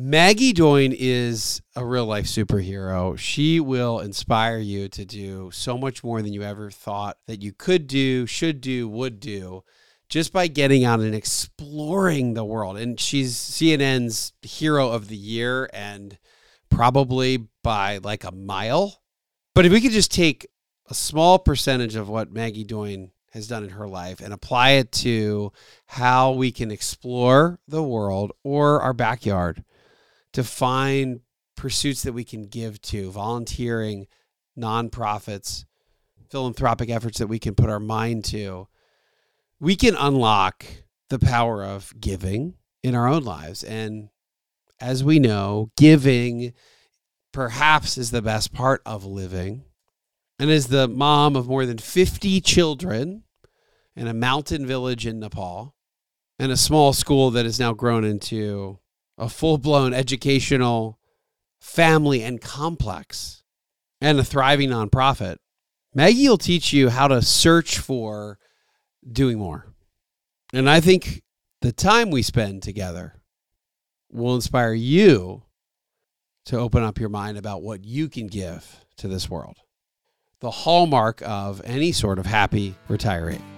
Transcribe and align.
Maggie 0.00 0.52
Doyne 0.52 0.94
is 0.96 1.60
a 1.74 1.84
real 1.84 2.06
life 2.06 2.26
superhero. 2.26 3.18
She 3.18 3.58
will 3.58 3.98
inspire 3.98 4.58
you 4.58 4.88
to 4.90 5.04
do 5.04 5.50
so 5.52 5.76
much 5.76 6.04
more 6.04 6.22
than 6.22 6.32
you 6.32 6.44
ever 6.44 6.70
thought 6.70 7.16
that 7.26 7.42
you 7.42 7.52
could 7.52 7.88
do, 7.88 8.24
should 8.24 8.60
do, 8.60 8.88
would 8.88 9.18
do 9.18 9.64
just 10.08 10.32
by 10.32 10.46
getting 10.46 10.84
out 10.84 11.00
and 11.00 11.16
exploring 11.16 12.34
the 12.34 12.44
world. 12.44 12.78
And 12.78 13.00
she's 13.00 13.34
CNN's 13.34 14.34
hero 14.40 14.88
of 14.88 15.08
the 15.08 15.16
year 15.16 15.68
and 15.72 16.16
probably 16.70 17.48
by 17.64 17.98
like 17.98 18.22
a 18.22 18.30
mile. 18.30 19.02
But 19.52 19.66
if 19.66 19.72
we 19.72 19.80
could 19.80 19.90
just 19.90 20.12
take 20.12 20.46
a 20.88 20.94
small 20.94 21.40
percentage 21.40 21.96
of 21.96 22.08
what 22.08 22.30
Maggie 22.30 22.62
Doyne 22.62 23.10
has 23.32 23.48
done 23.48 23.64
in 23.64 23.70
her 23.70 23.88
life 23.88 24.20
and 24.20 24.32
apply 24.32 24.70
it 24.70 24.92
to 24.92 25.52
how 25.86 26.30
we 26.30 26.52
can 26.52 26.70
explore 26.70 27.58
the 27.66 27.82
world 27.82 28.30
or 28.44 28.80
our 28.80 28.92
backyard 28.92 29.64
to 30.38 30.44
find 30.44 31.18
pursuits 31.56 32.04
that 32.04 32.12
we 32.12 32.22
can 32.22 32.44
give 32.44 32.80
to, 32.80 33.10
volunteering, 33.10 34.06
nonprofits, 34.56 35.64
philanthropic 36.30 36.88
efforts 36.88 37.18
that 37.18 37.26
we 37.26 37.40
can 37.40 37.56
put 37.56 37.68
our 37.68 37.80
mind 37.80 38.24
to, 38.24 38.68
we 39.58 39.74
can 39.74 39.96
unlock 39.96 40.64
the 41.08 41.18
power 41.18 41.64
of 41.64 41.92
giving 41.98 42.54
in 42.84 42.94
our 42.94 43.08
own 43.08 43.24
lives. 43.24 43.64
And 43.64 44.10
as 44.78 45.02
we 45.02 45.18
know, 45.18 45.72
giving 45.76 46.52
perhaps 47.32 47.98
is 47.98 48.12
the 48.12 48.22
best 48.22 48.52
part 48.52 48.80
of 48.86 49.04
living. 49.04 49.64
And 50.38 50.52
as 50.52 50.68
the 50.68 50.86
mom 50.86 51.34
of 51.34 51.48
more 51.48 51.66
than 51.66 51.78
50 51.78 52.40
children 52.42 53.24
in 53.96 54.06
a 54.06 54.14
mountain 54.14 54.64
village 54.64 55.04
in 55.04 55.18
Nepal 55.18 55.74
and 56.38 56.52
a 56.52 56.56
small 56.56 56.92
school 56.92 57.32
that 57.32 57.44
has 57.44 57.58
now 57.58 57.72
grown 57.72 58.04
into 58.04 58.78
a 59.18 59.28
full 59.28 59.58
blown 59.58 59.92
educational 59.92 60.98
family 61.60 62.22
and 62.22 62.40
complex 62.40 63.42
and 64.00 64.18
a 64.18 64.24
thriving 64.24 64.70
nonprofit, 64.70 65.36
Maggie 65.94 66.28
will 66.28 66.38
teach 66.38 66.72
you 66.72 66.88
how 66.88 67.08
to 67.08 67.20
search 67.20 67.78
for 67.78 68.38
doing 69.10 69.38
more. 69.38 69.66
And 70.52 70.70
I 70.70 70.80
think 70.80 71.22
the 71.60 71.72
time 71.72 72.10
we 72.10 72.22
spend 72.22 72.62
together 72.62 73.14
will 74.10 74.34
inspire 74.34 74.72
you 74.72 75.42
to 76.46 76.58
open 76.58 76.82
up 76.82 76.98
your 76.98 77.10
mind 77.10 77.36
about 77.36 77.62
what 77.62 77.84
you 77.84 78.08
can 78.08 78.26
give 78.26 78.84
to 78.96 79.08
this 79.08 79.28
world. 79.28 79.58
The 80.40 80.50
hallmark 80.50 81.20
of 81.24 81.60
any 81.64 81.92
sort 81.92 82.18
of 82.18 82.26
happy 82.26 82.76
retiree. 82.88 83.57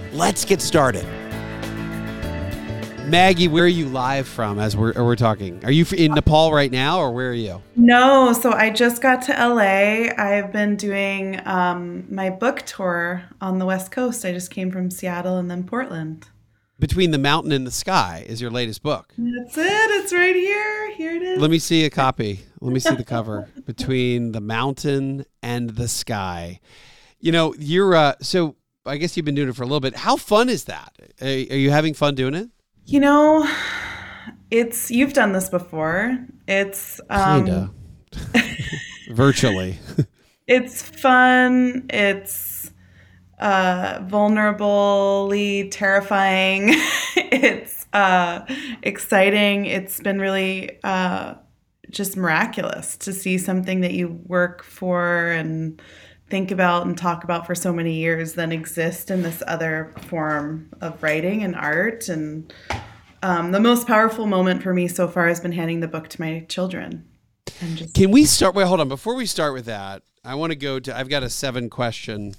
Let's 0.13 0.43
get 0.43 0.61
started. 0.61 1.05
Maggie, 3.07 3.47
where 3.47 3.63
are 3.63 3.67
you 3.67 3.87
live 3.87 4.27
from 4.27 4.59
as 4.59 4.75
we're, 4.75 4.91
we're 4.93 5.15
talking? 5.15 5.63
Are 5.63 5.71
you 5.71 5.85
in 5.95 6.13
Nepal 6.13 6.51
right 6.51 6.71
now 6.71 6.99
or 6.99 7.11
where 7.11 7.29
are 7.29 7.33
you? 7.33 7.61
No, 7.77 8.33
so 8.33 8.51
I 8.51 8.71
just 8.71 9.01
got 9.01 9.21
to 9.23 9.31
LA. 9.31 10.11
I've 10.17 10.51
been 10.51 10.75
doing 10.75 11.39
um, 11.45 12.13
my 12.13 12.29
book 12.29 12.63
tour 12.65 13.23
on 13.39 13.57
the 13.59 13.65
West 13.65 13.91
Coast. 13.91 14.25
I 14.25 14.33
just 14.33 14.51
came 14.51 14.69
from 14.69 14.91
Seattle 14.91 15.37
and 15.37 15.49
then 15.49 15.63
Portland. 15.63 16.27
Between 16.77 17.11
the 17.11 17.17
Mountain 17.17 17.53
and 17.53 17.65
the 17.65 17.71
Sky 17.71 18.25
is 18.27 18.41
your 18.41 18.51
latest 18.51 18.83
book. 18.83 19.13
That's 19.17 19.57
it. 19.57 19.65
It's 19.65 20.11
right 20.11 20.35
here. 20.35 20.91
Here 20.91 21.15
it 21.15 21.21
is. 21.21 21.39
Let 21.39 21.51
me 21.51 21.59
see 21.59 21.85
a 21.85 21.89
copy. 21.89 22.41
Let 22.59 22.73
me 22.73 22.81
see 22.81 22.95
the 22.95 23.05
cover. 23.05 23.49
Between 23.65 24.33
the 24.33 24.41
Mountain 24.41 25.25
and 25.41 25.69
the 25.69 25.87
Sky. 25.87 26.59
You 27.19 27.31
know, 27.31 27.53
you're 27.57 27.95
uh, 27.95 28.15
so 28.21 28.55
I 28.85 28.97
guess 28.97 29.15
you've 29.15 29.25
been 29.25 29.35
doing 29.35 29.49
it 29.49 29.55
for 29.55 29.63
a 29.63 29.65
little 29.65 29.79
bit. 29.79 29.95
How 29.95 30.15
fun 30.15 30.49
is 30.49 30.65
that? 30.65 30.93
Are, 31.21 31.27
are 31.27 31.29
you 31.29 31.69
having 31.69 31.93
fun 31.93 32.15
doing 32.15 32.33
it? 32.33 32.49
You 32.85 32.99
know, 32.99 33.47
it's 34.49 34.89
you've 34.89 35.13
done 35.13 35.33
this 35.33 35.49
before. 35.49 36.17
It's 36.47 36.99
um, 37.09 37.45
Kinda. 37.45 37.71
virtually. 39.11 39.77
it's 40.47 40.81
fun. 40.81 41.85
It's 41.89 42.71
uh, 43.39 43.99
vulnerably 43.99 45.69
terrifying. 45.71 46.69
it's 47.15 47.85
uh, 47.93 48.45
exciting. 48.81 49.67
It's 49.67 49.99
been 49.99 50.19
really 50.19 50.79
uh, 50.83 51.35
just 51.91 52.17
miraculous 52.17 52.97
to 52.97 53.13
see 53.13 53.37
something 53.37 53.81
that 53.81 53.93
you 53.93 54.19
work 54.25 54.63
for 54.63 55.27
and 55.27 55.79
think 56.31 56.49
about 56.49 56.87
and 56.87 56.97
talk 56.97 57.23
about 57.23 57.45
for 57.45 57.53
so 57.53 57.71
many 57.71 57.93
years 57.93 58.33
then 58.33 58.51
exist 58.51 59.11
in 59.11 59.21
this 59.21 59.43
other 59.45 59.93
form 60.07 60.69
of 60.79 61.03
writing 61.03 61.43
and 61.43 61.55
art. 61.55 62.07
And 62.07 62.51
um, 63.21 63.51
the 63.51 63.59
most 63.59 63.85
powerful 63.85 64.25
moment 64.25 64.63
for 64.63 64.73
me 64.73 64.87
so 64.87 65.07
far 65.07 65.27
has 65.27 65.41
been 65.41 65.51
handing 65.51 65.81
the 65.81 65.87
book 65.87 66.07
to 66.07 66.21
my 66.21 66.45
children. 66.47 67.05
Just- 67.75 67.93
can 67.93 68.11
we 68.11 68.25
start 68.25 68.55
wait 68.55 68.65
hold 68.65 68.79
on. 68.79 68.87
Before 68.87 69.13
we 69.13 69.25
start 69.25 69.53
with 69.53 69.65
that 69.65 70.03
i 70.23 70.35
want 70.35 70.51
to 70.51 70.55
go 70.55 70.79
to 70.79 70.95
i've 70.95 71.09
got 71.09 71.23
a 71.23 71.29
seven 71.29 71.69
question 71.69 72.33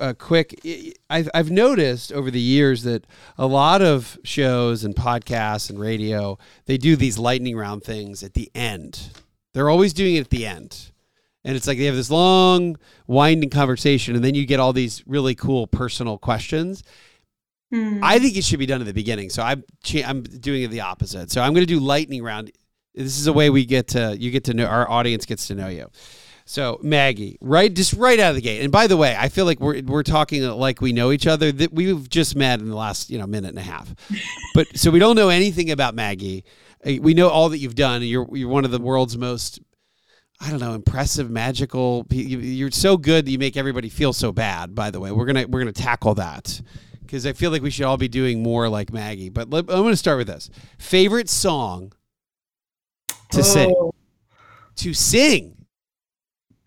a 0.00 0.12
quick 0.12 0.60
I've 1.08 1.50
noticed 1.50 2.12
over 2.12 2.30
the 2.30 2.40
years 2.40 2.82
that 2.82 3.06
a 3.38 3.46
lot 3.46 3.80
of 3.80 4.18
shows 4.22 4.84
and 4.84 4.94
podcasts 4.94 5.70
and 5.70 5.80
radio 5.80 6.38
they 6.66 6.76
do 6.76 6.94
these 6.94 7.18
lightning 7.18 7.56
round 7.56 7.82
things 7.82 8.22
at 8.22 8.34
the 8.34 8.50
end. 8.54 9.10
They're 9.54 9.70
always 9.70 9.94
doing 9.94 10.16
it 10.16 10.20
at 10.20 10.30
the 10.30 10.44
end 10.44 10.91
and 11.44 11.56
it's 11.56 11.66
like 11.66 11.78
they 11.78 11.84
have 11.84 11.96
this 11.96 12.10
long 12.10 12.76
winding 13.06 13.50
conversation 13.50 14.14
and 14.14 14.24
then 14.24 14.34
you 14.34 14.46
get 14.46 14.60
all 14.60 14.72
these 14.72 15.02
really 15.06 15.34
cool 15.34 15.66
personal 15.66 16.18
questions 16.18 16.82
mm. 17.72 18.00
i 18.02 18.18
think 18.18 18.36
it 18.36 18.44
should 18.44 18.58
be 18.58 18.66
done 18.66 18.80
at 18.80 18.86
the 18.86 18.94
beginning 18.94 19.30
so 19.30 19.42
i'm 19.42 19.62
i'm 20.04 20.22
doing 20.22 20.62
it 20.62 20.68
the 20.68 20.80
opposite 20.80 21.30
so 21.30 21.40
i'm 21.40 21.52
going 21.52 21.66
to 21.66 21.74
do 21.74 21.80
lightning 21.80 22.22
round 22.22 22.50
this 22.94 23.18
is 23.18 23.26
a 23.26 23.32
way 23.32 23.50
we 23.50 23.64
get 23.64 23.88
to 23.88 24.16
you 24.18 24.30
get 24.30 24.44
to 24.44 24.54
know 24.54 24.66
our 24.66 24.88
audience 24.88 25.26
gets 25.26 25.46
to 25.48 25.54
know 25.54 25.68
you 25.68 25.88
so 26.44 26.80
Maggie, 26.82 27.38
right, 27.40 27.72
just 27.72 27.92
right 27.92 28.18
out 28.18 28.30
of 28.30 28.34
the 28.34 28.40
gate. 28.40 28.62
And 28.62 28.72
by 28.72 28.86
the 28.86 28.96
way, 28.96 29.16
I 29.18 29.28
feel 29.28 29.44
like 29.44 29.60
we're 29.60 29.80
we're 29.82 30.02
talking 30.02 30.42
like 30.42 30.80
we 30.80 30.92
know 30.92 31.12
each 31.12 31.26
other. 31.26 31.52
That 31.52 31.72
we've 31.72 32.08
just 32.08 32.34
met 32.36 32.60
in 32.60 32.68
the 32.68 32.76
last 32.76 33.10
you 33.10 33.18
know 33.18 33.26
minute 33.26 33.50
and 33.50 33.58
a 33.58 33.62
half, 33.62 33.94
but 34.54 34.66
so 34.74 34.90
we 34.90 34.98
don't 34.98 35.16
know 35.16 35.28
anything 35.28 35.70
about 35.70 35.94
Maggie. 35.94 36.44
We 36.84 37.14
know 37.14 37.28
all 37.28 37.48
that 37.50 37.58
you've 37.58 37.74
done. 37.74 38.02
You're 38.02 38.26
you're 38.36 38.48
one 38.48 38.64
of 38.64 38.70
the 38.70 38.80
world's 38.80 39.16
most 39.16 39.60
I 40.44 40.50
don't 40.50 40.58
know, 40.58 40.74
impressive, 40.74 41.30
magical. 41.30 42.04
You're 42.10 42.72
so 42.72 42.96
good 42.96 43.26
that 43.26 43.30
you 43.30 43.38
make 43.38 43.56
everybody 43.56 43.88
feel 43.88 44.12
so 44.12 44.32
bad. 44.32 44.74
By 44.74 44.90
the 44.90 44.98
way, 44.98 45.12
we're 45.12 45.26
gonna 45.26 45.46
we're 45.46 45.60
gonna 45.60 45.72
tackle 45.72 46.14
that 46.16 46.60
because 47.00 47.26
I 47.26 47.32
feel 47.32 47.52
like 47.52 47.62
we 47.62 47.70
should 47.70 47.84
all 47.84 47.96
be 47.96 48.08
doing 48.08 48.42
more 48.42 48.68
like 48.68 48.92
Maggie. 48.92 49.28
But 49.28 49.50
let, 49.50 49.64
I'm 49.68 49.82
gonna 49.82 49.96
start 49.96 50.18
with 50.18 50.26
this: 50.26 50.50
favorite 50.78 51.28
song 51.28 51.92
to 53.30 53.38
oh. 53.38 53.42
sing. 53.42 53.90
To 54.76 54.94
sing. 54.94 55.66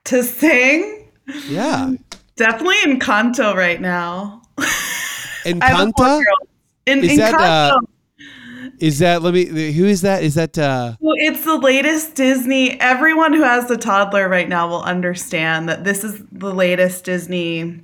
To 0.06 0.24
sing. 0.24 1.12
Yeah. 1.50 1.96
Definitely 2.38 2.76
in 2.86 3.00
Encanto 3.00 3.56
right 3.56 3.82
now. 3.82 4.42
Encanto. 5.44 6.22
In, 6.86 7.04
Is 7.04 7.12
Encanto. 7.12 7.18
That, 7.18 7.74
uh, 7.74 7.80
is 8.80 9.00
that 9.00 9.22
let 9.22 9.34
me 9.34 9.72
who 9.72 9.86
is 9.86 10.02
that? 10.02 10.24
Is 10.24 10.36
that 10.36 10.58
uh 10.58 10.96
well, 11.00 11.16
it's 11.18 11.44
the 11.44 11.58
latest 11.58 12.16
Disney. 12.16 12.80
Everyone 12.80 13.34
who 13.34 13.44
has 13.44 13.70
a 13.72 13.78
toddler 13.78 14.28
right 14.30 14.50
now 14.50 14.68
will 14.68 14.84
understand 14.84 15.70
that 15.70 15.84
this 15.84 16.04
is 16.04 16.22
the 16.32 16.54
latest 16.54 17.06
Disney 17.06 17.82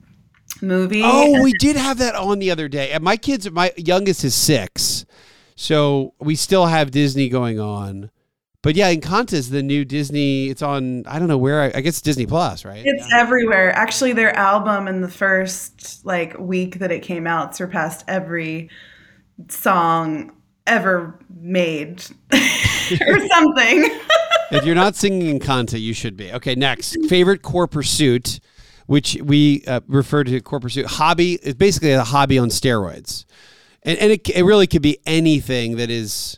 movie. 0.61 1.01
Oh, 1.03 1.43
we 1.43 1.53
did 1.53 1.75
have 1.75 1.97
that 1.99 2.15
on 2.15 2.39
the 2.39 2.51
other 2.51 2.67
day. 2.67 2.91
And 2.91 3.03
My 3.03 3.17
kids 3.17 3.49
my 3.49 3.71
youngest 3.77 4.23
is 4.23 4.35
6. 4.35 5.05
So 5.55 6.13
we 6.19 6.35
still 6.35 6.65
have 6.65 6.91
Disney 6.91 7.29
going 7.29 7.59
on. 7.59 8.09
But 8.63 8.75
yeah, 8.75 8.93
Encanto 8.93 9.33
is 9.33 9.49
the 9.49 9.63
new 9.63 9.83
Disney. 9.83 10.49
It's 10.49 10.61
on. 10.61 11.03
I 11.07 11.17
don't 11.17 11.27
know 11.27 11.37
where. 11.37 11.61
I, 11.61 11.71
I 11.75 11.81
guess 11.81 11.99
Disney 11.99 12.27
Plus, 12.27 12.63
right? 12.63 12.83
It's 12.85 13.09
yeah. 13.09 13.19
everywhere. 13.19 13.71
Actually, 13.75 14.13
their 14.13 14.35
album 14.35 14.87
in 14.87 15.01
the 15.01 15.07
first 15.07 16.05
like 16.05 16.37
week 16.37 16.77
that 16.79 16.91
it 16.91 17.01
came 17.01 17.25
out 17.25 17.55
surpassed 17.55 18.03
every 18.07 18.69
song 19.49 20.31
ever 20.67 21.19
made 21.39 22.03
or 22.33 23.27
something. 23.27 23.89
if 24.51 24.65
you're 24.65 24.75
not 24.75 24.95
singing 24.95 25.39
Encanto, 25.39 25.79
you 25.79 25.93
should 25.93 26.15
be. 26.17 26.31
Okay, 26.33 26.55
next. 26.55 26.97
Favorite 27.07 27.41
core 27.41 27.67
pursuit, 27.67 28.39
which 28.87 29.17
we 29.23 29.63
uh, 29.67 29.81
refer 29.87 30.23
to 30.23 30.39
core 30.41 30.59
pursuit. 30.59 30.85
Hobby 30.85 31.33
is 31.41 31.55
basically 31.55 31.91
a 31.91 32.03
hobby 32.03 32.37
on 32.37 32.49
steroids. 32.49 33.25
And, 33.83 33.97
and 33.97 34.11
it, 34.11 34.29
it 34.29 34.43
really 34.43 34.67
could 34.67 34.81
be 34.83 34.99
anything 35.05 35.77
that 35.77 35.89
is 35.89 36.37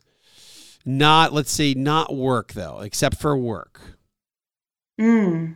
Not 0.86 1.34
let's 1.34 1.52
say 1.52 1.74
not 1.74 2.16
work 2.16 2.54
though, 2.54 2.80
except 2.82 3.18
for 3.18 3.38
work. 3.38 3.82
Mm. 5.00 5.56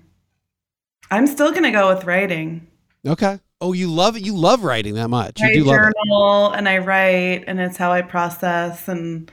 I'm 1.11 1.27
still 1.27 1.51
gonna 1.51 1.71
go 1.71 1.93
with 1.93 2.05
writing. 2.05 2.67
Okay. 3.05 3.39
Oh, 3.59 3.73
you 3.73 3.91
love 3.91 4.15
it. 4.15 4.23
You 4.25 4.35
love 4.35 4.63
writing 4.63 4.93
that 4.95 5.09
much. 5.09 5.39
You 5.39 5.47
I 5.47 5.53
do 5.53 5.63
love 5.63 5.75
it. 5.75 5.93
journal 6.05 6.51
and 6.51 6.69
I 6.69 6.77
write, 6.77 7.43
and 7.47 7.59
it's 7.59 7.77
how 7.77 7.91
I 7.91 8.01
process 8.03 8.87
and 8.87 9.31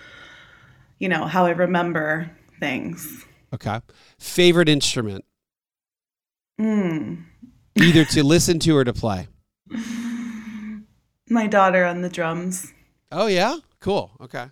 you 0.98 1.08
know 1.08 1.26
how 1.26 1.44
I 1.46 1.50
remember 1.50 2.30
things. 2.60 3.24
Okay. 3.52 3.80
Favorite 4.18 4.68
instrument, 4.68 5.24
Mm. 6.60 7.24
either 7.76 8.04
to 8.06 8.22
listen 8.24 8.58
to 8.60 8.76
or 8.76 8.84
to 8.84 8.92
play. 8.92 9.28
My 11.28 11.46
daughter 11.46 11.84
on 11.84 12.00
the 12.02 12.08
drums. 12.08 12.72
Oh 13.12 13.26
yeah. 13.26 13.56
Cool. 13.80 14.10
Okay. 14.20 14.46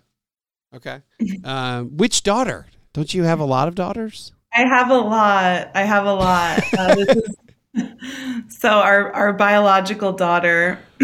Okay. 0.75 1.01
Um, 1.43 1.97
which 1.97 2.23
daughter? 2.23 2.67
Don't 2.93 3.13
you 3.13 3.23
have 3.23 3.39
a 3.39 3.45
lot 3.45 3.67
of 3.67 3.75
daughters? 3.75 4.31
I 4.53 4.61
have 4.67 4.89
a 4.91 4.97
lot. 4.97 5.71
I 5.75 5.83
have 5.83 6.05
a 6.05 6.13
lot. 6.13 6.63
Uh, 6.77 6.95
this 6.95 7.09
is, 7.15 7.35
so 8.49 8.69
our 8.69 9.11
our 9.13 9.33
biological 9.33 10.13
daughter 10.13 10.79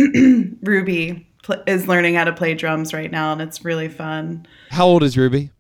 Ruby 0.62 1.28
pl- 1.44 1.64
is 1.68 1.88
learning 1.88 2.16
how 2.16 2.24
to 2.26 2.34
play 2.34 2.54
drums 2.54 2.94
right 2.94 3.12
now, 3.12 3.32
and 3.34 3.42
it's 3.42 3.64
really 3.66 3.88
fun. 3.90 4.46
How 4.70 4.86
old 4.88 5.04
is 5.04 5.18
Ruby? 5.18 5.52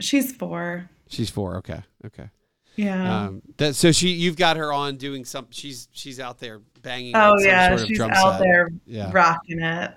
She's 0.00 0.32
four. 0.32 0.88
She's 1.08 1.30
four. 1.30 1.56
Okay. 1.58 1.82
Okay. 2.06 2.28
Yeah. 2.76 3.24
Um, 3.26 3.42
that 3.58 3.74
so 3.76 3.92
she 3.92 4.08
you've 4.10 4.36
got 4.36 4.56
her 4.56 4.72
on 4.72 4.96
doing 4.96 5.24
some. 5.24 5.46
She's 5.50 5.88
she's 5.92 6.18
out 6.18 6.38
there 6.38 6.60
banging. 6.82 7.14
oh 7.14 7.36
yeah, 7.40 7.68
sort 7.68 7.82
of 7.82 7.86
she's 7.88 8.00
out 8.00 8.32
set. 8.32 8.40
there 8.40 8.68
Yeah. 8.86 9.10
rocking 9.12 9.60
it. 9.60 9.92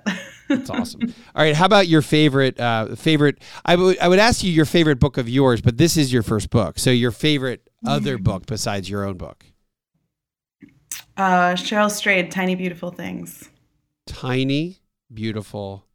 That's 0.50 0.70
awesome. 0.70 1.02
All 1.34 1.44
right, 1.44 1.56
how 1.56 1.66
about 1.66 1.88
your 1.88 2.02
favorite 2.02 2.60
uh, 2.60 2.96
favorite? 2.96 3.42
I 3.66 3.76
would 3.78 3.98
I 4.00 4.08
would 4.10 4.20
ask 4.20 4.44
you 4.44 4.52
your 4.52 4.66
favorite 4.66 5.00
book 5.00 5.18
of 5.18 5.28
yours, 5.30 5.62
but 5.62 5.78
this 5.78 5.96
is 5.98 6.12
your 6.14 6.22
first 6.22 6.50
book. 6.50 6.78
So 6.78 6.92
your 6.92 7.12
favorite 7.12 7.68
other 7.88 8.18
book 8.18 8.46
besides 8.46 8.90
your 8.90 9.06
own 9.06 9.16
book? 9.18 9.46
Uh, 11.18 11.54
Cheryl 11.54 11.90
Strayed, 11.90 12.32
Tiny 12.32 12.56
Beautiful 12.56 12.92
Things. 12.92 13.50
Tiny, 14.06 14.80
beautiful 15.14 15.86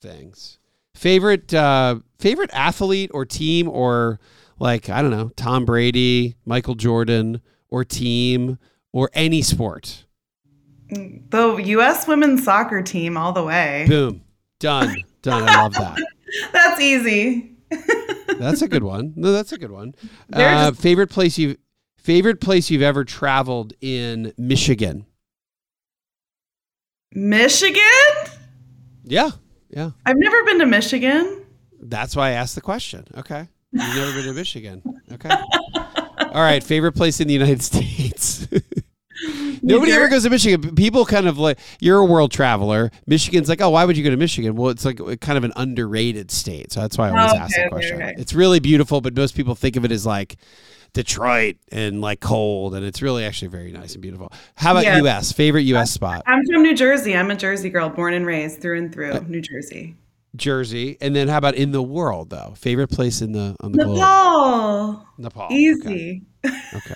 things. 0.00 0.58
Favorite 0.94 1.52
uh, 1.52 1.96
favorite 2.18 2.50
athlete 2.52 3.10
or 3.14 3.24
team 3.24 3.68
or 3.68 4.18
like 4.58 4.88
I 4.88 5.02
don't 5.02 5.10
know 5.10 5.30
Tom 5.36 5.64
Brady, 5.64 6.34
Michael 6.44 6.74
Jordan, 6.74 7.40
or 7.68 7.84
team 7.84 8.58
or 8.92 9.10
any 9.12 9.42
sport. 9.42 10.04
The 10.90 11.56
U.S. 11.64 12.08
women's 12.08 12.44
soccer 12.44 12.80
team, 12.82 13.16
all 13.16 13.32
the 13.32 13.42
way. 13.44 13.84
Boom, 13.88 14.22
done, 14.58 14.96
done. 15.22 15.46
I 15.48 15.62
love 15.62 15.74
that. 15.74 15.98
That's 16.52 16.80
easy. 16.80 17.52
That's 18.38 18.62
a 18.62 18.68
good 18.68 18.82
one. 18.84 19.12
No, 19.16 19.32
that's 19.32 19.52
a 19.52 19.58
good 19.58 19.70
one. 19.70 19.94
Uh, 20.32 20.70
just- 20.70 20.80
favorite 20.80 21.10
place 21.10 21.36
you 21.38 21.56
favorite 21.98 22.40
place 22.40 22.70
you've 22.70 22.82
ever 22.82 23.04
traveled 23.04 23.74
in 23.80 24.32
Michigan? 24.38 25.04
Michigan? 27.12 27.82
Yeah, 29.04 29.30
yeah. 29.70 29.90
I've 30.04 30.16
never 30.18 30.44
been 30.44 30.58
to 30.60 30.66
Michigan. 30.66 31.44
That's 31.80 32.14
why 32.16 32.28
I 32.28 32.32
asked 32.32 32.54
the 32.54 32.60
question. 32.60 33.06
Okay, 33.16 33.48
you've 33.72 33.96
never 33.96 34.12
been 34.12 34.24
to 34.24 34.32
Michigan. 34.32 34.82
Okay. 35.12 35.30
All 35.30 36.42
right. 36.42 36.62
Favorite 36.62 36.92
place 36.92 37.20
in 37.20 37.28
the 37.28 37.34
United 37.34 37.62
States. 37.62 38.46
Nobody 39.62 39.92
ever 39.92 40.08
goes 40.08 40.22
to 40.24 40.30
Michigan. 40.30 40.74
People 40.76 41.04
kind 41.06 41.26
of 41.26 41.38
like 41.38 41.58
you're 41.80 41.98
a 41.98 42.04
world 42.04 42.30
traveler. 42.30 42.90
Michigan's 43.06 43.48
like, 43.48 43.60
oh, 43.60 43.70
why 43.70 43.84
would 43.84 43.96
you 43.96 44.04
go 44.04 44.10
to 44.10 44.16
Michigan? 44.16 44.54
Well, 44.54 44.70
it's 44.70 44.84
like 44.84 44.98
kind 45.20 45.38
of 45.38 45.44
an 45.44 45.52
underrated 45.56 46.30
state, 46.30 46.72
so 46.72 46.80
that's 46.80 46.96
why 46.98 47.08
I 47.08 47.10
always 47.10 47.32
Okay, 47.32 47.40
ask 47.42 47.54
the 47.54 47.60
okay, 47.62 47.68
question. 47.70 48.02
okay. 48.02 48.14
It's 48.18 48.34
really 48.34 48.60
beautiful, 48.60 49.00
but 49.00 49.16
most 49.16 49.34
people 49.34 49.54
think 49.54 49.76
of 49.76 49.84
it 49.84 49.90
as 49.90 50.04
like 50.06 50.36
Detroit 50.92 51.56
and 51.70 52.00
like 52.00 52.20
cold, 52.20 52.74
and 52.74 52.84
it's 52.84 53.02
really 53.02 53.24
actually 53.24 53.48
very 53.48 53.70
nice 53.72 53.92
and 53.94 54.02
beautiful. 54.02 54.32
How 54.56 54.72
about 54.72 54.84
Yeah. 54.84 54.98
U.S. 54.98 55.32
favorite 55.32 55.62
U.S. 55.62 55.90
spot? 55.90 56.22
I'm 56.26 56.42
from 56.46 56.62
New 56.62 56.74
Jersey. 56.74 57.14
I'm 57.16 57.30
a 57.30 57.36
Jersey 57.36 57.70
girl, 57.70 57.88
born 57.88 58.14
and 58.14 58.26
raised 58.26 58.60
through 58.60 58.78
and 58.78 58.92
through. 58.92 59.20
New 59.28 59.40
Jersey. 59.40 59.96
Jersey, 60.36 60.96
and 61.00 61.16
then 61.16 61.26
how 61.28 61.38
about 61.38 61.54
in 61.54 61.72
the 61.72 61.82
world 61.82 62.30
though? 62.30 62.52
Favorite 62.56 62.88
place 62.88 63.22
in 63.22 63.32
the 63.32 63.56
on 63.60 63.72
the 63.72 63.84
globe? 63.84 63.96
Nepal. 63.96 65.06
Nepal. 65.18 65.44
Okay. 65.46 65.54
Easy. 65.56 66.22
Okay. 66.44 66.94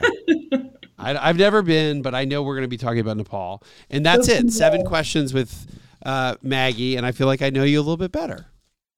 I, 0.98 1.28
I've 1.28 1.36
never 1.38 1.62
been, 1.62 2.02
but 2.02 2.14
I 2.14 2.24
know 2.24 2.42
we're 2.42 2.54
going 2.54 2.62
to 2.64 2.68
be 2.68 2.76
talking 2.76 3.00
about 3.00 3.16
Nepal, 3.16 3.62
and 3.90 4.04
that's 4.06 4.28
it. 4.28 4.52
Seven 4.52 4.84
questions 4.84 5.32
with 5.34 5.66
uh, 6.04 6.36
Maggie, 6.42 6.96
and 6.96 7.04
I 7.06 7.12
feel 7.12 7.26
like 7.26 7.42
I 7.42 7.50
know 7.50 7.64
you 7.64 7.78
a 7.78 7.82
little 7.82 7.96
bit 7.96 8.12
better. 8.12 8.46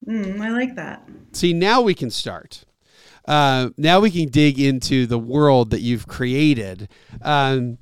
Mm, 0.06 0.41
I 0.41 0.50
like 0.50 0.75
that. 0.76 1.08
See, 1.32 1.52
now 1.55 1.81
we 1.81 1.94
can 1.94 2.11
start. 2.11 2.64
Uh, 3.26 3.71
now 3.76 4.00
we 4.00 4.11
can 4.11 4.29
dig 4.29 4.61
into 4.61 5.06
the 5.06 5.19
world 5.19 5.71
that 5.71 5.81
you've 5.81 6.06
created. 6.06 6.88
Um, 7.23 7.79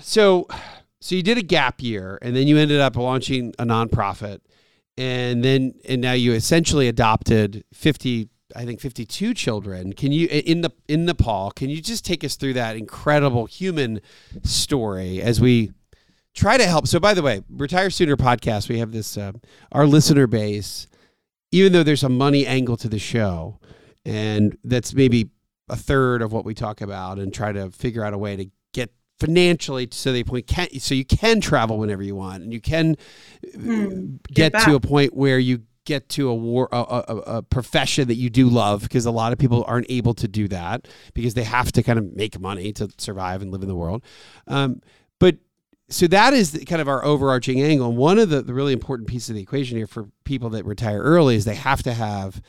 so, 0.00 0.46
so 1.00 1.14
you 1.14 1.22
did 1.22 1.38
a 1.38 1.42
gap 1.42 1.82
year, 1.82 2.18
and 2.22 2.34
then 2.34 2.46
you 2.46 2.56
ended 2.56 2.80
up 2.80 2.96
launching 2.96 3.54
a 3.58 3.64
nonprofit, 3.64 4.40
and 4.96 5.44
then 5.44 5.74
and 5.88 6.00
now 6.00 6.12
you 6.12 6.32
essentially 6.32 6.88
adopted 6.88 7.64
fifty, 7.72 8.28
I 8.54 8.64
think 8.64 8.80
fifty 8.80 9.04
two 9.04 9.34
children. 9.34 9.92
Can 9.92 10.12
you 10.12 10.28
in 10.28 10.60
the 10.62 10.70
in 10.88 11.04
Nepal? 11.04 11.50
Can 11.50 11.70
you 11.70 11.80
just 11.80 12.04
take 12.04 12.24
us 12.24 12.36
through 12.36 12.54
that 12.54 12.76
incredible 12.76 13.46
human 13.46 14.00
story 14.42 15.20
as 15.20 15.40
we 15.40 15.72
try 16.34 16.56
to 16.56 16.66
help? 16.66 16.86
So, 16.86 17.00
by 17.00 17.14
the 17.14 17.22
way, 17.22 17.42
Retire 17.48 17.90
Sooner 17.90 18.16
podcast, 18.16 18.68
we 18.68 18.78
have 18.78 18.92
this 18.92 19.18
uh, 19.18 19.32
our 19.72 19.86
listener 19.86 20.26
base 20.26 20.86
even 21.54 21.72
though 21.72 21.84
there's 21.84 22.02
a 22.02 22.08
money 22.08 22.44
angle 22.44 22.76
to 22.76 22.88
the 22.88 22.98
show, 22.98 23.60
and 24.04 24.56
that's 24.64 24.94
maybe 24.94 25.30
a 25.68 25.76
third 25.76 26.22
of 26.22 26.32
what 26.32 26.44
we 26.44 26.54
talk 26.54 26.80
about, 26.80 27.18
and 27.18 27.32
try 27.32 27.52
to 27.52 27.70
figure 27.70 28.04
out 28.04 28.12
a 28.12 28.18
way 28.18 28.36
to 28.36 28.46
get 28.72 28.90
financially 29.20 29.88
so 29.90 30.12
they 30.12 30.24
point 30.24 30.46
can 30.46 30.68
so 30.78 30.94
you 30.94 31.04
can 31.04 31.40
travel 31.40 31.78
whenever 31.78 32.02
you 32.02 32.14
want, 32.14 32.42
and 32.42 32.52
you 32.52 32.60
can 32.60 32.96
Hmm, 33.54 34.16
get, 34.32 34.52
get 34.52 34.64
to 34.64 34.74
a 34.74 34.80
point 34.80 35.14
where 35.14 35.38
you 35.38 35.62
get 35.84 36.08
to 36.08 36.28
a 36.30 36.34
war 36.34 36.68
a, 36.72 36.76
a, 36.78 37.04
a- 37.08 37.36
a 37.38 37.42
profession 37.42 38.08
that 38.08 38.14
you 38.14 38.30
do 38.30 38.48
love 38.48 38.82
because 38.82 39.04
a 39.04 39.10
lot 39.10 39.32
of 39.32 39.38
people 39.38 39.64
aren't 39.68 39.86
able 39.90 40.14
to 40.14 40.26
do 40.26 40.48
that 40.48 40.88
because 41.12 41.34
they 41.34 41.44
have 41.44 41.70
to 41.72 41.82
kind 41.82 41.98
of 41.98 42.14
make 42.16 42.40
money 42.40 42.72
to 42.72 42.88
survive 42.96 43.42
and 43.42 43.50
live 43.50 43.60
in 43.62 43.68
the 43.68 43.74
world. 43.74 44.02
Um, 44.46 44.80
but 45.20 45.36
so 45.90 46.06
that 46.06 46.32
is 46.32 46.52
the, 46.52 46.64
kind 46.64 46.80
of 46.80 46.88
our 46.88 47.04
overarching 47.04 47.60
angle. 47.60 47.88
And 47.90 47.98
one 47.98 48.18
of 48.18 48.30
the, 48.30 48.40
the 48.40 48.54
really 48.54 48.72
important 48.72 49.08
pieces 49.08 49.28
of 49.30 49.36
the 49.36 49.42
equation 49.42 49.76
here 49.76 49.86
for 49.86 50.08
people 50.24 50.48
that 50.50 50.64
retire 50.64 51.00
early 51.02 51.36
is 51.36 51.44
they 51.44 51.54
have 51.54 51.82
to 51.82 51.92
have 51.92 52.40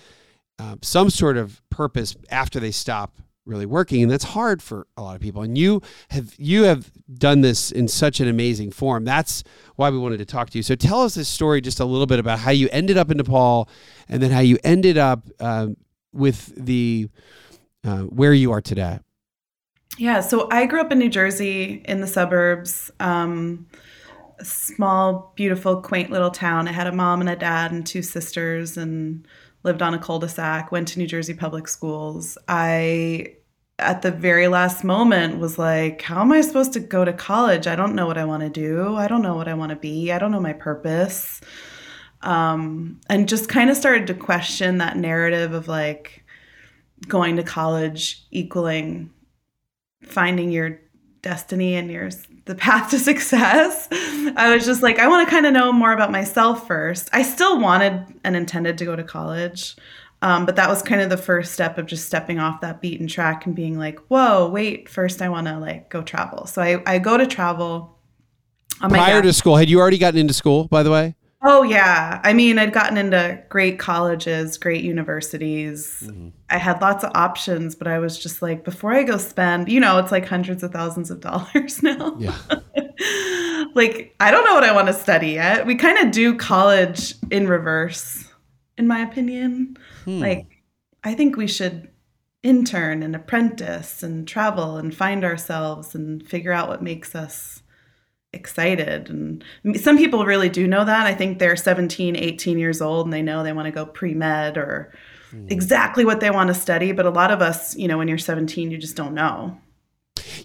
um, 0.60 0.80
some 0.82 1.10
sort 1.10 1.38
of 1.38 1.62
purpose 1.70 2.16
after 2.30 2.60
they 2.60 2.72
stop 2.72 3.18
really 3.46 3.66
working 3.66 4.02
and 4.02 4.12
that's 4.12 4.24
hard 4.24 4.60
for 4.60 4.88
a 4.98 5.04
lot 5.04 5.16
of 5.16 5.22
people 5.22 5.44
and 5.44 5.56
you 5.56 5.80
have 6.10 6.34
you 6.40 6.64
have 6.64 6.92
done 7.14 7.42
this 7.42 7.72
in 7.72 7.88
such 7.88 8.20
an 8.20 8.28
amazing 8.28 8.72
form 8.72 9.06
that's 9.06 9.44
why 9.76 9.88
we 9.88 10.00
wanted 10.00 10.18
to 10.18 10.26
talk 10.26 10.50
to 10.50 10.58
you 10.58 10.64
so 10.64 10.74
tell 10.74 11.04
us 11.04 11.14
this 11.14 11.30
story 11.30 11.62
just 11.62 11.80
a 11.80 11.86
little 11.86 12.08
bit 12.08 12.18
about 12.18 12.40
how 12.40 12.50
you 12.50 12.68
ended 12.72 12.98
up 12.98 13.12
in 13.12 13.18
nepal 13.18 13.70
and 14.10 14.24
then 14.24 14.32
how 14.32 14.40
you 14.40 14.58
ended 14.64 14.98
up 14.98 15.28
um, 15.40 15.78
with 16.12 16.52
the 16.56 17.08
uh, 17.84 18.02
where 18.02 18.34
you 18.34 18.52
are 18.52 18.62
today 18.62 18.98
Yeah, 19.98 20.20
so 20.20 20.50
I 20.52 20.66
grew 20.66 20.82
up 20.82 20.92
in 20.92 21.00
New 21.00 21.10
Jersey 21.10 21.82
in 21.86 22.02
the 22.02 22.08
suburbs. 22.08 22.92
Um, 23.00 23.68
small, 24.42 25.32
beautiful, 25.36 25.82
quaint 25.82 26.12
little 26.12 26.32
town. 26.32 26.68
I 26.68 26.74
had 26.74 26.88
a 26.88 26.92
mom 26.92 27.22
and 27.22 27.30
a 27.30 27.36
dad 27.36 27.72
and 27.72 27.86
two 27.86 28.02
sisters 28.02 28.76
and 28.76 29.26
lived 29.66 29.82
on 29.82 29.94
a 29.94 30.00
cul-de-sac, 30.00 30.72
went 30.72 30.88
to 30.90 31.00
New 31.00 31.08
Jersey 31.08 31.34
public 31.34 31.68
schools. 31.68 32.38
I 32.48 33.36
at 33.78 34.02
the 34.02 34.12
very 34.12 34.48
last 34.48 34.86
moment 34.86 35.40
was 35.40 35.60
like, 35.60 36.02
how 36.02 36.22
am 36.22 36.32
I 36.32 36.40
supposed 36.40 36.72
to 36.74 36.80
go 36.80 37.04
to 37.04 37.12
college? 37.12 37.68
I 37.68 37.76
don't 37.76 37.94
know 37.94 38.06
what 38.06 38.18
I 38.18 38.24
want 38.24 38.44
to 38.44 38.50
do. 38.50 38.96
I 38.96 39.10
don't 39.10 39.22
know 39.22 39.36
what 39.36 39.50
I 39.50 39.54
want 39.54 39.72
to 39.72 39.76
be. 39.76 40.14
I 40.14 40.20
don't 40.20 40.32
know 40.32 40.40
my 40.40 40.54
purpose. 40.54 41.42
Um, 42.22 43.02
and 43.10 43.28
just 43.28 43.50
kind 43.50 43.70
of 43.70 43.76
started 43.76 44.08
to 44.08 44.14
question 44.14 44.78
that 44.78 44.96
narrative 44.96 45.52
of 45.52 45.68
like 45.68 46.24
going 47.08 47.36
to 47.36 47.44
college 47.44 48.26
equaling 48.32 49.12
finding 50.02 50.52
your 50.52 50.80
destiny 51.22 51.76
and 51.76 51.92
your 51.92 52.10
the 52.46 52.56
path 52.56 52.92
to 52.92 53.00
success. 53.00 53.88
I 53.92 54.54
was 54.54 54.66
just 54.66 54.82
like, 54.82 55.00
I 55.00 55.08
want 55.08 55.28
to 55.28 55.32
kind 55.32 55.46
of 55.46 55.54
know 55.54 55.74
more 55.74 55.94
about 55.94 56.12
myself 56.12 56.68
first. 56.68 57.10
I 57.12 57.24
still 57.24 57.60
wanted 57.60 58.06
and 58.24 58.36
intended 58.36 58.78
to 58.80 58.86
go 58.86 58.96
to 58.96 59.04
college. 59.04 59.76
Um, 60.22 60.46
but 60.46 60.56
that 60.56 60.70
was 60.70 60.82
kind 60.82 61.02
of 61.02 61.10
the 61.10 61.18
first 61.18 61.54
step 61.54 61.78
of 61.78 61.86
just 61.86 62.08
stepping 62.08 62.40
off 62.40 62.62
that 62.62 62.82
beaten 62.82 63.08
track 63.08 63.46
and 63.46 63.54
being 63.54 63.78
like, 63.78 64.00
whoa, 64.08 64.48
wait, 64.48 64.90
first 64.90 65.22
I 65.22 65.30
want 65.30 65.48
to 65.48 65.60
like 65.60 65.90
go 65.90 66.02
travel. 66.02 66.48
So 66.48 66.62
I, 66.62 66.82
I 66.86 67.00
go 67.00 67.18
to 67.18 67.28
travel. 67.28 68.00
on 68.82 68.92
my 68.92 68.98
prior 68.98 69.18
gap- 69.18 69.24
to 69.26 69.34
school 69.34 69.58
had 69.58 69.70
you 69.70 69.80
already 69.80 69.98
gotten 69.98 70.20
into 70.20 70.34
school 70.34 70.68
by 70.68 70.84
the 70.84 70.92
way 70.92 71.16
Oh 71.42 71.62
yeah. 71.64 72.22
I 72.24 72.34
mean, 72.34 72.58
I'd 72.58 72.74
gotten 72.74 72.98
into 72.98 73.42
great 73.50 73.78
colleges, 73.78 74.58
great 74.58 74.84
universities. 74.84 76.10
I 76.50 76.58
had 76.58 76.82
lots 76.82 77.04
of 77.04 77.12
options, 77.14 77.76
but 77.76 77.88
I 77.88 78.00
was 78.00 78.18
just 78.18 78.42
like, 78.42 78.64
before 78.64 78.94
I 78.94 79.04
go 79.04 79.18
spend, 79.18 79.70
you 79.70 79.80
know, 79.80 80.00
it's 80.00 80.12
like 80.12 80.26
hundreds 80.26 80.64
of 80.64 80.72
thousands 80.72 81.12
of 81.12 81.20
dollars 81.22 81.84
now. 81.84 82.16
yeah 82.18 82.36
like, 83.76 84.16
I 84.20 84.32
don't 84.32 84.46
know 84.46 84.54
what 84.56 84.64
I 84.64 84.74
want 84.74 84.88
to 84.88 84.94
study 84.94 85.32
yet. 85.32 85.66
We 85.66 85.76
kind 85.76 86.00
of 86.00 86.12
do 86.12 86.36
college 86.36 87.14
in 87.30 87.48
reverse. 87.48 88.24
in 88.78 88.88
my 88.88 89.00
opinion. 89.02 89.78
Hmm. 90.06 90.20
Like, 90.20 90.48
I 91.04 91.14
think 91.14 91.38
we 91.38 91.48
should 91.48 91.90
intern 92.44 93.04
and 93.04 93.16
apprentice 93.16 94.04
and 94.04 94.28
travel 94.28 94.78
and 94.78 94.96
find 94.96 95.24
ourselves 95.24 95.96
and 95.96 96.26
figure 96.28 96.52
out 96.52 96.70
what 96.70 96.82
makes 96.84 97.16
us 97.16 97.55
excited. 98.36 99.10
And 99.10 99.44
some 99.80 99.98
people 99.98 100.26
really 100.26 100.50
do 100.50 100.68
know 100.68 100.86
that. 100.86 101.08
I 101.08 101.16
think 101.16 101.40
they're 101.40 101.56
17, 101.56 102.16
18 102.16 102.60
years 102.60 102.82
old 102.82 103.08
and 103.08 103.14
they 103.14 103.22
know 103.22 103.44
they 103.44 103.54
want 103.54 103.66
to 103.66 103.72
go 103.72 103.86
pre 103.86 104.14
med 104.14 104.58
or 104.58 104.94
exactly 105.48 106.06
what 106.06 106.20
they 106.20 106.30
want 106.30 106.50
to 106.50 106.54
study. 106.54 106.92
But 106.92 107.06
a 107.06 107.10
lot 107.10 107.32
of 107.32 107.42
us, 107.42 107.76
you 107.76 107.88
know, 107.88 107.98
when 107.98 108.08
you're 108.08 108.18
17, 108.18 108.72
you 108.72 108.78
just 108.78 108.96
don't 108.96 109.14
know. 109.14 109.58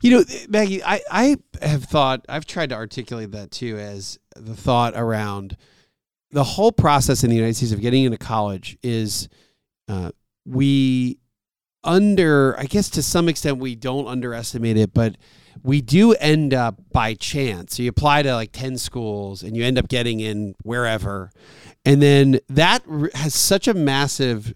You 0.02 0.10
know, 0.10 0.24
Maggie, 0.48 0.82
I, 0.82 1.00
I 1.10 1.36
have 1.62 1.84
thought, 1.84 2.24
I've 2.28 2.46
tried 2.46 2.70
to 2.70 2.74
articulate 2.74 3.32
that 3.32 3.50
too 3.50 3.78
as 3.78 4.18
the 4.34 4.54
thought 4.54 4.94
around 4.96 5.56
the 6.30 6.44
whole 6.44 6.72
process 6.72 7.24
in 7.24 7.30
the 7.30 7.36
United 7.36 7.56
States 7.56 7.72
of 7.72 7.80
getting 7.80 8.04
into 8.04 8.18
college 8.18 8.78
is 8.82 9.28
uh, 9.88 10.12
we 10.46 11.18
under, 11.82 12.58
I 12.58 12.64
guess 12.64 12.88
to 12.90 13.02
some 13.02 13.28
extent, 13.28 13.58
we 13.58 13.74
don't 13.74 14.06
underestimate 14.06 14.76
it, 14.76 14.92
but 14.94 15.16
we 15.62 15.80
do 15.80 16.14
end 16.14 16.54
up 16.54 16.76
by 16.92 17.14
chance. 17.14 17.76
So 17.76 17.82
you 17.82 17.90
apply 17.90 18.22
to 18.22 18.34
like 18.34 18.52
10 18.52 18.78
schools 18.78 19.42
and 19.42 19.56
you 19.56 19.64
end 19.64 19.78
up 19.78 19.88
getting 19.88 20.20
in 20.20 20.54
wherever. 20.62 21.30
And 21.84 22.00
then 22.00 22.40
that 22.48 22.82
has 23.14 23.34
such 23.34 23.68
a 23.68 23.74
massive 23.74 24.54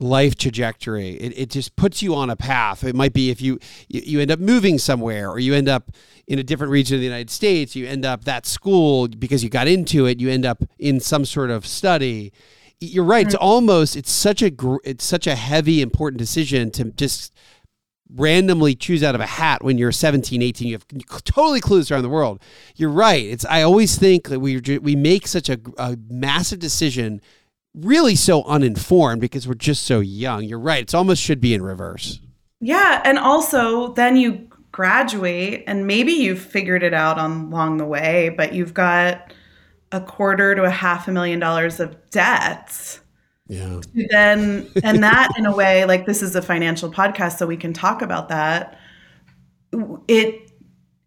life 0.00 0.36
trajectory. 0.36 1.10
It, 1.10 1.38
it 1.38 1.50
just 1.50 1.76
puts 1.76 2.02
you 2.02 2.14
on 2.14 2.30
a 2.30 2.36
path. 2.36 2.84
It 2.84 2.94
might 2.94 3.12
be 3.12 3.30
if 3.30 3.40
you, 3.40 3.58
you 3.88 4.02
you 4.04 4.20
end 4.20 4.30
up 4.30 4.38
moving 4.38 4.78
somewhere 4.78 5.30
or 5.30 5.38
you 5.38 5.54
end 5.54 5.68
up 5.68 5.90
in 6.26 6.38
a 6.38 6.42
different 6.42 6.70
region 6.70 6.96
of 6.96 7.00
the 7.00 7.06
United 7.06 7.30
States, 7.30 7.76
you 7.76 7.86
end 7.86 8.04
up 8.04 8.24
that 8.24 8.46
school 8.46 9.08
because 9.08 9.44
you 9.44 9.50
got 9.50 9.68
into 9.68 10.06
it, 10.06 10.20
you 10.20 10.30
end 10.30 10.44
up 10.44 10.62
in 10.78 11.00
some 11.00 11.24
sort 11.24 11.50
of 11.50 11.66
study. 11.66 12.32
You're 12.80 13.04
right. 13.04 13.26
It's 13.26 13.34
mm-hmm. 13.34 13.44
almost 13.44 13.96
it's 13.96 14.10
such 14.10 14.42
a 14.42 14.50
it's 14.84 15.04
such 15.04 15.26
a 15.26 15.36
heavy 15.36 15.80
important 15.80 16.18
decision 16.18 16.70
to 16.72 16.84
just 16.92 17.32
randomly 18.12 18.74
choose 18.74 19.02
out 19.02 19.14
of 19.14 19.20
a 19.20 19.26
hat 19.26 19.64
when 19.64 19.78
you're 19.78 19.90
17 19.90 20.42
18 20.42 20.68
you 20.68 20.74
have 20.74 20.86
totally 21.24 21.60
clues 21.60 21.90
around 21.90 22.02
the 22.02 22.08
world. 22.08 22.40
You're 22.76 22.90
right. 22.90 23.24
It's 23.24 23.44
i 23.46 23.62
always 23.62 23.96
think 23.96 24.28
that 24.28 24.40
we 24.40 24.60
we 24.78 24.94
make 24.94 25.26
such 25.26 25.48
a, 25.48 25.58
a 25.78 25.96
massive 26.08 26.58
decision 26.58 27.20
really 27.74 28.14
so 28.14 28.44
uninformed 28.44 29.20
because 29.20 29.48
we're 29.48 29.54
just 29.54 29.84
so 29.84 30.00
young. 30.00 30.44
You're 30.44 30.60
right. 30.60 30.82
It's 30.82 30.94
almost 30.94 31.22
should 31.22 31.40
be 31.40 31.54
in 31.54 31.62
reverse. 31.62 32.20
Yeah, 32.60 33.02
and 33.04 33.18
also 33.18 33.92
then 33.94 34.16
you 34.16 34.48
graduate 34.72 35.64
and 35.66 35.86
maybe 35.86 36.12
you've 36.12 36.40
figured 36.40 36.82
it 36.82 36.94
out 36.94 37.18
on 37.18 37.46
along 37.46 37.76
the 37.76 37.84
way, 37.84 38.28
but 38.30 38.54
you've 38.54 38.74
got 38.74 39.32
a 39.92 40.00
quarter 40.00 40.54
to 40.54 40.64
a 40.64 40.70
half 40.70 41.06
a 41.06 41.12
million 41.12 41.38
dollars 41.38 41.78
of 41.78 41.96
debt. 42.10 43.00
Yeah 43.48 43.80
Then 43.94 44.70
and 44.82 45.02
that 45.02 45.30
in 45.36 45.46
a 45.46 45.54
way, 45.54 45.84
like 45.84 46.06
this 46.06 46.22
is 46.22 46.34
a 46.34 46.42
financial 46.42 46.90
podcast, 46.90 47.38
so 47.38 47.46
we 47.46 47.56
can 47.56 47.72
talk 47.72 48.02
about 48.02 48.28
that. 48.28 48.78
It 50.08 50.50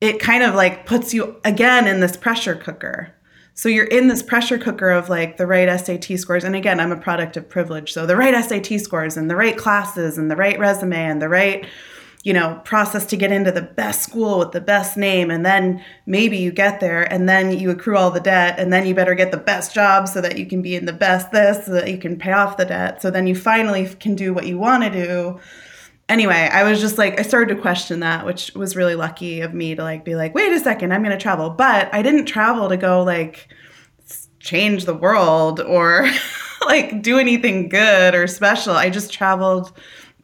it 0.01 0.19
kind 0.19 0.43
of 0.43 0.53
like 0.53 0.85
puts 0.85 1.13
you 1.13 1.39
again 1.43 1.87
in 1.87 1.99
this 1.99 2.15
pressure 2.15 2.55
cooker. 2.55 3.13
So 3.55 3.69
you're 3.69 3.85
in 3.85 4.07
this 4.07 4.21
pressure 4.21 4.59
cooker 4.59 4.91
of 4.91 5.09
like 5.09 5.37
the 5.37 5.47
right 5.47 5.79
SAT 5.79 6.19
scores. 6.19 6.43
And 6.43 6.55
again, 6.55 6.79
I'm 6.79 6.91
a 6.91 6.97
product 6.97 7.37
of 7.37 7.49
privilege. 7.49 7.91
So 7.91 8.05
the 8.05 8.15
right 8.15 8.45
SAT 8.45 8.79
scores 8.79 9.17
and 9.17 9.31
the 9.31 9.35
right 9.35 9.57
classes 9.57 10.19
and 10.19 10.29
the 10.29 10.35
right 10.35 10.59
resume 10.59 10.95
and 10.95 11.19
the 11.19 11.27
right, 11.27 11.65
you 12.27 12.33
know, 12.33 12.59
process 12.65 13.05
to 13.05 13.15
get 13.15 13.31
into 13.31 13.53
the 13.53 13.61
best 13.61 14.03
school 14.03 14.39
with 14.39 14.51
the 14.51 14.59
best 14.59 14.97
name. 14.97 15.31
And 15.31 15.45
then 15.45 15.81
maybe 16.05 16.35
you 16.35 16.51
get 16.51 16.81
there 16.81 17.03
and 17.03 17.29
then 17.29 17.57
you 17.57 17.69
accrue 17.69 17.95
all 17.95 18.11
the 18.11 18.19
debt 18.19 18.59
and 18.59 18.73
then 18.73 18.85
you 18.85 18.93
better 18.93 19.15
get 19.15 19.31
the 19.31 19.37
best 19.37 19.73
job 19.73 20.09
so 20.09 20.19
that 20.19 20.37
you 20.37 20.45
can 20.45 20.61
be 20.61 20.75
in 20.75 20.87
the 20.87 20.91
best 20.91 21.31
this, 21.31 21.65
so 21.65 21.71
that 21.71 21.89
you 21.89 21.97
can 21.97 22.19
pay 22.19 22.33
off 22.33 22.57
the 22.57 22.65
debt. 22.65 23.01
So 23.01 23.09
then 23.09 23.27
you 23.27 23.33
finally 23.33 23.87
can 23.87 24.13
do 24.13 24.33
what 24.33 24.45
you 24.45 24.57
want 24.57 24.83
to 24.83 24.89
do 24.89 25.39
anyway, 26.09 26.49
I 26.51 26.63
was 26.63 26.81
just 26.81 26.97
like, 26.97 27.17
I 27.17 27.23
started 27.23 27.55
to 27.55 27.61
question 27.61 28.01
that, 28.01 28.25
which 28.25 28.53
was 28.55 28.75
really 28.75 28.95
lucky 28.95 29.39
of 29.39 29.53
me 29.53 29.75
to 29.75 29.83
like 29.83 30.03
be 30.03 30.15
like, 30.15 30.35
wait 30.35 30.51
a 30.51 30.59
second, 30.59 30.93
I'm 30.93 31.03
going 31.03 31.17
to 31.17 31.21
travel. 31.21 31.49
But 31.49 31.93
I 31.93 32.01
didn't 32.01 32.25
travel 32.25 32.67
to 32.67 32.77
go 32.77 33.03
like 33.03 33.47
change 34.39 34.83
the 34.83 34.93
world 34.93 35.61
or 35.61 36.09
like 36.65 37.01
do 37.01 37.19
anything 37.19 37.69
good 37.69 38.15
or 38.15 38.27
special. 38.27 38.73
I 38.73 38.89
just 38.89 39.13
traveled 39.13 39.71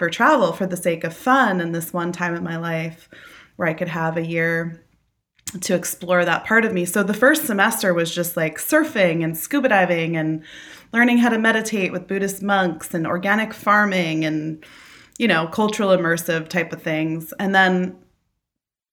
for 0.04 0.10
travel 0.10 0.52
for 0.52 0.66
the 0.66 0.76
sake 0.76 1.06
of 1.06 1.16
fun 1.16 1.62
and 1.62 1.74
this 1.74 1.94
one 1.94 2.12
time 2.12 2.36
in 2.36 2.44
my 2.44 2.58
life 2.58 3.08
where 3.56 3.70
I 3.70 3.74
could 3.74 3.88
have 3.88 4.18
a 4.18 4.26
year 4.26 4.84
to 5.62 5.76
explore 5.76 6.26
that 6.26 6.44
part 6.44 6.66
of 6.66 6.74
me. 6.74 6.84
So 6.84 7.04
the 7.04 7.14
first 7.14 7.46
semester 7.46 7.94
was 7.94 8.14
just 8.14 8.36
like 8.36 8.58
surfing 8.58 9.24
and 9.24 9.38
scuba 9.38 9.70
diving 9.70 10.18
and 10.18 10.44
learning 10.92 11.20
how 11.20 11.30
to 11.30 11.38
meditate 11.38 11.94
with 11.94 12.06
Buddhist 12.06 12.44
monks 12.44 12.94
and 12.94 13.08
organic 13.08 13.54
farming 13.54 14.26
and 14.26 14.66
you 15.18 15.28
know, 15.30 15.48
cultural 15.48 15.92
immersive 15.92 16.50
type 16.50 16.74
of 16.74 16.82
things. 16.82 17.32
And 17.40 17.56
then 17.56 17.96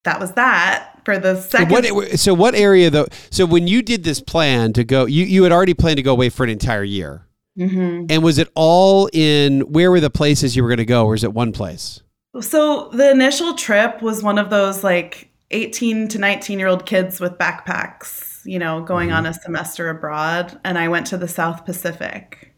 that 0.04 0.20
was 0.20 0.34
that 0.34 1.00
for 1.04 1.18
the 1.18 1.40
so 1.40 1.58
second 1.58 1.72
what 1.72 2.20
so 2.20 2.32
what 2.32 2.54
area 2.54 2.88
though 2.88 3.06
so 3.30 3.44
when 3.44 3.66
you 3.66 3.82
did 3.82 4.04
this 4.04 4.20
plan 4.20 4.72
to 4.72 4.84
go 4.84 5.04
you 5.04 5.24
you 5.24 5.42
had 5.42 5.52
already 5.52 5.74
planned 5.74 5.96
to 5.96 6.02
go 6.02 6.12
away 6.12 6.30
for 6.30 6.44
an 6.44 6.50
entire 6.50 6.84
year 6.84 7.26
Mhm. 7.60 8.10
and 8.10 8.22
was 8.22 8.38
it 8.38 8.48
all 8.54 9.08
in 9.12 9.60
where 9.62 9.90
were 9.90 10.00
the 10.00 10.10
places 10.10 10.56
you 10.56 10.62
were 10.62 10.68
going 10.68 10.78
to 10.78 10.84
go 10.84 11.04
or 11.06 11.14
is 11.14 11.22
it 11.22 11.32
one 11.34 11.52
place 11.52 12.02
So 12.40 12.88
the 12.92 13.10
initial 13.10 13.54
trip 13.54 14.02
was 14.02 14.22
one 14.22 14.38
of 14.38 14.50
those 14.50 14.82
like 14.84 15.30
18 15.50 16.08
to 16.08 16.18
19 16.18 16.58
year 16.58 16.68
old 16.68 16.86
kids 16.86 17.20
with 17.20 17.32
backpacks, 17.38 18.40
you 18.44 18.58
know, 18.58 18.82
going 18.82 19.10
on 19.12 19.26
a 19.26 19.34
semester 19.34 19.88
abroad. 19.90 20.58
And 20.64 20.78
I 20.78 20.88
went 20.88 21.06
to 21.08 21.18
the 21.18 21.28
South 21.28 21.64
Pacific. 21.64 22.54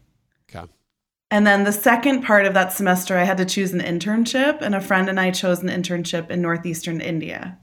okay 0.49 0.67
And 1.31 1.47
then 1.47 1.63
the 1.63 1.71
second 1.71 2.21
part 2.21 2.45
of 2.45 2.53
that 2.53 2.71
semester, 2.71 3.17
I 3.17 3.23
had 3.23 3.37
to 3.37 3.45
choose 3.45 3.73
an 3.73 3.81
internship, 3.81 4.61
and 4.61 4.75
a 4.75 4.81
friend 4.81 5.09
and 5.09 5.19
I 5.19 5.31
chose 5.31 5.63
an 5.63 5.69
internship 5.69 6.29
in 6.29 6.41
northeastern 6.41 7.01
India. 7.01 7.57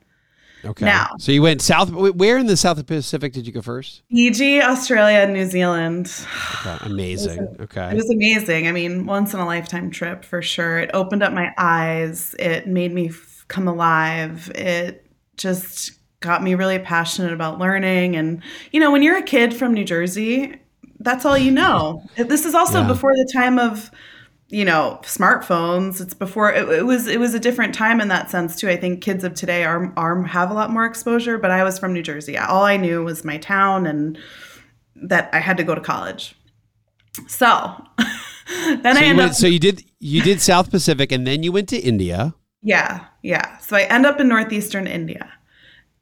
Okay 0.64 0.85
Now- 0.85 1.11
so 1.19 1.33
you 1.33 1.43
went 1.43 1.62
south 1.62 1.90
where 1.90 2.38
in 2.38 2.47
the 2.47 2.57
south 2.57 2.85
pacific 2.87 3.33
did 3.33 3.47
you 3.47 3.52
go 3.52 3.62
first 3.62 4.02
Fiji, 4.11 4.61
Australia, 4.62 5.19
and 5.19 5.33
New 5.33 5.47
Zealand. 5.47 6.12
okay 6.67 6.79
amazing 6.83 7.47
okay 7.61 7.90
It 7.90 7.97
was 7.97 8.11
amazing. 8.11 8.69
I 8.69 8.73
mean, 8.73 9.07
once 9.07 9.35
in 9.35 9.40
a 9.40 9.47
lifetime 9.47 9.90
trip 9.90 10.25
for 10.25 10.43
sure. 10.43 10.79
It 10.79 10.90
opened 10.95 11.23
up 11.23 11.33
my 11.33 11.52
eyes. 11.59 12.35
It 12.38 12.67
made 12.67 12.93
me 12.93 13.09
f- 13.09 13.45
come 13.49 13.67
alive. 13.69 14.50
It 14.55 15.07
just 15.37 15.93
got 16.21 16.43
me 16.43 16.55
really 16.55 16.79
passionate 16.79 17.33
about 17.33 17.59
learning. 17.59 18.14
And, 18.17 18.43
you 18.73 18.81
know, 18.81 18.90
when 18.90 19.02
you're 19.02 19.17
a 19.17 19.23
kid 19.23 19.55
from 19.55 19.73
New 19.73 19.85
Jersey, 19.85 20.57
that's 20.99 21.25
all 21.25 21.38
you 21.38 21.50
know. 21.50 22.02
This 22.17 22.45
is 22.45 22.55
also 22.55 22.81
Yeah. 22.83 22.87
before 22.88 23.12
the 23.14 23.31
time 23.33 23.59
of, 23.59 23.90
you 24.50 24.64
know, 24.64 25.00
smartphones. 25.02 26.00
It's 26.00 26.14
before 26.14 26.52
it, 26.52 26.69
it 26.69 26.87
was 26.87 27.07
it 27.07 27.21
was 27.21 27.35
a 27.35 27.40
different 27.40 27.75
time 27.75 28.00
in 28.00 28.09
that 28.09 28.30
sense 28.30 28.57
too. 28.57 28.69
I 28.69 28.76
think 28.76 29.02
kids 29.02 29.25
of 29.25 29.35
today 29.35 29.64
are 29.64 29.92
are 29.97 30.23
have 30.25 30.50
a 30.50 30.54
lot 30.54 30.71
more 30.71 30.85
exposure, 30.85 31.38
but 31.38 31.50
I 31.50 31.64
was 31.64 31.78
from 31.78 31.92
New 31.92 32.02
Jersey. 32.02 32.37
All 32.37 32.64
I 32.64 32.76
knew 32.76 33.02
was 33.02 33.25
my 33.25 33.38
town 33.38 33.87
and 33.87 34.19
that 34.97 35.30
I 35.33 35.38
had 35.38 35.57
to 35.57 35.64
go 35.64 35.75
to 35.75 35.80
college. 35.80 36.35
So 37.26 37.85
then 38.49 38.83
so 38.83 38.90
I 38.90 39.00
you, 39.00 39.07
end 39.07 39.19
went, 39.19 39.30
up, 39.30 39.37
so 39.37 39.47
you 39.47 39.59
did 39.59 39.85
you 39.99 40.23
did 40.23 40.40
south 40.40 40.71
pacific 40.71 41.12
and 41.12 41.26
then 41.26 41.42
you 41.42 41.52
went 41.52 41.69
to 41.69 41.78
india 41.78 42.35
yeah, 42.62 43.07
yeah. 43.23 43.59
So 43.59 43.76
I 43.76 43.83
end 43.83 44.07
up 44.07 44.21
in 44.21 44.28
northeastern 44.28 44.87
India, 44.87 45.33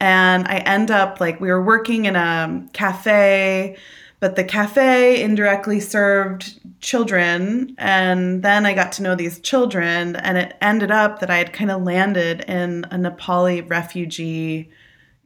and 0.00 0.46
I 0.48 0.58
end 0.58 0.90
up 0.90 1.20
like 1.20 1.40
we 1.40 1.48
were 1.48 1.62
working 1.62 2.06
in 2.06 2.16
a 2.16 2.66
cafe, 2.72 3.76
but 4.20 4.36
the 4.36 4.44
cafe 4.44 5.22
indirectly 5.22 5.80
served 5.80 6.60
children, 6.80 7.74
and 7.78 8.42
then 8.42 8.66
I 8.66 8.74
got 8.74 8.92
to 8.92 9.02
know 9.02 9.14
these 9.14 9.40
children, 9.40 10.16
and 10.16 10.38
it 10.38 10.56
ended 10.60 10.90
up 10.90 11.20
that 11.20 11.30
I 11.30 11.38
had 11.38 11.52
kind 11.52 11.70
of 11.70 11.82
landed 11.82 12.42
in 12.48 12.84
a 12.90 12.96
Nepali 12.96 13.68
refugee 13.68 14.70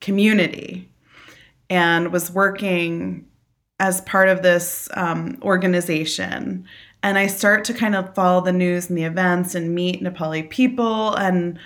community, 0.01 0.91
and 1.71 2.13
was 2.13 2.31
working 2.31 3.27
as 3.81 4.01
part 4.03 4.29
of 4.29 4.43
this 4.43 4.89
um, 4.95 5.39
organization. 5.43 6.65
And 7.03 7.19
I 7.19 7.27
start 7.27 7.65
to 7.65 7.75
kind 7.75 7.97
of 7.97 8.15
follow 8.15 8.41
the 8.41 8.53
news 8.53 8.89
and 8.89 8.97
the 8.97 9.03
events 9.03 9.57
and 9.57 9.75
meet 9.75 10.03
Nepali 10.03 10.49
people. 10.49 11.17
And 11.17 11.59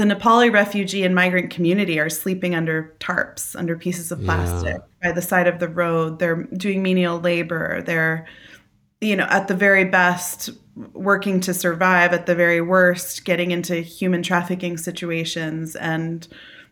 the 0.00 0.06
Nepali 0.06 0.50
refugee 0.50 1.04
and 1.04 1.14
migrant 1.14 1.50
community 1.50 2.00
are 2.00 2.08
sleeping 2.08 2.54
under 2.54 2.94
tarps, 3.00 3.54
under 3.54 3.76
pieces 3.76 4.10
of 4.10 4.24
plastic 4.24 4.78
by 5.02 5.12
the 5.12 5.20
side 5.20 5.46
of 5.46 5.58
the 5.58 5.68
road. 5.68 6.18
They're 6.18 6.44
doing 6.44 6.82
menial 6.82 7.20
labor. 7.20 7.82
They're, 7.82 8.26
you 9.02 9.14
know, 9.14 9.26
at 9.28 9.48
the 9.48 9.54
very 9.54 9.84
best, 9.84 10.48
working 10.94 11.38
to 11.40 11.52
survive, 11.52 12.14
at 12.14 12.24
the 12.24 12.34
very 12.34 12.62
worst, 12.62 13.26
getting 13.26 13.50
into 13.50 13.74
human 13.76 14.22
trafficking 14.22 14.78
situations 14.78 15.76
and 15.76 16.26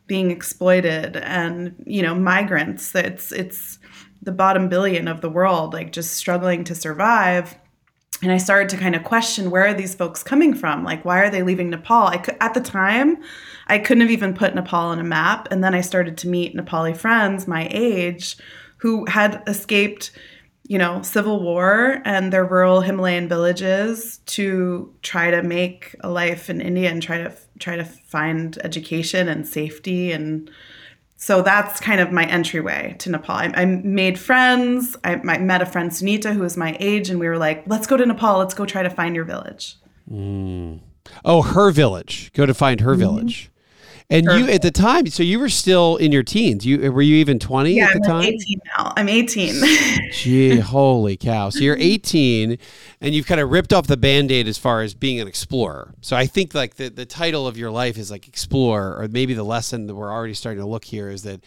being 0.07 0.31
exploited 0.31 1.19
and 1.19 1.75
you 1.85 2.01
know 2.01 2.15
migrants 2.15 2.95
it's 2.95 3.31
it's 3.31 3.79
the 4.23 4.33
bottom 4.33 4.67
billion 4.67 5.07
of 5.07 5.21
the 5.21 5.29
world 5.29 5.75
like 5.75 5.93
just 5.93 6.15
struggling 6.15 6.65
to 6.65 6.75
survive 6.75 7.57
and 8.23 8.33
i 8.33 8.37
started 8.37 8.69
to 8.69 8.77
kind 8.77 8.97
of 8.97 9.05
question 9.05 9.51
where 9.51 9.67
are 9.67 9.75
these 9.75 9.95
folks 9.95 10.23
coming 10.23 10.55
from? 10.55 10.85
Like 10.85 11.05
why 11.05 11.21
are 11.21 11.31
they 11.31 11.43
leaving 11.43 11.71
nepal? 11.71 12.07
I 12.07 12.19
could 12.19 12.37
at 12.41 12.55
the 12.55 12.61
time 12.61 13.19
i 13.67 13.79
couldn't 13.79 14.03
have 14.03 14.11
even 14.11 14.35
put 14.35 14.55
nepal 14.55 14.89
on 14.89 14.99
a 14.99 15.05
map. 15.05 15.49
And 15.51 15.63
then 15.63 15.75
i 15.75 15.81
started 15.81 16.19
to 16.19 16.29
meet 16.29 16.57
nepali 16.57 16.97
friends 16.97 17.47
my 17.47 17.69
age 17.71 18.37
who 18.79 19.07
had 19.07 19.43
escaped 19.47 20.13
you 20.69 20.77
know, 20.77 21.01
civil 21.01 21.43
war 21.43 22.03
and 22.05 22.31
their 22.31 22.45
rural 22.45 22.83
Himalayan 22.83 23.27
villages 23.27 24.19
to 24.27 24.95
try 25.01 25.31
to 25.31 25.43
make 25.43 25.97
a 26.01 26.11
life 26.11 26.51
in 26.51 26.61
India 26.61 26.91
and 26.91 27.03
try 27.03 27.17
to 27.17 27.35
try 27.59 27.75
to 27.77 27.85
find 27.85 28.59
education 28.63 29.29
and 29.29 29.49
safety 29.49 30.13
and 30.13 30.51
so 31.21 31.43
that's 31.43 31.81
kind 31.81 32.01
of 32.01 32.13
my 32.13 32.25
entryway 32.27 32.95
to 33.01 33.11
Nepal. 33.11 33.35
I, 33.35 33.53
I 33.57 33.65
made 33.65 34.21
friends. 34.21 34.97
I, 35.03 35.15
I, 35.15 35.39
met 35.39 35.61
a 35.61 35.67
friend 35.67 35.91
Sunita 35.91 36.33
who 36.33 36.43
was 36.43 36.57
my 36.57 36.77
age, 36.79 37.11
and 37.11 37.19
we 37.19 37.27
were 37.27 37.37
like, 37.37 37.65
"Let's 37.67 37.89
go 37.89 37.97
to 37.97 38.07
Nepal. 38.07 38.39
Let's 38.39 38.55
go 38.55 38.65
try 38.65 38.85
to 38.85 38.89
find 38.89 39.17
your 39.17 39.25
village." 39.25 39.77
Mm. 40.09 40.79
Oh, 41.25 41.43
her 41.43 41.73
village. 41.73 42.33
Go 42.35 42.47
to 42.47 42.55
find 42.55 42.81
her 42.81 42.93
mm-hmm. 42.93 43.01
village. 43.01 43.51
And 44.11 44.25
you 44.25 44.49
at 44.49 44.63
the 44.63 44.71
time, 44.71 45.07
so 45.09 45.23
you 45.23 45.39
were 45.39 45.51
still 45.51 45.97
in 45.99 46.13
your 46.13 46.23
teens. 46.23 46.65
You 46.65 46.91
were 46.91 47.03
you 47.03 47.17
even 47.17 47.39
twenty 47.39 47.75
yeah, 47.75 47.89
at 47.89 47.93
the 47.93 47.99
I'm 47.99 48.03
time? 48.05 48.25
Eighteen 48.25 48.59
now. 48.79 48.93
I'm 48.97 49.07
eighteen. 49.07 49.55
Gee, 50.13 50.61
holy 50.61 51.19
cow! 51.19 51.51
So 51.51 51.59
you're 51.59 51.77
eighteen, 51.79 52.57
and 53.03 53.15
you've 53.15 53.27
kind 53.27 53.39
of 53.39 53.51
ripped 53.51 53.75
off 53.75 53.87
the 53.87 53.99
band-aid 53.99 54.49
as 54.49 54.57
far 54.57 54.81
as 54.81 54.95
being 54.95 55.21
an 55.21 55.29
explorer. 55.29 55.95
So 56.01 56.17
I 56.17 56.25
think 56.25 56.55
like 56.55 56.77
the 56.77 56.89
the 56.89 57.05
title 57.05 57.47
of 57.47 57.59
your 57.59 57.71
life 57.71 57.99
is 57.99 58.11
like 58.11 58.27
explore, 58.27 58.97
or 58.99 59.09
maybe 59.09 59.35
the 59.35 59.45
lesson 59.45 59.87
that 59.89 59.95
we're 59.95 60.11
already 60.11 60.33
starting 60.33 60.63
to 60.63 60.69
look 60.69 60.87
here 60.87 61.11
is 61.11 61.25
that 61.25 61.45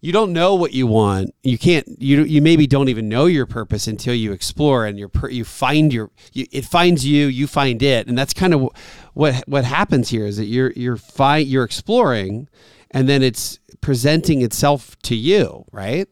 you 0.00 0.12
don't 0.12 0.32
know 0.32 0.54
what 0.54 0.72
you 0.72 0.86
want. 0.86 1.34
You 1.42 1.58
can't. 1.58 1.86
You 2.00 2.22
you 2.22 2.40
maybe 2.40 2.66
don't 2.66 2.88
even 2.88 3.08
know 3.08 3.26
your 3.26 3.46
purpose 3.46 3.88
until 3.88 4.14
you 4.14 4.32
explore 4.32 4.86
and 4.86 4.98
you 4.98 5.10
you 5.28 5.44
find 5.44 5.92
your. 5.92 6.10
You, 6.32 6.46
it 6.52 6.64
finds 6.64 7.04
you. 7.04 7.26
You 7.26 7.46
find 7.46 7.82
it, 7.82 8.06
and 8.06 8.16
that's 8.16 8.32
kind 8.32 8.54
of 8.54 8.68
what 9.14 9.42
what 9.48 9.64
happens 9.64 10.08
here. 10.08 10.26
Is 10.26 10.36
that 10.36 10.46
you're 10.46 10.72
you're 10.72 10.96
fi- 10.96 11.38
you're 11.38 11.64
exploring, 11.64 12.48
and 12.92 13.08
then 13.08 13.22
it's 13.22 13.58
presenting 13.80 14.42
itself 14.42 14.96
to 15.02 15.16
you, 15.16 15.64
right? 15.72 16.08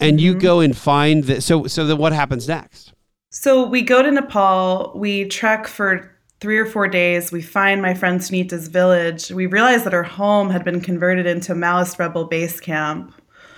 And 0.00 0.18
mm-hmm. 0.18 0.24
you 0.24 0.34
go 0.34 0.60
and 0.60 0.76
find 0.76 1.24
that. 1.24 1.42
So 1.42 1.66
so 1.66 1.86
then 1.86 1.98
what 1.98 2.14
happens 2.14 2.48
next? 2.48 2.94
So 3.30 3.66
we 3.66 3.82
go 3.82 4.02
to 4.02 4.10
Nepal. 4.10 4.92
We 4.94 5.26
trek 5.26 5.66
for 5.66 6.17
three 6.40 6.58
or 6.58 6.66
four 6.66 6.88
days, 6.88 7.32
we 7.32 7.42
find 7.42 7.82
my 7.82 7.94
friend 7.94 8.20
Sunita's 8.20 8.68
village. 8.68 9.30
We 9.30 9.46
realize 9.46 9.84
that 9.84 9.92
her 9.92 10.04
home 10.04 10.50
had 10.50 10.64
been 10.64 10.80
converted 10.80 11.26
into 11.26 11.54
Maoist 11.54 11.98
rebel 11.98 12.24
base 12.24 12.60
camp. 12.60 13.14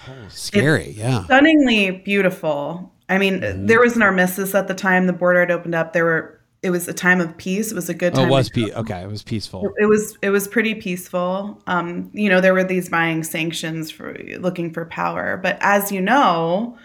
Oh, 0.08 0.28
scary, 0.28 0.86
it's 0.86 0.98
yeah. 0.98 1.24
Stunningly 1.24 1.90
beautiful. 1.90 2.92
I 3.08 3.18
mean, 3.18 3.40
mm-hmm. 3.40 3.66
there 3.66 3.80
was 3.80 3.96
an 3.96 4.02
armistice 4.02 4.54
at 4.54 4.68
the 4.68 4.74
time. 4.74 5.06
The 5.06 5.12
border 5.12 5.40
had 5.40 5.50
opened 5.50 5.74
up. 5.74 5.92
There 5.92 6.04
were. 6.04 6.36
It 6.62 6.70
was 6.70 6.86
a 6.88 6.92
time 6.92 7.22
of 7.22 7.34
peace. 7.38 7.72
It 7.72 7.74
was 7.74 7.88
a 7.88 7.94
good 7.94 8.14
time. 8.14 8.24
Oh, 8.24 8.26
it 8.26 8.30
was 8.30 8.50
peace. 8.50 8.70
Okay, 8.74 9.00
it 9.00 9.08
was 9.08 9.22
peaceful. 9.22 9.64
It, 9.64 9.84
it 9.84 9.86
was. 9.86 10.16
It 10.22 10.30
was 10.30 10.46
pretty 10.46 10.74
peaceful. 10.74 11.62
Um, 11.66 12.10
you 12.12 12.28
know, 12.28 12.40
there 12.40 12.52
were 12.52 12.64
these 12.64 12.88
buying 12.88 13.22
sanctions 13.22 13.90
for 13.90 14.14
looking 14.38 14.72
for 14.72 14.84
power, 14.84 15.38
but 15.38 15.56
as 15.60 15.90
you 15.90 16.00
know, 16.00 16.76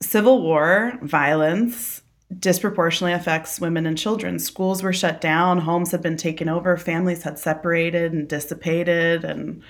civil 0.00 0.42
war, 0.42 0.98
violence, 1.02 2.01
disproportionately 2.38 3.12
affects 3.12 3.60
women 3.60 3.86
and 3.86 3.98
children. 3.98 4.38
Schools 4.38 4.82
were 4.82 4.92
shut 4.92 5.20
down, 5.20 5.58
homes 5.58 5.90
had 5.90 6.02
been 6.02 6.16
taken 6.16 6.48
over, 6.48 6.76
families 6.76 7.22
had 7.22 7.38
separated 7.38 8.12
and 8.12 8.28
dissipated, 8.28 9.24
and 9.24 9.62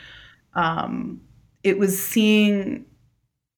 um, 0.54 1.21
it 1.62 1.78
was 1.78 2.00
seeing 2.00 2.85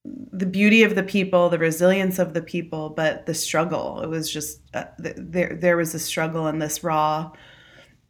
the 0.04 0.46
beauty 0.46 0.82
of 0.82 0.94
the 0.94 1.02
people, 1.02 1.48
the 1.48 1.58
resilience 1.58 2.18
of 2.18 2.34
the 2.34 2.42
people, 2.42 2.90
but 2.90 3.26
the 3.26 3.34
struggle. 3.34 4.00
It 4.02 4.08
was 4.08 4.30
just 4.30 4.60
uh, 4.74 4.84
there. 4.98 5.56
There 5.60 5.76
was 5.76 5.94
a 5.94 5.98
struggle 5.98 6.46
and 6.46 6.60
this 6.60 6.84
raw 6.84 7.32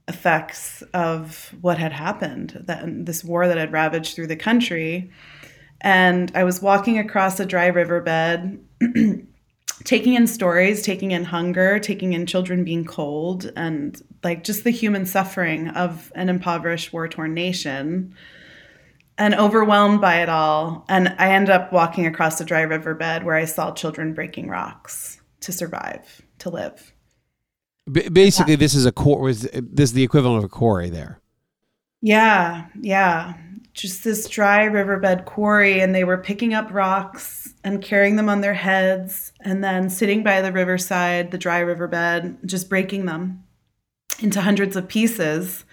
effects 0.09 0.83
of 0.93 1.55
what 1.61 1.79
had 1.79 1.93
happened. 1.93 2.63
That 2.67 3.07
this 3.07 3.23
war 3.23 3.47
that 3.47 3.59
had 3.59 3.73
ravaged 3.73 4.17
through 4.17 4.27
the 4.27 4.37
country, 4.37 5.11
and 5.81 6.33
I 6.35 6.45
was 6.45 6.61
walking 6.61 6.99
across 6.99 7.39
a 7.41 7.47
dry 7.47 7.67
riverbed. 7.67 8.65
taking 9.83 10.15
in 10.15 10.27
stories, 10.27 10.83
taking 10.83 11.11
in 11.11 11.25
hunger, 11.25 11.79
taking 11.79 12.13
in 12.13 12.27
children 12.27 12.65
being 12.65 12.85
cold, 12.85 13.51
and 13.57 14.01
like 14.23 14.45
just 14.45 14.65
the 14.65 14.71
human 14.71 15.07
suffering 15.07 15.69
of 15.69 16.13
an 16.15 16.29
impoverished, 16.29 16.93
war 16.93 17.09
torn 17.09 17.35
nation, 17.35 18.15
and 19.19 19.35
overwhelmed 19.35 20.01
by 20.01 20.23
it 20.23 20.29
all. 20.29 20.85
And 20.89 21.15
I 21.19 21.33
end 21.33 21.51
up 21.51 21.73
walking 21.73 22.07
across 22.07 22.41
a 22.41 22.45
dry 22.45 22.63
riverbed 22.63 23.25
where 23.25 23.37
I 23.37 23.45
saw 23.45 23.73
children 23.73 24.15
breaking 24.15 24.49
rocks 24.49 25.21
to 25.41 25.53
survive, 25.53 26.23
to 26.39 26.51
live. 26.51 26.93
B- 27.91 28.09
basically, 28.09 28.55
yeah. 28.55 28.59
this 28.59 28.75
is 28.75 28.87
a 28.87 28.93
core. 28.93 29.33
This 29.33 29.53
is 29.53 29.93
the 29.93 30.05
equivalent 30.05 30.39
of 30.39 30.45
a 30.45 30.49
quarry 30.49 30.89
there? 30.89 31.21
Yeah, 32.01 32.67
yeah. 32.81 33.35
Just 33.75 34.05
this 34.05 34.29
dry 34.29 34.65
riverbed 34.65 35.25
quarry, 35.25 35.81
and 35.81 35.95
they 35.95 36.05
were 36.05 36.17
picking 36.17 36.55
up 36.55 36.73
rocks 36.73 37.55
and 37.65 37.83
carrying 37.83 38.17
them 38.17 38.29
on 38.29 38.41
their 38.41 38.55
heads 38.55 39.33
and 39.41 39.65
then 39.65 39.91
sitting 39.91 40.23
by 40.23 40.41
the 40.41 40.53
riverside, 40.53 41.33
the 41.33 41.39
dry 41.39 41.59
riverbed, 41.59 42.39
just 42.47 42.69
breaking 42.69 43.07
them 43.07 43.43
into 44.21 44.41
hundreds 44.41 44.77
of 44.77 44.87
pieces. 44.87 45.65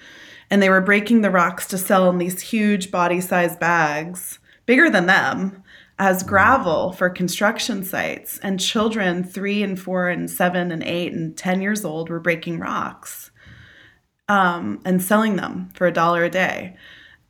And 0.50 0.62
they 0.62 0.70
were 0.70 0.82
breaking 0.82 1.22
the 1.22 1.30
rocks 1.30 1.68
to 1.68 1.78
sell 1.78 2.10
in 2.10 2.18
these 2.18 2.42
huge 2.42 2.90
body 2.90 3.22
sized 3.22 3.60
bags, 3.60 4.40
bigger 4.66 4.90
than 4.90 5.06
them, 5.06 5.64
as 6.00 6.24
gravel 6.24 6.92
for 6.94 7.10
construction 7.10 7.84
sites. 7.84 8.40
And 8.40 8.60
children, 8.60 9.24
three 9.24 9.62
and 9.62 9.80
four 9.80 10.10
and 10.10 10.30
seven 10.30 10.72
and 10.72 10.82
eight 10.82 11.14
and 11.14 11.38
10 11.38 11.62
years 11.62 11.86
old, 11.86 12.10
were 12.10 12.20
breaking 12.20 12.60
rocks 12.60 13.30
um, 14.28 14.82
and 14.86 15.02
selling 15.04 15.36
them 15.36 15.70
for 15.76 15.86
a 15.86 15.94
dollar 15.94 16.24
a 16.24 16.30
day 16.30 16.76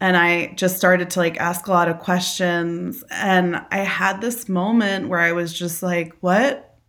and 0.02 0.18
I 0.18 0.48
just 0.56 0.78
started 0.78 1.12
to 1.12 1.20
like 1.20 1.38
ask 1.38 1.68
a 1.68 1.72
lot 1.72 1.88
of 1.88 2.00
questions. 2.00 3.04
And 3.12 3.64
I 3.72 3.78
had 3.78 4.20
this 4.20 4.50
moment 4.50 5.10
where 5.10 5.20
I 5.20 5.32
was 5.32 5.54
just 5.54 5.84
like, 5.84 6.18
what 6.22 6.80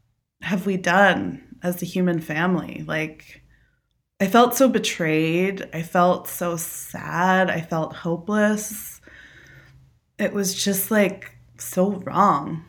have 0.40 0.64
we 0.64 0.79
done 0.79 1.59
as 1.62 1.83
a 1.83 1.87
human 1.87 2.20
family? 2.20 2.85
Like, 2.88 3.42
I 4.18 4.27
felt 4.27 4.55
so 4.55 4.66
betrayed. 4.66 5.68
I 5.75 5.83
felt 5.83 6.27
so 6.27 6.57
sad. 6.57 7.51
I 7.51 7.61
felt 7.61 7.94
hopeless. 7.94 9.03
It 10.18 10.33
was 10.33 10.55
just 10.55 10.90
like 10.90 11.37
so 11.59 11.92
wrong. 12.07 12.64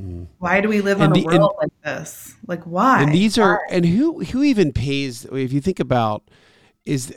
Mm. 0.00 0.28
Why 0.38 0.62
do 0.62 0.70
we 0.70 0.80
live 0.80 1.02
and 1.02 1.08
on 1.08 1.12
the, 1.12 1.20
a 1.20 1.38
world 1.38 1.52
and, 1.60 1.70
like 1.70 1.82
this? 1.82 2.34
Like 2.46 2.62
why? 2.64 3.02
And 3.02 3.12
these 3.12 3.36
are 3.36 3.60
and 3.68 3.84
who 3.84 4.24
who 4.24 4.42
even 4.42 4.72
pays 4.72 5.26
if 5.26 5.52
you 5.52 5.60
think 5.60 5.80
about 5.80 6.30
is 6.86 7.10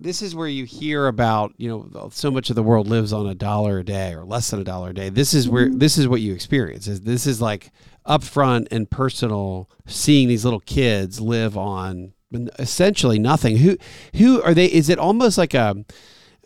this 0.00 0.22
is 0.22 0.34
where 0.34 0.48
you 0.48 0.64
hear 0.64 1.06
about 1.06 1.52
you 1.56 1.68
know 1.68 2.08
so 2.12 2.30
much 2.30 2.50
of 2.50 2.56
the 2.56 2.62
world 2.62 2.86
lives 2.86 3.12
on 3.12 3.26
a 3.26 3.34
dollar 3.34 3.78
a 3.80 3.84
day 3.84 4.14
or 4.14 4.24
less 4.24 4.50
than 4.50 4.60
a 4.60 4.64
dollar 4.64 4.90
a 4.90 4.94
day. 4.94 5.08
This 5.08 5.34
is 5.34 5.48
where 5.48 5.66
mm-hmm. 5.66 5.78
this 5.78 5.98
is 5.98 6.08
what 6.08 6.20
you 6.20 6.32
experience 6.32 6.86
is 6.86 7.02
this 7.02 7.26
is 7.26 7.40
like 7.40 7.70
upfront 8.06 8.68
and 8.70 8.90
personal 8.90 9.68
seeing 9.86 10.28
these 10.28 10.44
little 10.44 10.60
kids 10.60 11.20
live 11.20 11.56
on 11.56 12.12
essentially 12.58 13.18
nothing. 13.18 13.58
Who 13.58 13.76
who 14.14 14.42
are 14.42 14.54
they 14.54 14.66
is 14.66 14.88
it 14.88 14.98
almost 14.98 15.36
like 15.36 15.54
a 15.54 15.84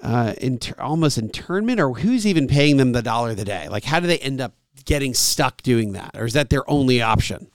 uh, 0.03 0.35
inter, 0.39 0.75
almost 0.81 1.19
internment 1.19 1.79
or 1.79 1.95
who's 1.95 2.27
even 2.27 2.49
paying 2.49 2.77
them 2.77 2.93
the 2.93 3.03
dollar 3.03 3.35
the 3.35 3.45
day? 3.45 3.69
Like 3.69 3.85
how 3.85 4.01
do 4.01 4.07
they 4.07 4.19
end 4.19 4.41
up 4.41 4.55
getting 4.85 5.15
stuck 5.15 5.63
doing 5.63 5.93
that 5.93 6.17
or 6.17 6.25
is 6.25 6.33
that 6.33 6.51
their 6.51 6.69
only 6.69 7.03
option? 7.03 7.49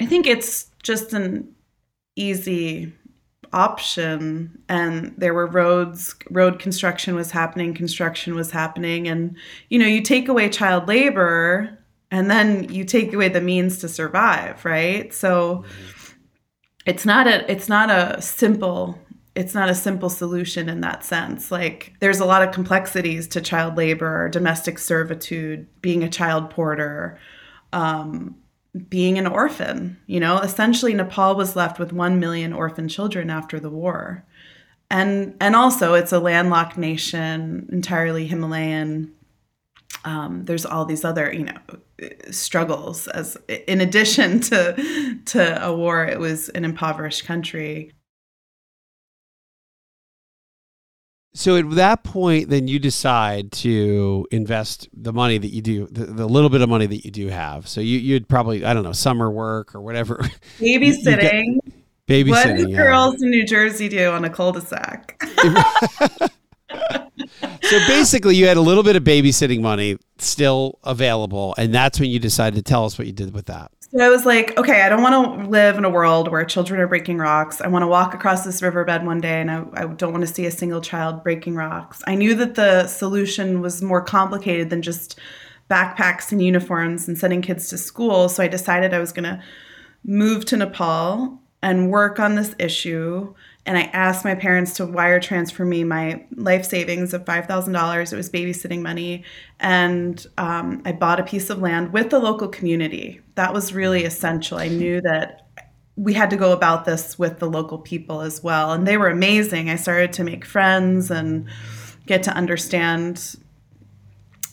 I 0.00 0.06
think 0.06 0.26
it's 0.26 0.70
just 0.82 1.12
an 1.12 1.54
easy 2.16 2.92
option 3.52 4.58
and 4.68 5.14
there 5.18 5.34
were 5.34 5.46
roads 5.46 6.14
road 6.30 6.58
construction 6.58 7.14
was 7.14 7.30
happening 7.30 7.74
construction 7.74 8.34
was 8.34 8.50
happening 8.50 9.06
and 9.06 9.36
you 9.68 9.78
know 9.78 9.86
you 9.86 10.00
take 10.00 10.28
away 10.28 10.48
child 10.48 10.88
labor 10.88 11.78
and 12.10 12.30
then 12.30 12.70
you 12.72 12.84
take 12.84 13.12
away 13.12 13.28
the 13.28 13.40
means 13.40 13.78
to 13.78 13.88
survive 13.88 14.64
right? 14.64 15.12
So 15.12 15.64
it's 16.86 17.04
not 17.04 17.26
a 17.26 17.50
it's 17.50 17.68
not 17.68 17.90
a 17.90 18.20
simple 18.22 18.98
it's 19.34 19.54
not 19.54 19.70
a 19.70 19.74
simple 19.74 20.10
solution 20.10 20.68
in 20.68 20.82
that 20.82 21.04
sense. 21.04 21.50
Like 21.50 21.94
there's 22.00 22.20
a 22.20 22.26
lot 22.26 22.46
of 22.46 22.52
complexities 22.52 23.26
to 23.28 23.40
child 23.40 23.76
labor 23.76 24.28
domestic 24.28 24.78
servitude 24.78 25.66
being 25.80 26.02
a 26.02 26.10
child 26.10 26.50
porter 26.50 27.18
um, 27.72 28.36
being 28.88 29.18
an 29.18 29.26
orphan. 29.26 29.98
You 30.06 30.20
know, 30.20 30.38
essentially 30.38 30.94
Nepal 30.94 31.34
was 31.34 31.56
left 31.56 31.78
with 31.78 31.92
1 31.92 32.18
million 32.18 32.52
orphan 32.52 32.88
children 32.88 33.30
after 33.30 33.60
the 33.60 33.70
war. 33.70 34.24
And 34.90 35.36
and 35.40 35.56
also 35.56 35.94
it's 35.94 36.12
a 36.12 36.18
landlocked 36.18 36.76
nation, 36.76 37.68
entirely 37.72 38.26
Himalayan. 38.26 39.12
Um, 40.04 40.44
there's 40.44 40.66
all 40.66 40.84
these 40.84 41.04
other, 41.04 41.32
you 41.32 41.44
know, 41.44 41.58
struggles 42.30 43.08
as 43.08 43.38
in 43.48 43.80
addition 43.80 44.40
to 44.50 45.18
to 45.26 45.64
a 45.66 45.74
war, 45.74 46.04
it 46.04 46.18
was 46.18 46.50
an 46.50 46.64
impoverished 46.64 47.24
country. 47.24 47.92
So 51.34 51.56
at 51.56 51.70
that 51.70 52.04
point, 52.04 52.50
then 52.50 52.68
you 52.68 52.78
decide 52.78 53.52
to 53.52 54.26
invest 54.30 54.88
the 54.92 55.12
money 55.14 55.38
that 55.38 55.48
you 55.48 55.62
do, 55.62 55.86
the, 55.86 56.04
the 56.04 56.26
little 56.26 56.50
bit 56.50 56.60
of 56.60 56.68
money 56.68 56.86
that 56.86 57.04
you 57.06 57.10
do 57.10 57.28
have. 57.28 57.66
So 57.68 57.80
you, 57.80 57.98
you'd 57.98 58.28
probably, 58.28 58.64
I 58.64 58.74
don't 58.74 58.82
know, 58.82 58.92
summer 58.92 59.30
work 59.30 59.74
or 59.74 59.80
whatever. 59.80 60.16
Babysitting. 60.58 61.58
babysitting. 62.06 62.28
What 62.28 62.56
do 62.56 62.70
yeah. 62.70 62.76
girls 62.76 63.22
in 63.22 63.30
New 63.30 63.46
Jersey 63.46 63.88
do 63.88 64.10
on 64.10 64.26
a 64.26 64.30
cul-de-sac? 64.30 65.22
so 67.62 67.78
basically, 67.86 68.36
you 68.36 68.46
had 68.46 68.56
a 68.56 68.60
little 68.62 68.82
bit 68.82 68.96
of 68.96 69.04
babysitting 69.04 69.60
money 69.60 69.98
still 70.18 70.78
available, 70.84 71.54
and 71.58 71.74
that's 71.74 71.98
when 71.98 72.10
you 72.10 72.18
decided 72.18 72.56
to 72.56 72.62
tell 72.62 72.84
us 72.84 72.98
what 72.98 73.06
you 73.06 73.12
did 73.12 73.32
with 73.32 73.46
that. 73.46 73.70
So 73.94 74.02
I 74.02 74.08
was 74.08 74.24
like, 74.24 74.56
okay, 74.56 74.80
I 74.80 74.88
don't 74.88 75.02
want 75.02 75.42
to 75.42 75.50
live 75.50 75.76
in 75.76 75.84
a 75.84 75.90
world 75.90 76.30
where 76.30 76.42
children 76.46 76.80
are 76.80 76.86
breaking 76.86 77.18
rocks. 77.18 77.60
I 77.60 77.68
want 77.68 77.82
to 77.82 77.86
walk 77.86 78.14
across 78.14 78.42
this 78.42 78.62
riverbed 78.62 79.04
one 79.04 79.20
day 79.20 79.38
and 79.38 79.50
I, 79.50 79.64
I 79.74 79.86
don't 79.86 80.12
want 80.12 80.26
to 80.26 80.32
see 80.32 80.46
a 80.46 80.50
single 80.50 80.80
child 80.80 81.22
breaking 81.22 81.56
rocks. 81.56 82.02
I 82.06 82.14
knew 82.14 82.34
that 82.36 82.54
the 82.54 82.86
solution 82.86 83.60
was 83.60 83.82
more 83.82 84.00
complicated 84.00 84.70
than 84.70 84.80
just 84.80 85.18
backpacks 85.68 86.32
and 86.32 86.42
uniforms 86.42 87.06
and 87.06 87.18
sending 87.18 87.42
kids 87.42 87.68
to 87.68 87.76
school. 87.76 88.30
So 88.30 88.42
I 88.42 88.48
decided 88.48 88.94
I 88.94 88.98
was 88.98 89.12
going 89.12 89.24
to 89.24 89.42
move 90.04 90.46
to 90.46 90.56
Nepal 90.56 91.38
and 91.60 91.90
work 91.90 92.18
on 92.18 92.34
this 92.34 92.54
issue 92.58 93.34
and 93.64 93.78
I 93.78 93.82
asked 93.92 94.24
my 94.24 94.34
parents 94.34 94.74
to 94.74 94.86
wire 94.86 95.20
transfer 95.20 95.64
me 95.64 95.84
my 95.84 96.24
life 96.34 96.64
savings 96.64 97.14
of 97.14 97.24
$5,000. 97.24 98.12
It 98.12 98.16
was 98.16 98.28
babysitting 98.28 98.82
money. 98.82 99.24
And 99.60 100.26
um, 100.36 100.82
I 100.84 100.92
bought 100.92 101.20
a 101.20 101.24
piece 101.24 101.48
of 101.48 101.60
land 101.60 101.92
with 101.92 102.10
the 102.10 102.18
local 102.18 102.48
community. 102.48 103.20
That 103.36 103.54
was 103.54 103.72
really 103.72 104.04
essential. 104.04 104.58
I 104.58 104.66
knew 104.68 105.00
that 105.02 105.46
we 105.94 106.12
had 106.12 106.30
to 106.30 106.36
go 106.36 106.52
about 106.52 106.86
this 106.86 107.18
with 107.18 107.38
the 107.38 107.48
local 107.48 107.78
people 107.78 108.22
as 108.22 108.42
well. 108.42 108.72
And 108.72 108.86
they 108.86 108.96
were 108.96 109.10
amazing. 109.10 109.70
I 109.70 109.76
started 109.76 110.12
to 110.14 110.24
make 110.24 110.44
friends 110.44 111.10
and 111.10 111.48
get 112.06 112.24
to 112.24 112.32
understand 112.32 113.36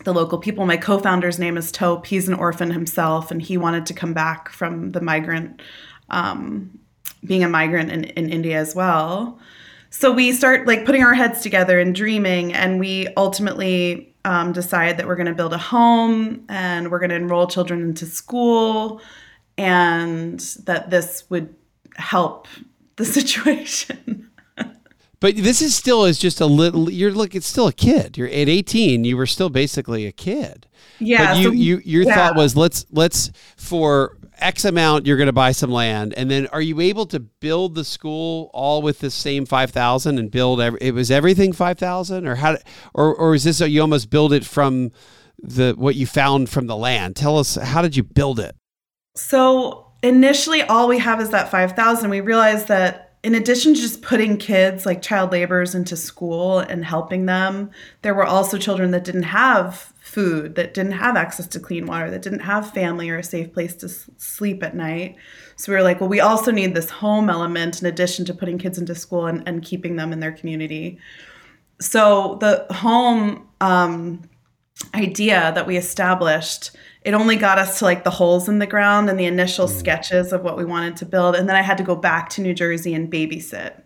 the 0.03 0.13
local 0.13 0.37
people. 0.37 0.65
My 0.65 0.77
co 0.77 0.99
founder's 0.99 1.39
name 1.39 1.57
is 1.57 1.71
Tope. 1.71 2.05
He's 2.05 2.27
an 2.27 2.33
orphan 2.33 2.71
himself, 2.71 3.31
and 3.31 3.41
he 3.41 3.57
wanted 3.57 3.85
to 3.87 3.93
come 3.93 4.13
back 4.13 4.49
from 4.49 4.91
the 4.91 5.01
migrant. 5.01 5.61
Um, 6.09 6.79
being 7.23 7.43
a 7.43 7.49
migrant 7.49 7.91
in, 7.91 8.05
in 8.05 8.29
India 8.29 8.57
as 8.57 8.75
well. 8.75 9.39
So 9.89 10.11
we 10.11 10.31
start 10.33 10.67
like 10.67 10.85
putting 10.85 11.03
our 11.03 11.13
heads 11.13 11.41
together 11.41 11.79
and 11.79 11.95
dreaming, 11.95 12.53
and 12.53 12.79
we 12.79 13.07
ultimately 13.17 14.13
um, 14.23 14.53
decide 14.53 14.97
that 14.97 15.07
we're 15.07 15.15
going 15.15 15.25
to 15.27 15.33
build 15.33 15.53
a 15.53 15.57
home 15.57 16.45
and 16.49 16.91
we're 16.91 16.99
going 16.99 17.09
to 17.09 17.15
enroll 17.15 17.47
children 17.47 17.81
into 17.81 18.05
school, 18.05 19.01
and 19.57 20.39
that 20.65 20.89
this 20.89 21.23
would 21.29 21.53
help 21.95 22.47
the 22.97 23.05
situation. 23.17 24.29
but 25.19 25.35
this 25.35 25.61
is 25.61 25.75
still 25.75 26.05
is 26.05 26.19
just 26.19 26.39
a 26.39 26.45
little. 26.45 26.91
You're 26.91 27.11
look. 27.11 27.33
It's 27.33 27.47
still 27.47 27.67
a 27.67 27.73
kid. 27.73 28.15
You're 28.15 28.27
at 28.27 28.47
18. 28.47 29.05
You 29.05 29.17
were 29.17 29.25
still 29.25 29.49
basically 29.49 30.05
a 30.05 30.11
kid. 30.11 30.67
Yeah. 30.99 31.33
But 31.33 31.37
you, 31.39 31.43
so, 31.45 31.51
you 31.51 31.81
your 31.83 32.03
yeah. 32.03 32.15
thought 32.15 32.35
was 32.35 32.55
let's 32.55 32.85
let's 32.91 33.31
for 33.57 34.18
X 34.39 34.65
amount 34.65 35.05
you're 35.05 35.17
going 35.17 35.27
to 35.27 35.33
buy 35.33 35.51
some 35.51 35.71
land, 35.71 36.13
and 36.15 36.29
then 36.29 36.47
are 36.47 36.61
you 36.61 36.79
able 36.79 37.05
to 37.07 37.19
build 37.19 37.75
the 37.75 37.83
school 37.83 38.49
all 38.53 38.81
with 38.81 38.99
the 38.99 39.11
same 39.11 39.45
five 39.45 39.71
thousand 39.71 40.19
and 40.19 40.31
build 40.31 40.61
every, 40.61 40.79
it 40.81 40.93
was 40.93 41.11
everything 41.11 41.53
five 41.53 41.77
thousand, 41.77 42.27
or 42.27 42.35
how, 42.35 42.57
or 42.93 43.15
or 43.15 43.35
is 43.35 43.43
this 43.43 43.61
a, 43.61 43.69
you 43.69 43.81
almost 43.81 44.09
build 44.09 44.33
it 44.33 44.45
from 44.45 44.91
the 45.37 45.73
what 45.77 45.95
you 45.95 46.05
found 46.05 46.49
from 46.49 46.67
the 46.67 46.75
land? 46.75 47.15
Tell 47.15 47.37
us 47.37 47.55
how 47.55 47.81
did 47.81 47.95
you 47.95 48.03
build 48.03 48.39
it? 48.39 48.55
So 49.15 49.91
initially, 50.03 50.61
all 50.63 50.87
we 50.87 50.99
have 50.99 51.21
is 51.21 51.29
that 51.29 51.49
five 51.51 51.73
thousand. 51.73 52.09
We 52.09 52.21
realized 52.21 52.67
that 52.67 53.17
in 53.21 53.35
addition 53.35 53.73
to 53.73 53.81
just 53.81 54.01
putting 54.01 54.37
kids 54.37 54.85
like 54.85 55.01
child 55.01 55.31
laborers 55.31 55.75
into 55.75 55.97
school 55.97 56.59
and 56.59 56.85
helping 56.85 57.25
them, 57.25 57.69
there 58.01 58.13
were 58.13 58.25
also 58.25 58.57
children 58.57 58.91
that 58.91 59.03
didn't 59.03 59.23
have 59.23 59.93
food, 60.09 60.55
that 60.55 60.73
didn't 60.73 60.93
have 60.93 61.15
access 61.15 61.47
to 61.47 61.59
clean 61.59 61.85
water, 61.85 62.09
that 62.09 62.21
didn't 62.21 62.39
have 62.39 62.73
family 62.73 63.09
or 63.09 63.17
a 63.17 63.23
safe 63.23 63.53
place 63.53 63.75
to 63.77 63.89
sleep 64.17 64.63
at 64.63 64.75
night. 64.75 65.15
So 65.55 65.71
we 65.71 65.77
were 65.77 65.83
like, 65.83 66.01
well, 66.01 66.09
we 66.09 66.19
also 66.19 66.51
need 66.51 66.75
this 66.75 66.89
home 66.89 67.29
element 67.29 67.81
in 67.81 67.87
addition 67.87 68.25
to 68.25 68.33
putting 68.33 68.57
kids 68.57 68.77
into 68.77 68.95
school 68.95 69.27
and, 69.27 69.43
and 69.47 69.63
keeping 69.63 69.95
them 69.95 70.11
in 70.11 70.19
their 70.19 70.31
community. 70.31 70.97
So 71.79 72.37
the 72.41 72.65
home 72.73 73.47
um, 73.61 74.21
idea 74.95 75.51
that 75.55 75.67
we 75.67 75.77
established 75.77 76.71
it 77.01 77.13
only 77.13 77.37
got 77.37 77.57
us 77.57 77.79
to 77.79 77.85
like 77.85 78.03
the 78.03 78.09
holes 78.09 78.49
in 78.49 78.59
the 78.59 78.67
ground 78.67 79.09
and 79.09 79.19
the 79.19 79.25
initial 79.25 79.67
mm. 79.67 79.71
sketches 79.71 80.33
of 80.33 80.41
what 80.41 80.57
we 80.57 80.65
wanted 80.65 80.95
to 80.95 81.05
build 81.05 81.35
and 81.35 81.47
then 81.47 81.55
i 81.55 81.61
had 81.61 81.77
to 81.77 81.83
go 81.83 81.95
back 81.95 82.29
to 82.29 82.41
new 82.41 82.53
jersey 82.53 82.93
and 82.93 83.11
babysit 83.11 83.81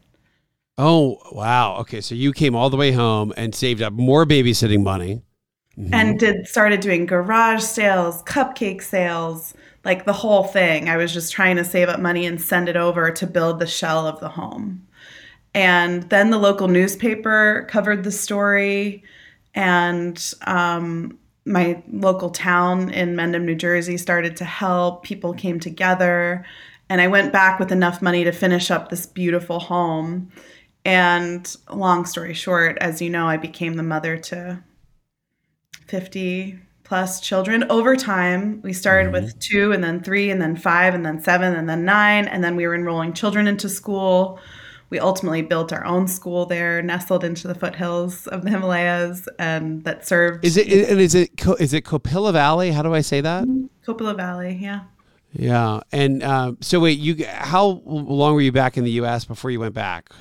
oh 0.78 1.18
wow 1.32 1.76
okay 1.78 2.00
so 2.00 2.16
you 2.16 2.32
came 2.32 2.56
all 2.56 2.70
the 2.70 2.78
way 2.78 2.92
home 2.92 3.34
and 3.38 3.56
saved 3.56 3.82
up 3.82 3.94
more 3.94 4.26
babysitting 4.26 4.84
money 4.84 5.22
mm-hmm. 5.78 5.94
and 5.94 6.20
did 6.20 6.48
started 6.48 6.80
doing 6.80 7.06
garage 7.06 7.64
sales 7.64 8.24
cupcake 8.24 8.82
sales 8.82 9.54
like 9.86 10.06
the 10.06 10.14
whole 10.14 10.44
thing 10.44 10.90
i 10.90 10.98
was 10.98 11.14
just 11.14 11.32
trying 11.32 11.56
to 11.56 11.66
save 11.66 11.90
up 11.90 12.00
money 12.00 12.26
and 12.26 12.42
send 12.42 12.70
it 12.70 12.76
over 12.78 13.12
to 13.12 13.28
build 13.28 13.60
the 13.60 13.68
shell 13.68 14.08
of 14.08 14.20
the 14.20 14.30
home 14.30 14.86
and 15.54 16.04
then 16.10 16.32
the 16.32 16.38
local 16.38 16.68
newspaper 16.68 17.68
covered 17.70 18.04
the 18.04 18.12
story 18.12 19.04
and 19.56 20.34
um, 20.48 21.18
my 21.46 21.82
local 21.92 22.30
town 22.30 22.90
in 22.90 23.16
Mendham, 23.16 23.44
New 23.44 23.56
Jersey 23.56 23.98
started 23.98 24.38
to 24.38 24.46
help. 24.46 25.04
People 25.04 25.34
came 25.34 25.60
together, 25.60 26.46
and 26.90 27.02
I 27.02 27.08
went 27.08 27.34
back 27.34 27.60
with 27.60 27.72
enough 27.72 28.02
money 28.02 28.24
to 28.24 28.32
finish 28.32 28.72
up 28.72 28.90
this 28.90 29.06
beautiful 29.06 29.60
home. 29.60 30.32
And 30.86 31.56
long 31.70 32.06
story 32.06 32.34
short, 32.34 32.78
as 32.80 33.02
you 33.02 33.10
know, 33.10 33.28
I 33.28 33.38
became 33.38 33.76
the 33.76 33.84
mother 33.84 34.18
to 34.18 34.62
50 35.94 36.60
plus 36.84 37.22
children 37.22 37.64
over 37.70 37.96
time. 37.96 38.62
We 38.64 38.74
started 38.74 39.12
mm-hmm. 39.12 39.26
with 39.26 39.40
two, 39.40 39.72
and 39.72 39.84
then 39.84 40.02
three, 40.02 40.32
and 40.32 40.42
then 40.42 40.56
five, 40.56 40.96
and 40.96 41.06
then 41.06 41.22
seven, 41.22 41.54
and 41.54 41.70
then 41.70 41.86
nine. 41.86 42.28
And 42.28 42.44
then 42.44 42.56
we 42.56 42.66
were 42.66 42.76
enrolling 42.76 43.14
children 43.14 43.48
into 43.48 43.70
school 43.70 44.40
we 44.94 45.00
ultimately 45.00 45.42
built 45.42 45.74
our 45.74 45.84
own 45.86 46.08
school 46.08 46.46
there, 46.46 46.80
nestled 46.84 47.24
into 47.24 47.48
the 47.48 47.56
foothills 47.56 48.28
of 48.28 48.44
the 48.44 48.52
Himalayas, 48.52 49.28
and 49.40 49.84
that 49.86 50.08
served. 50.08 50.46
Is 50.46 50.56
it 50.56 50.68
and 50.68 51.02
is 51.02 51.16
it 51.16 51.32
is 51.60 51.74
it 51.74 51.84
Kopila 51.84 52.32
Valley? 52.32 52.70
How 52.70 52.84
do 52.84 52.94
I 52.94 53.02
say 53.02 53.20
that? 53.20 53.46
Kopila 53.88 54.16
Valley, 54.16 54.60
yeah. 54.62 54.82
Yeah, 55.32 55.80
and 55.92 56.22
uh, 56.22 56.52
so 56.62 56.80
wait, 56.80 57.00
you 57.00 57.26
how 57.26 57.82
long 57.86 58.36
were 58.36 58.42
you 58.42 58.52
back 58.52 58.78
in 58.78 58.84
the 58.84 58.92
U.S. 58.92 59.26
before 59.26 59.50
you 59.50 59.60
went 59.60 59.74
back? 59.74 60.12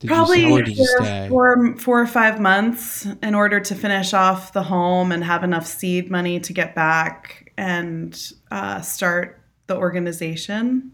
Did 0.00 0.08
Probably 0.08 0.42
you, 0.42 0.76
four, 0.76 1.28
four, 1.28 1.76
four 1.76 2.00
or 2.00 2.06
five 2.06 2.40
months 2.40 3.04
in 3.20 3.34
order 3.34 3.58
to 3.58 3.74
finish 3.74 4.14
off 4.14 4.52
the 4.52 4.62
home 4.62 5.10
and 5.10 5.24
have 5.24 5.42
enough 5.42 5.66
seed 5.66 6.08
money 6.08 6.38
to 6.38 6.52
get 6.52 6.76
back 6.76 7.52
and 7.58 8.16
uh, 8.52 8.80
start 8.80 9.42
the 9.66 9.76
organization. 9.76 10.92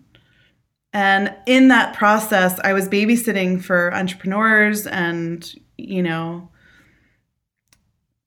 And 0.95 1.35
in 1.47 1.69
that 1.69 1.95
process, 1.95 2.59
I 2.61 2.73
was 2.73 2.89
babysitting 2.89 3.63
for 3.63 3.93
entrepreneurs 3.93 4.87
and, 4.87 5.55
you 5.77 6.03
know, 6.03 6.49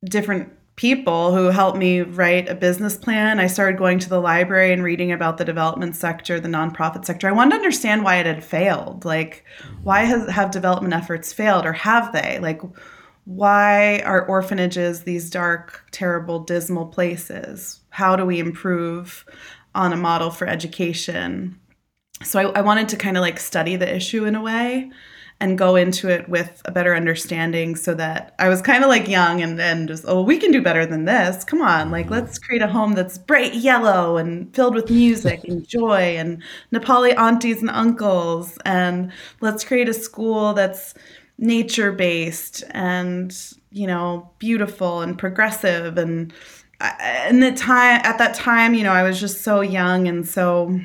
different 0.06 0.54
people 0.78 1.36
who 1.36 1.48
helped 1.48 1.78
me 1.78 2.02
write 2.02 2.48
a 2.48 2.56
business 2.56 2.96
plan. 2.96 3.40
I 3.40 3.48
started 3.48 3.78
going 3.78 4.00
to 4.00 4.10
the 4.10 4.22
library 4.22 4.72
and 4.72 4.84
reading 4.84 5.12
about 5.12 5.38
the 5.38 5.44
development 5.44 5.96
sector, 5.96 6.40
the 6.40 6.48
nonprofit 6.48 7.04
sector. 7.04 7.28
I 7.28 7.34
wanted 7.34 7.50
to 7.52 7.56
understand 7.58 8.04
why 8.04 8.18
it 8.18 8.26
had 8.26 8.44
failed. 8.44 9.04
Like, 9.04 9.44
why 9.84 10.04
has, 10.04 10.30
have 10.30 10.52
development 10.52 10.94
efforts 10.94 11.34
failed, 11.34 11.66
or 11.66 11.74
have 11.74 12.14
they? 12.14 12.40
Like, 12.40 12.62
why 13.26 14.00
are 14.02 14.26
orphanages 14.26 15.04
these 15.04 15.30
dark, 15.30 15.84
terrible, 15.92 16.40
dismal 16.40 16.86
places? 16.86 17.82
How 17.90 18.16
do 18.16 18.24
we 18.24 18.40
improve 18.40 19.26
on 19.76 19.92
a 19.92 19.98
model 19.98 20.30
for 20.30 20.48
education? 20.48 21.60
so 22.24 22.40
I, 22.40 22.60
I 22.60 22.62
wanted 22.62 22.90
to 22.90 22.98
kind 22.98 23.18
of 23.18 23.22
like 23.22 23.40
study 23.40 23.76
the 23.76 23.96
issue 23.96 24.26
in 24.26 24.36
a 24.36 24.42
way 24.42 24.90
and 25.40 25.58
go 25.58 25.76
into 25.76 26.10
it 26.10 26.28
with 26.28 26.62
a 26.66 26.72
better 26.72 26.96
understanding 26.96 27.76
so 27.76 27.94
that 27.94 28.34
I 28.40 28.50
was 28.50 28.62
kind 28.62 28.84
of 28.84 28.90
like 28.90 29.08
young 29.08 29.42
and, 29.42 29.62
and 29.62 29.88
just, 29.88 30.04
oh, 30.08 30.24
we 30.24 30.40
can 30.40 30.52
do 30.52 30.64
better 30.64 30.86
than 30.86 31.06
this. 31.06 31.44
Come 31.44 31.62
on, 31.62 31.92
like 31.92 32.06
mm-hmm. 32.06 32.16
let's 32.16 32.40
create 32.40 32.64
a 32.64 32.68
home 32.68 32.94
that's 32.94 33.20
bright 33.20 33.54
yellow 33.54 34.18
and 34.18 34.54
filled 34.56 34.74
with 34.74 34.90
music 34.90 35.44
and 35.44 35.68
joy 35.68 36.18
and 36.18 36.42
Nepali 36.74 37.16
aunties 37.16 37.62
and 37.62 37.70
uncles. 37.70 38.58
And 38.66 39.12
let's 39.40 39.64
create 39.64 39.88
a 39.90 39.94
school 39.94 40.54
that's 40.54 40.96
nature 41.38 41.92
based 41.92 42.64
and, 42.72 43.32
you 43.70 43.86
know, 43.86 44.32
beautiful 44.40 45.02
and 45.02 45.20
progressive. 45.20 46.00
And, 46.00 46.34
uh, 46.82 46.94
and 47.00 47.44
the 47.44 47.52
time, 47.52 48.02
at 48.04 48.18
that 48.18 48.34
time, 48.34 48.74
you 48.74 48.84
know, 48.84 48.94
I 48.94 49.04
was 49.04 49.20
just 49.20 49.44
so 49.44 49.62
young 49.62 50.08
and 50.08 50.28
so 50.28 50.80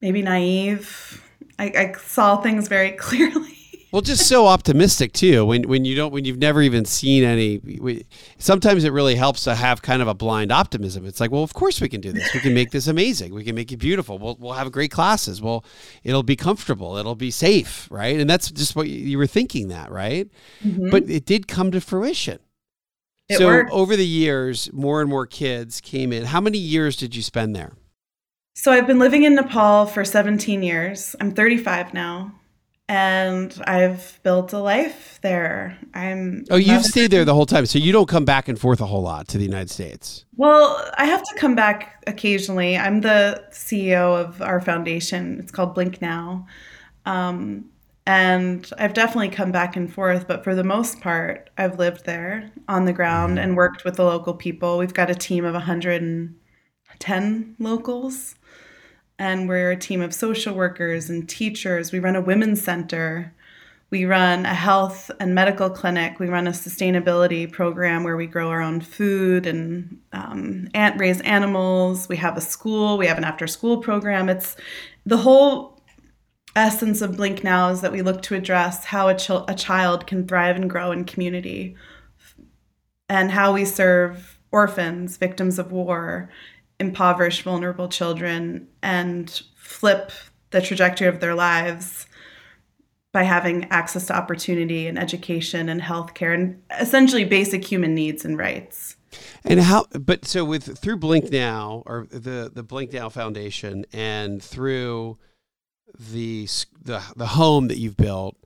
maybe 0.00 0.22
naive. 0.22 1.23
I, 1.58 1.64
I 1.64 1.94
saw 1.98 2.40
things 2.40 2.68
very 2.68 2.92
clearly. 3.06 3.56
well, 3.92 4.02
just 4.02 4.28
so 4.28 4.46
optimistic 4.46 5.12
too. 5.12 5.44
When 5.44 5.68
when 5.68 5.84
you 5.84 5.94
don't 5.94 6.12
when 6.12 6.24
you've 6.24 6.38
never 6.38 6.62
even 6.62 6.84
seen 6.84 7.24
any. 7.24 7.58
We, 7.58 8.06
sometimes 8.38 8.84
it 8.84 8.92
really 8.92 9.14
helps 9.14 9.44
to 9.44 9.54
have 9.54 9.82
kind 9.82 10.02
of 10.02 10.08
a 10.08 10.14
blind 10.14 10.50
optimism. 10.52 11.06
It's 11.06 11.20
like, 11.20 11.30
well, 11.30 11.42
of 11.42 11.54
course 11.54 11.80
we 11.80 11.88
can 11.88 12.00
do 12.00 12.12
this. 12.12 12.32
We 12.34 12.40
can 12.40 12.54
make 12.54 12.70
this 12.70 12.86
amazing. 12.86 13.34
We 13.34 13.44
can 13.44 13.54
make 13.54 13.72
it 13.72 13.76
beautiful. 13.76 14.18
We'll 14.18 14.36
we'll 14.38 14.52
have 14.54 14.70
great 14.72 14.90
classes. 14.90 15.40
Well, 15.40 15.64
it'll 16.02 16.22
be 16.22 16.36
comfortable. 16.36 16.96
It'll 16.96 17.14
be 17.14 17.30
safe, 17.30 17.88
right? 17.90 18.18
And 18.18 18.28
that's 18.28 18.50
just 18.50 18.74
what 18.74 18.88
you, 18.88 18.98
you 18.98 19.18
were 19.18 19.26
thinking 19.26 19.68
that, 19.68 19.90
right? 19.90 20.28
Mm-hmm. 20.64 20.90
But 20.90 21.08
it 21.08 21.24
did 21.26 21.46
come 21.46 21.70
to 21.70 21.80
fruition. 21.80 22.40
It 23.28 23.38
so 23.38 23.46
worked. 23.46 23.70
over 23.70 23.96
the 23.96 24.06
years, 24.06 24.70
more 24.72 25.00
and 25.00 25.08
more 25.08 25.26
kids 25.26 25.80
came 25.80 26.12
in. 26.12 26.24
How 26.24 26.40
many 26.40 26.58
years 26.58 26.96
did 26.96 27.16
you 27.16 27.22
spend 27.22 27.56
there? 27.56 27.72
So 28.56 28.70
I've 28.72 28.86
been 28.86 29.00
living 29.00 29.24
in 29.24 29.34
Nepal 29.34 29.84
for 29.86 30.04
17 30.04 30.62
years. 30.62 31.16
I'm 31.20 31.32
35 31.32 31.92
now. 31.92 32.32
and 32.86 33.62
I've 33.66 34.20
built 34.22 34.52
a 34.52 34.58
life 34.58 35.18
there. 35.22 35.78
I'm 35.94 36.44
Oh, 36.50 36.56
you've 36.56 36.84
stayed 36.84 37.10
there 37.10 37.24
the 37.24 37.32
whole 37.34 37.46
time, 37.46 37.64
so 37.64 37.78
you 37.78 37.92
don't 37.92 38.08
come 38.08 38.26
back 38.26 38.46
and 38.46 38.60
forth 38.60 38.80
a 38.82 38.86
whole 38.86 39.00
lot 39.02 39.26
to 39.28 39.38
the 39.38 39.44
United 39.44 39.70
States. 39.70 40.26
Well, 40.36 40.86
I 40.98 41.06
have 41.06 41.22
to 41.22 41.34
come 41.36 41.54
back 41.54 42.04
occasionally. 42.06 42.76
I'm 42.76 43.00
the 43.00 43.42
CEO 43.50 44.20
of 44.20 44.42
our 44.42 44.60
foundation. 44.60 45.38
It's 45.40 45.50
called 45.50 45.74
Blink 45.74 46.02
Now. 46.02 46.46
Um, 47.06 47.64
and 48.06 48.70
I've 48.78 48.92
definitely 48.92 49.30
come 49.30 49.50
back 49.50 49.76
and 49.76 49.90
forth, 49.92 50.28
but 50.28 50.44
for 50.44 50.54
the 50.54 50.62
most 50.64 51.00
part, 51.00 51.48
I've 51.56 51.78
lived 51.78 52.04
there 52.04 52.50
on 52.68 52.84
the 52.84 52.92
ground 52.92 53.38
and 53.38 53.56
worked 53.56 53.84
with 53.86 53.96
the 53.96 54.04
local 54.04 54.34
people. 54.34 54.76
We've 54.76 54.92
got 54.92 55.08
a 55.08 55.14
team 55.14 55.46
of 55.46 55.54
110 55.54 57.56
locals, 57.58 58.34
and 59.18 59.48
we're 59.48 59.70
a 59.70 59.76
team 59.76 60.00
of 60.00 60.14
social 60.14 60.54
workers 60.54 61.08
and 61.08 61.28
teachers. 61.28 61.92
We 61.92 61.98
run 61.98 62.16
a 62.16 62.20
women's 62.20 62.62
center. 62.62 63.34
We 63.90 64.04
run 64.06 64.44
a 64.44 64.54
health 64.54 65.10
and 65.20 65.34
medical 65.34 65.70
clinic. 65.70 66.18
We 66.18 66.28
run 66.28 66.48
a 66.48 66.50
sustainability 66.50 67.50
program 67.50 68.02
where 68.02 68.16
we 68.16 68.26
grow 68.26 68.48
our 68.48 68.60
own 68.60 68.80
food 68.80 69.46
and 69.46 70.00
um, 70.12 70.68
raise 70.96 71.20
animals. 71.20 72.08
We 72.08 72.16
have 72.16 72.36
a 72.36 72.40
school. 72.40 72.98
We 72.98 73.06
have 73.06 73.18
an 73.18 73.24
after 73.24 73.46
school 73.46 73.78
program. 73.78 74.28
It's 74.28 74.56
the 75.06 75.18
whole 75.18 75.80
essence 76.56 77.02
of 77.02 77.16
Blink 77.16 77.44
Now 77.44 77.70
is 77.70 77.80
that 77.82 77.92
we 77.92 78.02
look 78.02 78.22
to 78.22 78.34
address 78.34 78.84
how 78.84 79.08
a, 79.08 79.16
ch- 79.16 79.30
a 79.30 79.54
child 79.56 80.06
can 80.06 80.26
thrive 80.26 80.56
and 80.56 80.70
grow 80.70 80.92
in 80.92 81.04
community 81.04 81.76
and 83.08 83.30
how 83.30 83.52
we 83.52 83.64
serve 83.64 84.38
orphans, 84.50 85.16
victims 85.16 85.58
of 85.58 85.72
war, 85.72 86.30
impoverished, 86.80 87.42
vulnerable 87.42 87.88
children, 87.88 88.68
and 88.82 89.42
flip 89.56 90.12
the 90.50 90.60
trajectory 90.60 91.06
of 91.06 91.20
their 91.20 91.34
lives 91.34 92.06
by 93.12 93.22
having 93.22 93.64
access 93.70 94.06
to 94.06 94.16
opportunity 94.16 94.88
and 94.88 94.98
education 94.98 95.68
and 95.68 95.80
healthcare 95.80 96.34
and 96.34 96.60
essentially 96.80 97.24
basic 97.24 97.64
human 97.64 97.94
needs 97.94 98.24
and 98.24 98.36
rights. 98.36 98.96
And 99.44 99.60
how? 99.60 99.86
But 99.92 100.24
so 100.24 100.44
with 100.44 100.76
through 100.78 100.96
Blink 100.96 101.30
Now 101.30 101.84
or 101.86 102.08
the 102.10 102.50
the 102.52 102.64
Blink 102.64 102.92
Now 102.92 103.08
Foundation 103.08 103.84
and 103.92 104.42
through 104.42 105.18
the 105.96 106.48
the 106.82 107.00
the 107.16 107.26
home 107.26 107.68
that 107.68 107.78
you've 107.78 107.96
built, 107.96 108.36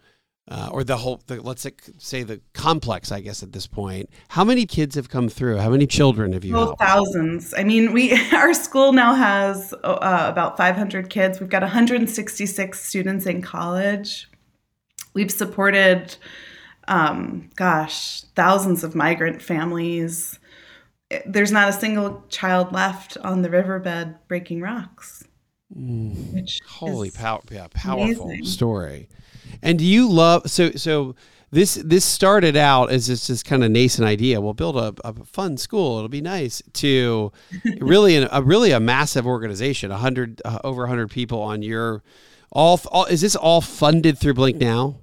uh, 0.51 0.71
or 0.73 0.83
the 0.83 0.97
whole, 0.97 1.21
the, 1.27 1.41
let's 1.43 1.67
say 1.99 2.23
the 2.23 2.41
complex, 2.55 3.13
I 3.13 3.21
guess 3.21 3.43
at 3.43 3.53
this 3.53 3.67
point. 3.67 4.09
How 4.29 4.45
many 4.45 4.65
kids 4.65 4.95
have 4.95 5.09
come 5.11 5.29
through? 5.29 5.59
How 5.59 5.71
many 5.71 5.87
children 5.87 6.33
have 6.33 6.45
you? 6.45 6.57
Oh, 6.57 6.65
helped? 6.67 6.81
thousands. 6.81 7.53
I 7.57 7.65
mean, 7.65 7.93
we 7.93 8.19
our 8.33 8.55
school 8.55 8.93
now 8.93 9.15
has 9.15 9.75
uh, 9.85 10.27
about 10.29 10.57
500 10.57 11.11
kids. 11.11 11.41
We've 11.41 11.51
got 11.51 11.63
166 11.63 12.81
students 12.81 13.27
in 13.27 13.43
college. 13.43 14.29
We've 15.13 15.31
supported, 15.31 16.17
um, 16.87 17.51
gosh, 17.57 18.23
thousands 18.35 18.85
of 18.85 18.95
migrant 18.95 19.43
families. 19.43 20.39
There's 21.27 21.53
not 21.53 21.69
a 21.69 21.73
single 21.73 22.25
child 22.29 22.73
left 22.73 23.17
on 23.19 23.43
the 23.43 23.51
riverbed 23.51 24.15
breaking 24.29 24.61
rocks. 24.61 25.25
Mm. 25.77 26.33
Which 26.33 26.61
holy 26.67 27.11
pow- 27.11 27.43
yeah, 27.51 27.67
powerful 27.75 28.27
amazing. 28.27 28.47
story. 28.47 29.09
And 29.63 29.79
do 29.79 29.85
you 29.85 30.09
love 30.09 30.51
so 30.51 30.71
so 30.73 31.15
this 31.51 31.75
this 31.77 32.05
started 32.05 32.57
out 32.57 32.91
as 32.91 33.07
this 33.07 33.27
this 33.27 33.43
kind 33.43 33.65
of 33.65 33.71
nascent 33.71 34.07
idea. 34.07 34.41
We'll 34.41 34.55
build 34.55 34.77
a, 34.77 34.95
a 35.05 35.13
fun 35.25 35.57
school. 35.57 35.97
It'll 35.97 36.09
be 36.09 36.21
nice 36.21 36.63
to 36.75 37.33
really 37.81 38.17
an, 38.17 38.29
a 38.31 38.43
really 38.43 38.73
a 38.73 38.81
massive 38.81 39.27
organization. 39.27 39.91
A 39.91 39.97
hundred 39.97 40.43
uh, 40.45 40.59
over 40.65 40.87
hundred 40.87 41.11
people 41.11 41.41
on 41.41 41.63
your 41.63 42.03
all, 42.51 42.81
all. 42.93 43.07
Is 43.07 43.21
this 43.21 43.35
all 43.35 43.61
funded 43.61 44.19
through 44.19 44.35
Blink 44.35 44.59
Now? 44.59 44.99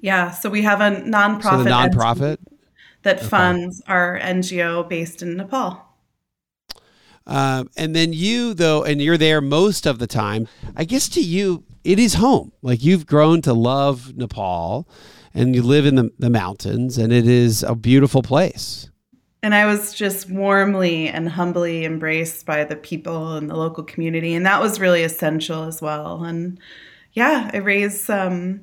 Yeah. 0.00 0.30
So 0.30 0.48
we 0.48 0.62
have 0.62 0.80
a 0.80 1.00
nonprofit. 1.02 1.42
So 1.42 1.64
the 1.64 1.70
nonprofit 1.70 2.38
that 3.02 3.18
okay. 3.18 3.26
funds 3.26 3.82
our 3.86 4.18
NGO 4.20 4.88
based 4.88 5.22
in 5.22 5.36
Nepal. 5.36 5.86
Uh, 7.26 7.64
and 7.76 7.94
then 7.94 8.12
you, 8.12 8.54
though, 8.54 8.82
and 8.82 9.00
you're 9.00 9.18
there 9.18 9.40
most 9.40 9.86
of 9.86 9.98
the 9.98 10.06
time. 10.06 10.48
I 10.74 10.84
guess 10.84 11.08
to 11.10 11.20
you, 11.20 11.64
it 11.84 11.98
is 11.98 12.14
home. 12.14 12.52
Like 12.62 12.82
you've 12.82 13.06
grown 13.06 13.42
to 13.42 13.52
love 13.52 14.16
Nepal 14.16 14.88
and 15.34 15.54
you 15.54 15.62
live 15.62 15.86
in 15.86 15.94
the, 15.94 16.10
the 16.18 16.30
mountains, 16.30 16.98
and 16.98 17.12
it 17.12 17.26
is 17.26 17.62
a 17.62 17.74
beautiful 17.74 18.22
place. 18.22 18.90
And 19.42 19.54
I 19.54 19.64
was 19.64 19.94
just 19.94 20.28
warmly 20.28 21.08
and 21.08 21.28
humbly 21.28 21.84
embraced 21.84 22.44
by 22.44 22.64
the 22.64 22.76
people 22.76 23.36
and 23.36 23.48
the 23.48 23.56
local 23.56 23.84
community. 23.84 24.34
And 24.34 24.44
that 24.44 24.60
was 24.60 24.80
really 24.80 25.02
essential 25.02 25.64
as 25.64 25.80
well. 25.80 26.24
And 26.24 26.58
yeah, 27.12 27.50
I 27.54 27.58
raised 27.58 28.02
some 28.02 28.32
um, 28.32 28.60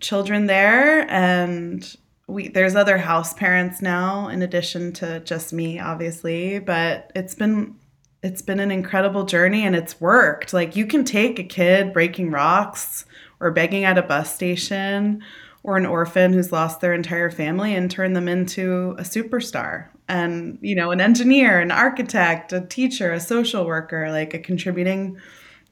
children 0.00 0.46
there 0.46 1.10
and 1.10 1.96
we 2.28 2.48
there's 2.48 2.76
other 2.76 2.98
house 2.98 3.34
parents 3.34 3.82
now 3.82 4.28
in 4.28 4.42
addition 4.42 4.92
to 4.92 5.18
just 5.20 5.52
me 5.52 5.78
obviously 5.80 6.58
but 6.58 7.10
it's 7.16 7.34
been 7.34 7.74
it's 8.22 8.42
been 8.42 8.60
an 8.60 8.70
incredible 8.70 9.24
journey 9.24 9.64
and 9.64 9.76
it's 9.76 10.00
worked. 10.00 10.52
Like 10.52 10.76
you 10.76 10.86
can 10.86 11.04
take 11.04 11.38
a 11.38 11.44
kid 11.44 11.92
breaking 11.92 12.30
rocks 12.30 13.04
or 13.40 13.50
begging 13.50 13.84
at 13.84 13.98
a 13.98 14.02
bus 14.02 14.34
station 14.34 15.22
or 15.62 15.76
an 15.76 15.86
orphan 15.86 16.32
who's 16.32 16.52
lost 16.52 16.80
their 16.80 16.94
entire 16.94 17.30
family 17.30 17.74
and 17.74 17.90
turn 17.90 18.12
them 18.12 18.28
into 18.28 18.94
a 18.98 19.02
superstar 19.02 19.88
and 20.08 20.58
you 20.62 20.74
know 20.74 20.90
an 20.90 21.00
engineer 21.00 21.60
an 21.60 21.70
architect 21.70 22.52
a 22.52 22.60
teacher 22.62 23.12
a 23.12 23.20
social 23.20 23.66
worker 23.66 24.10
like 24.10 24.32
a 24.32 24.38
contributing 24.38 25.18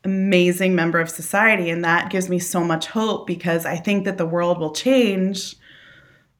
amazing 0.04 0.74
member 0.74 1.00
of 1.00 1.10
society. 1.10 1.68
And 1.68 1.84
that 1.84 2.10
gives 2.10 2.28
me 2.28 2.38
so 2.38 2.62
much 2.62 2.86
hope 2.86 3.26
because 3.26 3.66
i 3.66 3.76
think 3.76 4.04
that 4.04 4.18
the 4.18 4.26
world 4.26 4.58
will 4.58 4.72
change 4.72 5.56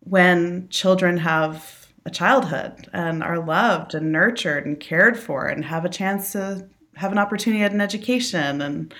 when 0.01 0.69
children 0.69 1.19
have 1.19 1.86
a 2.07 2.11
childhood 2.11 2.89
and 2.93 3.23
are 3.23 3.45
loved 3.45 3.95
and 3.95 4.13
nurtured 4.13 4.65
and 4.65 4.81
cared 4.81 5.19
for 5.19 5.47
and 5.47 5.65
have 5.65 5.85
a 5.85 5.91
chance 5.91 6.33
to 6.33 6.69
have 6.95 7.13
an 7.13 7.19
opportunity 7.19 7.63
at 7.63 7.73
an 7.73 7.81
education. 7.81 8.63
And 8.63 8.95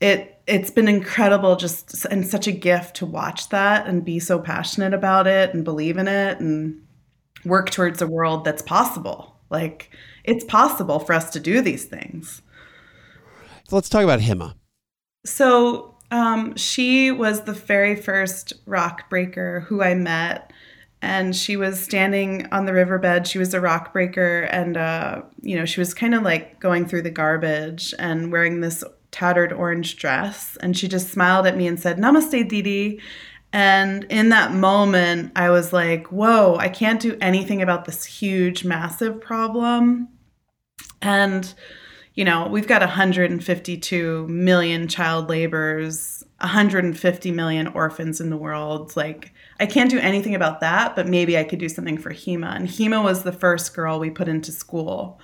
it 0.00 0.40
it's 0.46 0.70
been 0.70 0.88
incredible 0.88 1.56
just 1.56 2.04
and 2.06 2.26
such 2.26 2.46
a 2.46 2.52
gift 2.52 2.96
to 2.96 3.06
watch 3.06 3.50
that 3.50 3.86
and 3.86 4.04
be 4.04 4.18
so 4.18 4.38
passionate 4.38 4.94
about 4.94 5.26
it 5.26 5.52
and 5.54 5.64
believe 5.64 5.98
in 5.98 6.08
it 6.08 6.40
and 6.40 6.82
work 7.44 7.70
towards 7.70 8.02
a 8.02 8.06
world 8.06 8.44
that's 8.44 8.62
possible. 8.62 9.36
Like 9.50 9.90
it's 10.24 10.44
possible 10.44 10.98
for 10.98 11.12
us 11.12 11.30
to 11.30 11.40
do 11.40 11.60
these 11.60 11.84
things. 11.84 12.42
So 13.68 13.76
let's 13.76 13.88
talk 13.88 14.02
about 14.04 14.20
hima 14.20 14.54
so 15.28 15.94
um, 16.10 16.56
she 16.56 17.10
was 17.10 17.42
the 17.42 17.52
very 17.52 17.94
first 17.94 18.54
rock 18.66 19.10
breaker 19.10 19.60
who 19.60 19.82
I 19.82 19.94
met. 19.94 20.52
And 21.00 21.34
she 21.34 21.56
was 21.56 21.80
standing 21.80 22.46
on 22.50 22.66
the 22.66 22.72
riverbed. 22.72 23.26
She 23.26 23.38
was 23.38 23.54
a 23.54 23.60
rock 23.60 23.92
breaker, 23.92 24.42
and 24.50 24.76
uh, 24.76 25.22
you 25.40 25.56
know 25.56 25.64
she 25.64 25.80
was 25.80 25.94
kind 25.94 26.14
of 26.14 26.22
like 26.22 26.58
going 26.58 26.86
through 26.86 27.02
the 27.02 27.10
garbage 27.10 27.94
and 27.98 28.32
wearing 28.32 28.60
this 28.60 28.82
tattered 29.10 29.52
orange 29.52 29.96
dress. 29.96 30.56
And 30.60 30.76
she 30.76 30.88
just 30.88 31.10
smiled 31.10 31.46
at 31.46 31.56
me 31.56 31.66
and 31.68 31.78
said, 31.78 31.98
"Namaste, 31.98 32.48
Didi." 32.48 33.00
And 33.52 34.04
in 34.10 34.28
that 34.30 34.52
moment, 34.52 35.32
I 35.36 35.50
was 35.50 35.72
like, 35.72 36.08
"Whoa! 36.08 36.56
I 36.56 36.68
can't 36.68 37.00
do 37.00 37.16
anything 37.20 37.62
about 37.62 37.84
this 37.84 38.04
huge, 38.04 38.64
massive 38.64 39.20
problem." 39.20 40.08
And 41.00 41.54
you 42.18 42.24
know, 42.24 42.48
we've 42.48 42.66
got 42.66 42.80
152 42.80 44.26
million 44.26 44.88
child 44.88 45.28
laborers, 45.28 46.24
150 46.40 47.30
million 47.30 47.68
orphans 47.68 48.20
in 48.20 48.28
the 48.28 48.36
world. 48.36 48.96
Like, 48.96 49.32
I 49.60 49.66
can't 49.66 49.90
do 49.90 49.98
anything 49.98 50.34
about 50.34 50.60
that, 50.60 50.94
but 50.94 51.08
maybe 51.08 51.36
I 51.36 51.44
could 51.44 51.58
do 51.58 51.68
something 51.68 51.98
for 51.98 52.10
Hema. 52.10 52.54
And 52.54 52.68
Hema 52.68 53.02
was 53.02 53.24
the 53.24 53.32
first 53.32 53.74
girl 53.74 53.98
we 53.98 54.10
put 54.10 54.28
into 54.28 54.52
school. 54.52 55.20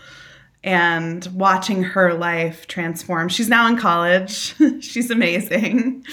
And 0.64 1.26
watching 1.34 1.82
her 1.82 2.14
life 2.14 2.66
transform, 2.66 3.28
she's 3.28 3.48
now 3.48 3.68
in 3.68 3.76
college. 3.76 4.54
she's 4.80 5.10
amazing. 5.10 6.04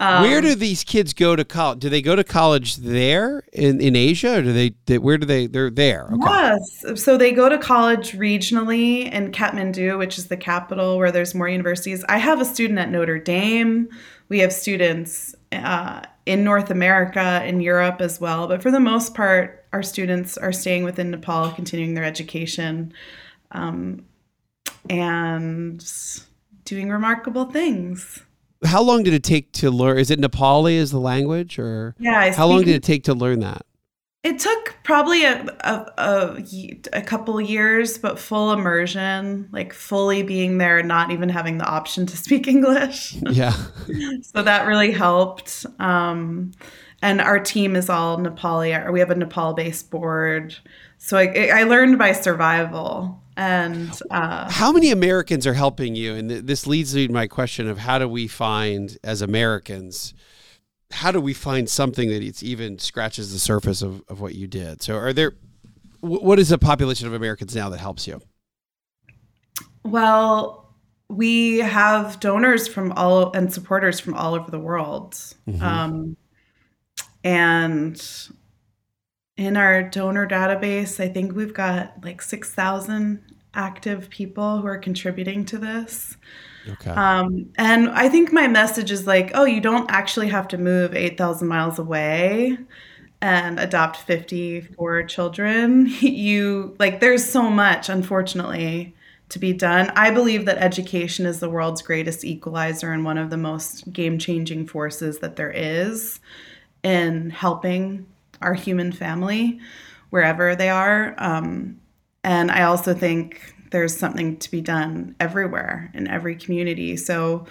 Um, 0.00 0.22
where 0.22 0.40
do 0.40 0.54
these 0.54 0.84
kids 0.84 1.12
go 1.12 1.34
to 1.34 1.44
college? 1.44 1.80
Do 1.80 1.88
they 1.88 2.02
go 2.02 2.14
to 2.14 2.22
college 2.22 2.76
there 2.76 3.42
in, 3.52 3.80
in 3.80 3.96
Asia, 3.96 4.38
or 4.38 4.42
do 4.42 4.52
they, 4.52 4.74
they? 4.86 4.98
Where 4.98 5.18
do 5.18 5.26
they? 5.26 5.46
They're 5.46 5.70
there. 5.70 6.08
Okay. 6.12 6.24
Yes. 6.84 7.02
So 7.02 7.16
they 7.16 7.32
go 7.32 7.48
to 7.48 7.58
college 7.58 8.12
regionally 8.12 9.10
in 9.10 9.32
Kathmandu, 9.32 9.98
which 9.98 10.16
is 10.16 10.28
the 10.28 10.36
capital 10.36 10.98
where 10.98 11.10
there's 11.10 11.34
more 11.34 11.48
universities. 11.48 12.04
I 12.08 12.18
have 12.18 12.40
a 12.40 12.44
student 12.44 12.78
at 12.78 12.90
Notre 12.90 13.18
Dame. 13.18 13.88
We 14.28 14.38
have 14.38 14.52
students 14.52 15.34
uh, 15.50 16.02
in 16.28 16.44
North 16.44 16.70
America, 16.70 17.20
and 17.20 17.62
Europe 17.62 18.00
as 18.00 18.20
well. 18.20 18.46
But 18.46 18.62
for 18.62 18.70
the 18.70 18.80
most 18.80 19.14
part, 19.14 19.66
our 19.72 19.82
students 19.82 20.36
are 20.36 20.52
staying 20.52 20.84
within 20.84 21.10
Nepal, 21.10 21.50
continuing 21.50 21.94
their 21.94 22.04
education, 22.04 22.92
um, 23.52 24.04
and 24.88 25.84
doing 26.64 26.90
remarkable 26.90 27.46
things 27.46 28.22
how 28.64 28.82
long 28.82 29.02
did 29.02 29.14
it 29.14 29.22
take 29.22 29.52
to 29.52 29.70
learn? 29.70 29.98
Is 29.98 30.10
it 30.10 30.20
Nepali 30.20 30.78
as 30.78 30.90
the 30.90 30.98
language, 30.98 31.58
or 31.58 31.94
yeah? 31.98 32.32
how 32.34 32.46
long 32.46 32.60
did 32.60 32.74
it 32.74 32.82
take 32.82 33.04
to 33.04 33.14
learn 33.14 33.40
that? 33.40 33.64
It 34.24 34.40
took 34.40 34.76
probably 34.82 35.24
a, 35.24 35.44
a, 35.60 35.92
a, 35.96 36.44
a 36.92 37.02
couple 37.02 37.40
years, 37.40 37.98
but 37.98 38.18
full 38.18 38.52
immersion, 38.52 39.48
like 39.52 39.72
fully 39.72 40.24
being 40.24 40.58
there, 40.58 40.78
and 40.78 40.88
not 40.88 41.12
even 41.12 41.28
having 41.28 41.58
the 41.58 41.64
option 41.64 42.04
to 42.06 42.16
speak 42.16 42.48
English. 42.48 43.14
Yeah. 43.30 43.52
so 44.22 44.42
that 44.42 44.66
really 44.66 44.90
helped. 44.90 45.64
Um, 45.78 46.52
and 47.00 47.20
our 47.20 47.38
team 47.38 47.76
is 47.76 47.88
all 47.88 48.18
Nepali. 48.18 48.90
We 48.92 49.00
have 49.00 49.10
a 49.10 49.14
Nepal 49.14 49.54
based 49.54 49.90
board. 49.90 50.56
So 50.98 51.16
I, 51.16 51.50
I 51.54 51.62
learned 51.62 51.98
by 51.98 52.12
survival. 52.12 53.22
And 53.36 53.96
uh, 54.10 54.50
how 54.50 54.72
many 54.72 54.90
Americans 54.90 55.46
are 55.46 55.54
helping 55.54 55.94
you? 55.94 56.14
And 56.14 56.28
th- 56.28 56.44
this 56.44 56.66
leads 56.66 56.92
to 56.94 57.08
my 57.08 57.28
question 57.28 57.68
of 57.68 57.78
how 57.78 58.00
do 58.00 58.08
we 58.08 58.26
find, 58.26 58.98
as 59.04 59.22
Americans, 59.22 60.12
how 60.90 61.12
do 61.12 61.20
we 61.20 61.34
find 61.34 61.68
something 61.68 62.08
that 62.08 62.22
it's 62.22 62.42
even 62.42 62.78
scratches 62.78 63.32
the 63.32 63.38
surface 63.38 63.82
of, 63.82 64.02
of 64.08 64.20
what 64.20 64.34
you 64.34 64.46
did? 64.46 64.82
So, 64.82 64.96
are 64.96 65.12
there, 65.12 65.34
what 66.00 66.38
is 66.38 66.48
the 66.48 66.58
population 66.58 67.06
of 67.06 67.12
Americans 67.12 67.54
now 67.54 67.68
that 67.68 67.78
helps 67.78 68.06
you? 68.06 68.20
Well, 69.84 70.74
we 71.08 71.58
have 71.58 72.20
donors 72.20 72.68
from 72.68 72.92
all 72.92 73.32
and 73.32 73.52
supporters 73.52 74.00
from 74.00 74.14
all 74.14 74.34
over 74.34 74.50
the 74.50 74.58
world. 74.58 75.12
Mm-hmm. 75.48 75.62
Um, 75.62 76.16
and 77.24 78.28
in 79.36 79.56
our 79.56 79.82
donor 79.82 80.26
database, 80.26 81.00
I 81.00 81.08
think 81.08 81.34
we've 81.34 81.54
got 81.54 82.04
like 82.04 82.20
6,000 82.20 83.22
active 83.54 84.10
people 84.10 84.60
who 84.60 84.66
are 84.66 84.78
contributing 84.78 85.44
to 85.46 85.58
this. 85.58 86.16
Okay. 86.68 86.90
Um, 86.90 87.50
and 87.56 87.88
I 87.90 88.08
think 88.08 88.32
my 88.32 88.46
message 88.46 88.90
is 88.90 89.06
like, 89.06 89.30
oh, 89.34 89.44
you 89.44 89.60
don't 89.60 89.90
actually 89.90 90.28
have 90.28 90.48
to 90.48 90.58
move 90.58 90.94
8,000 90.94 91.46
miles 91.48 91.78
away 91.78 92.58
and 93.20 93.58
adopt 93.58 93.96
54 93.96 95.04
children. 95.04 95.86
You, 96.00 96.76
like, 96.78 97.00
there's 97.00 97.24
so 97.24 97.50
much, 97.50 97.88
unfortunately, 97.88 98.94
to 99.30 99.38
be 99.38 99.52
done. 99.52 99.90
I 99.94 100.10
believe 100.10 100.46
that 100.46 100.58
education 100.58 101.26
is 101.26 101.40
the 101.40 101.50
world's 101.50 101.82
greatest 101.82 102.24
equalizer 102.24 102.92
and 102.92 103.04
one 103.04 103.18
of 103.18 103.30
the 103.30 103.36
most 103.36 103.92
game 103.92 104.18
changing 104.18 104.66
forces 104.66 105.18
that 105.18 105.36
there 105.36 105.50
is 105.50 106.20
in 106.82 107.30
helping 107.30 108.06
our 108.40 108.54
human 108.54 108.92
family 108.92 109.60
wherever 110.10 110.54
they 110.56 110.70
are. 110.70 111.14
Um, 111.18 111.80
and 112.24 112.50
I 112.50 112.62
also 112.62 112.94
think 112.94 113.54
there's 113.70 113.96
something 113.96 114.36
to 114.38 114.50
be 114.50 114.60
done 114.60 115.14
everywhere 115.20 115.90
in 115.94 116.08
every 116.08 116.36
community. 116.36 116.96
So 116.96 117.46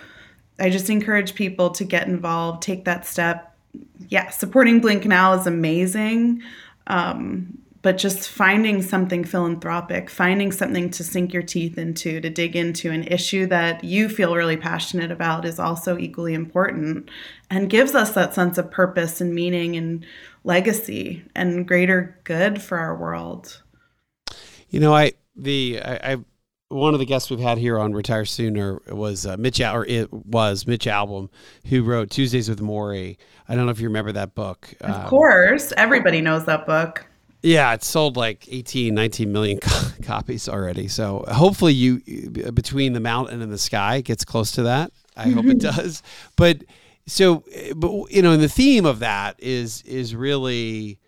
I 0.59 0.69
just 0.69 0.89
encourage 0.89 1.35
people 1.35 1.69
to 1.71 1.83
get 1.83 2.07
involved, 2.07 2.63
take 2.63 2.85
that 2.85 3.05
step. 3.05 3.55
Yeah, 4.09 4.29
supporting 4.29 4.79
Blink 4.79 5.05
Now 5.05 5.33
is 5.33 5.45
amazing. 5.45 6.41
Um, 6.87 7.59
but 7.81 7.97
just 7.97 8.27
finding 8.27 8.81
something 8.81 9.23
philanthropic, 9.23 10.09
finding 10.09 10.51
something 10.51 10.89
to 10.89 11.03
sink 11.03 11.31
your 11.31 11.43
teeth 11.43 11.77
into, 11.77 12.19
to 12.19 12.29
dig 12.29 12.55
into 12.55 12.91
an 12.91 13.03
issue 13.03 13.45
that 13.45 13.83
you 13.83 14.09
feel 14.09 14.35
really 14.35 14.57
passionate 14.57 15.11
about 15.11 15.45
is 15.45 15.59
also 15.59 15.97
equally 15.97 16.33
important 16.33 17.09
and 17.49 17.69
gives 17.69 17.95
us 17.95 18.11
that 18.11 18.33
sense 18.33 18.57
of 18.57 18.71
purpose 18.71 19.21
and 19.21 19.33
meaning 19.33 19.75
and 19.75 20.05
legacy 20.43 21.23
and 21.35 21.67
greater 21.67 22.19
good 22.23 22.61
for 22.61 22.77
our 22.77 22.95
world. 22.95 23.61
You 24.69 24.79
know, 24.79 24.93
I 24.93 25.13
the 25.37 25.81
I, 25.83 26.13
I 26.13 26.17
one 26.69 26.93
of 26.93 26.99
the 26.99 27.05
guests 27.05 27.29
we've 27.29 27.39
had 27.39 27.57
here 27.57 27.79
on 27.79 27.93
Retire 27.93 28.25
Sooner 28.25 28.81
was 28.87 29.25
uh, 29.25 29.37
Mitch, 29.37 29.61
or 29.61 29.85
it 29.85 30.11
was 30.11 30.67
Mitch 30.67 30.85
Albom 30.85 31.29
who 31.67 31.83
wrote 31.83 32.09
Tuesdays 32.09 32.49
with 32.49 32.59
Morrie. 32.59 33.17
I 33.47 33.55
don't 33.55 33.65
know 33.65 33.71
if 33.71 33.79
you 33.79 33.87
remember 33.87 34.11
that 34.11 34.35
book. 34.35 34.73
Of 34.81 34.95
um, 34.95 35.07
course, 35.07 35.71
everybody 35.77 36.19
knows 36.19 36.45
that 36.45 36.65
book. 36.65 37.05
Yeah, 37.41 37.73
it's 37.73 37.87
sold 37.87 38.17
like 38.17 38.51
18, 38.51 38.93
19 38.93 39.31
million 39.31 39.59
co- 39.61 39.91
copies 40.01 40.49
already. 40.49 40.87
So 40.87 41.23
hopefully, 41.29 41.73
you 41.73 41.99
between 42.53 42.93
the 42.93 42.99
mountain 42.99 43.41
and 43.41 43.51
the 43.51 43.57
sky 43.57 44.01
gets 44.01 44.25
close 44.25 44.51
to 44.53 44.63
that. 44.63 44.91
I 45.15 45.29
hope 45.29 45.45
it 45.45 45.59
does. 45.61 46.03
But 46.35 46.63
so, 47.05 47.45
but 47.75 48.11
you 48.11 48.21
know, 48.21 48.33
and 48.33 48.43
the 48.43 48.49
theme 48.49 48.85
of 48.85 48.99
that 48.99 49.35
is 49.39 49.83
is 49.83 50.15
really 50.15 50.99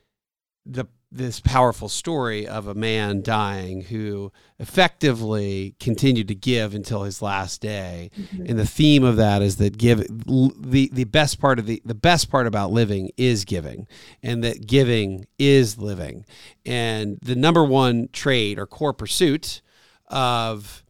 the 0.66 0.86
this 1.12 1.40
powerful 1.40 1.90
story 1.90 2.48
of 2.48 2.68
a 2.68 2.76
man 2.76 3.22
dying 3.24 3.82
who 3.82 4.32
effectively 4.60 5.76
continued 5.80 6.28
to 6.28 6.36
give 6.36 6.76
until 6.76 7.04
his 7.04 7.22
last 7.22 7.62
day 7.62 8.12
mm-hmm. 8.16 8.46
and 8.46 8.60
the 8.60 8.66
theme 8.66 9.04
of 9.04 9.18
that 9.18 9.42
is 9.42 9.58
that 9.58 9.78
give 9.78 10.00
the 10.08 10.90
the 10.94 11.06
best 11.06 11.42
part 11.42 11.58
of 11.58 11.66
the 11.66 11.82
the 11.84 11.96
best 11.96 12.30
part 12.30 12.46
about 12.46 12.72
living 12.72 13.10
is 13.18 13.44
giving 13.44 13.88
and 14.22 14.44
that 14.44 14.68
giving 14.68 15.26
is 15.40 15.80
living 15.80 16.26
and 16.66 17.18
the 17.24 17.36
number 17.36 17.64
one 17.64 18.08
trade 18.14 18.60
or 18.60 18.68
core 18.68 18.94
pursuit 18.94 19.62
of 20.08 20.84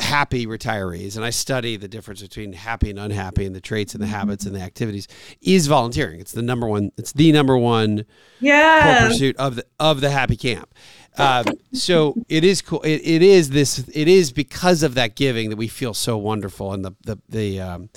happy 0.00 0.46
retirees 0.46 1.16
and 1.16 1.24
i 1.24 1.30
study 1.30 1.76
the 1.76 1.88
difference 1.88 2.22
between 2.22 2.52
happy 2.52 2.88
and 2.90 2.98
unhappy 2.98 3.44
and 3.44 3.54
the 3.54 3.60
traits 3.60 3.94
and 3.94 4.02
the 4.02 4.06
mm-hmm. 4.06 4.14
habits 4.14 4.46
and 4.46 4.54
the 4.54 4.60
activities 4.60 5.08
is 5.40 5.66
volunteering. 5.66 6.20
It's 6.20 6.32
the 6.32 6.42
number 6.42 6.66
one 6.66 6.92
it's 6.96 7.12
the 7.12 7.32
number 7.32 7.56
one 7.56 8.04
yeah. 8.40 9.08
pursuit 9.08 9.36
of 9.36 9.56
the 9.56 9.66
of 9.78 10.00
the 10.00 10.10
happy 10.10 10.36
camp. 10.36 10.74
Uh, 11.18 11.42
so 11.72 12.14
it 12.28 12.44
is 12.44 12.62
cool 12.62 12.80
it, 12.82 13.00
it 13.02 13.22
is 13.22 13.50
this 13.50 13.80
it 13.92 14.06
is 14.06 14.30
because 14.30 14.84
of 14.84 14.94
that 14.94 15.16
giving 15.16 15.50
that 15.50 15.56
we 15.56 15.66
feel 15.66 15.92
so 15.92 16.16
wonderful 16.16 16.72
and 16.72 16.84
the 16.84 16.92
the 17.02 17.18
the 17.28 17.60
um, 17.60 17.90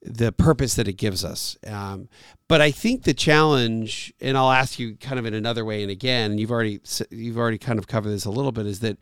the 0.00 0.30
purpose 0.30 0.76
that 0.76 0.86
it 0.86 0.92
gives 0.92 1.24
us. 1.24 1.58
Um, 1.66 2.08
but 2.46 2.60
i 2.60 2.70
think 2.70 3.02
the 3.02 3.14
challenge 3.14 4.12
and 4.20 4.38
i'll 4.38 4.52
ask 4.52 4.78
you 4.78 4.94
kind 4.94 5.18
of 5.18 5.26
in 5.26 5.34
another 5.34 5.64
way 5.64 5.82
and 5.82 5.90
again 5.90 6.38
you've 6.38 6.52
already 6.52 6.78
you've 7.10 7.38
already 7.38 7.58
kind 7.58 7.80
of 7.80 7.88
covered 7.88 8.10
this 8.10 8.26
a 8.26 8.30
little 8.30 8.52
bit 8.52 8.66
is 8.66 8.78
that 8.78 8.96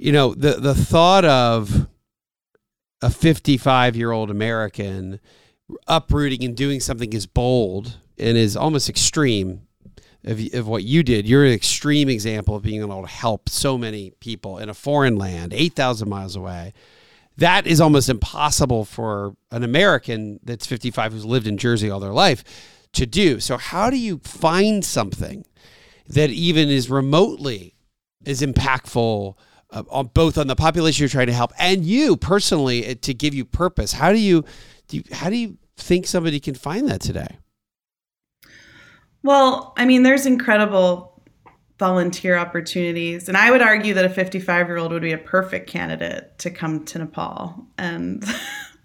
you 0.00 0.12
know 0.12 0.32
the 0.32 0.52
the 0.54 0.74
thought 0.74 1.26
of 1.26 1.86
a 3.02 3.10
55 3.10 3.96
year 3.96 4.10
old 4.10 4.30
American 4.30 5.20
uprooting 5.86 6.42
and 6.42 6.56
doing 6.56 6.80
something 6.80 7.12
is 7.12 7.26
bold 7.26 7.98
and 8.18 8.36
is 8.36 8.56
almost 8.56 8.88
extreme 8.88 9.66
of, 10.24 10.40
of 10.54 10.66
what 10.66 10.84
you 10.84 11.02
did. 11.02 11.28
You're 11.28 11.44
an 11.44 11.52
extreme 11.52 12.08
example 12.08 12.56
of 12.56 12.62
being 12.62 12.80
able 12.80 13.02
to 13.02 13.08
help 13.08 13.48
so 13.48 13.76
many 13.76 14.12
people 14.20 14.58
in 14.58 14.68
a 14.68 14.74
foreign 14.74 15.16
land, 15.16 15.54
8,000 15.54 16.08
miles 16.08 16.34
away. 16.34 16.72
That 17.36 17.66
is 17.66 17.80
almost 17.80 18.08
impossible 18.08 18.84
for 18.84 19.36
an 19.50 19.62
American 19.62 20.40
that's 20.42 20.66
55 20.66 21.12
who's 21.12 21.24
lived 21.24 21.46
in 21.46 21.56
Jersey 21.56 21.90
all 21.90 22.00
their 22.00 22.12
life 22.12 22.42
to 22.94 23.06
do. 23.06 23.38
So, 23.38 23.56
how 23.56 23.90
do 23.90 23.96
you 23.98 24.18
find 24.24 24.84
something 24.84 25.44
that 26.06 26.30
even 26.30 26.70
is 26.70 26.88
remotely 26.88 27.74
as 28.26 28.40
impactful? 28.40 29.36
Uh, 29.72 29.82
on 29.90 30.06
both 30.08 30.38
on 30.38 30.46
the 30.46 30.56
population 30.56 31.02
you're 31.02 31.08
trying 31.08 31.26
to 31.26 31.32
help 31.32 31.52
and 31.58 31.84
you 31.84 32.16
personally 32.16 32.88
uh, 32.88 32.94
to 33.02 33.14
give 33.14 33.34
you 33.34 33.44
purpose. 33.44 33.92
How 33.92 34.12
do 34.12 34.18
you, 34.18 34.44
do 34.88 34.98
you 34.98 35.02
how 35.12 35.30
do 35.30 35.36
you 35.36 35.58
think 35.76 36.06
somebody 36.06 36.40
can 36.40 36.54
find 36.54 36.88
that 36.88 37.00
today? 37.00 37.38
Well, 39.22 39.74
I 39.76 39.84
mean, 39.84 40.02
there's 40.02 40.26
incredible 40.26 41.22
volunteer 41.78 42.36
opportunities, 42.36 43.28
and 43.28 43.36
I 43.36 43.50
would 43.50 43.62
argue 43.62 43.94
that 43.94 44.04
a 44.04 44.10
55 44.10 44.66
year 44.68 44.78
old 44.78 44.92
would 44.92 45.02
be 45.02 45.12
a 45.12 45.18
perfect 45.18 45.68
candidate 45.68 46.38
to 46.38 46.50
come 46.50 46.84
to 46.86 46.98
Nepal 46.98 47.66
and. 47.78 48.24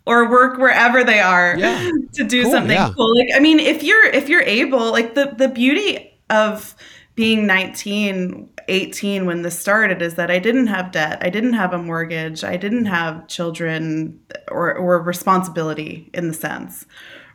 or 0.07 0.29
work 0.29 0.59
wherever 0.59 1.03
they 1.03 1.19
are 1.19 1.57
yeah. 1.57 1.89
to 2.13 2.23
do 2.23 2.43
cool, 2.43 2.51
something 2.51 2.71
yeah. 2.75 2.91
cool. 2.95 3.17
Like 3.17 3.29
I 3.35 3.39
mean, 3.39 3.59
if 3.59 3.81
you're 3.81 4.05
if 4.05 4.29
you're 4.29 4.43
able, 4.43 4.91
like 4.91 5.15
the 5.15 5.33
the 5.35 5.47
beauty 5.47 6.19
of 6.29 6.75
being 7.15 7.47
19 7.47 8.49
18 8.67 9.25
when 9.25 9.41
this 9.41 9.57
started 9.57 10.01
is 10.01 10.15
that 10.15 10.31
I 10.31 10.39
didn't 10.39 10.67
have 10.67 10.91
debt. 10.91 11.19
I 11.21 11.29
didn't 11.29 11.53
have 11.53 11.73
a 11.73 11.77
mortgage. 11.77 12.43
I 12.43 12.57
didn't 12.57 12.85
have 12.85 13.27
children 13.27 14.19
or, 14.49 14.75
or 14.75 15.01
responsibility 15.01 16.09
in 16.13 16.27
the 16.27 16.33
sense, 16.33 16.85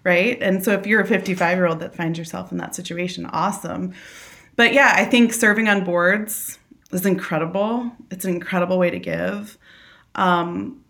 right? 0.05 0.41
And 0.43 0.65
so 0.65 0.73
if 0.73 0.87
you're 0.87 1.01
a 1.01 1.07
55 1.07 1.57
year 1.57 1.67
old 1.67 1.81
that 1.81 1.95
finds 1.95 2.19
yourself 2.19 2.53
in 2.53 2.59
that 2.59 2.75
situation, 2.75 3.27
awesome. 3.27 3.93
But 4.57 4.73
yeah, 4.73 4.93
I 4.97 5.05
think 5.05 5.33
serving 5.33 5.69
on 5.69 5.85
boards 5.85 6.59
is 6.93 7.07
incredible. 7.07 7.91
It's 8.11 8.25
an 8.25 8.35
incredible 8.35 8.79
way 8.79 8.91
to 8.91 8.99
give. 8.99 9.59
Um, 10.15 10.85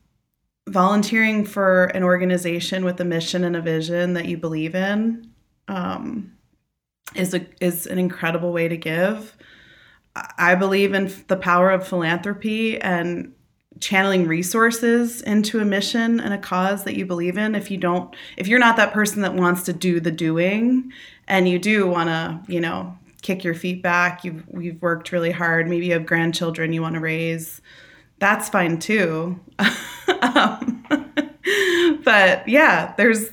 volunteering 0.69 1.45
for 1.45 1.87
an 1.87 2.03
organization 2.03 2.85
with 2.85 3.01
a 3.01 3.05
mission 3.05 3.45
and 3.45 3.57
a 3.57 3.61
vision 3.61 4.15
that 4.15 4.27
you 4.27 4.37
believe 4.37 4.75
in 4.75 5.31
um, 5.69 6.33
is 7.15 7.35
a, 7.35 7.47
is 7.61 7.87
an 7.87 7.99
incredible 7.99 8.53
way 8.53 8.69
to 8.69 8.77
give. 8.77 9.37
I 10.17 10.55
believe 10.55 10.93
in 10.93 11.13
the 11.29 11.37
power 11.37 11.71
of 11.71 11.87
philanthropy 11.87 12.81
and 12.81 13.33
channeling 13.81 14.27
resources 14.27 15.23
into 15.23 15.61
a 15.61 15.65
mission 15.65 16.21
and 16.21 16.35
a 16.35 16.39
cause 16.39 16.85
that 16.85 16.97
you 16.97 17.07
believe 17.07 17.39
in. 17.39 17.55
If 17.55 17.71
you 17.71 17.79
don't 17.79 18.15
if 18.37 18.47
you're 18.47 18.59
not 18.59 18.77
that 18.77 18.93
person 18.93 19.23
that 19.23 19.35
wants 19.35 19.63
to 19.65 19.73
do 19.73 20.01
the 20.01 20.11
doing 20.11 20.93
and 21.27 21.49
you 21.49 21.59
do 21.59 21.87
want 21.87 22.09
to 22.09 22.41
you 22.53 22.61
know 22.61 22.97
kick 23.23 23.45
your 23.45 23.55
feet 23.55 23.83
back 23.83 24.25
you've 24.25 24.45
you've 24.59 24.81
worked 24.81 25.13
really 25.13 25.31
hard 25.31 25.69
maybe 25.69 25.87
you 25.87 25.93
have 25.93 26.07
grandchildren 26.07 26.73
you 26.73 26.81
want 26.81 26.95
to 26.95 27.01
raise 27.01 27.61
that's 28.19 28.49
fine 28.49 28.79
too. 28.79 29.41
Um, 30.23 30.85
but 32.05 32.47
yeah 32.47 32.93
there's 32.99 33.31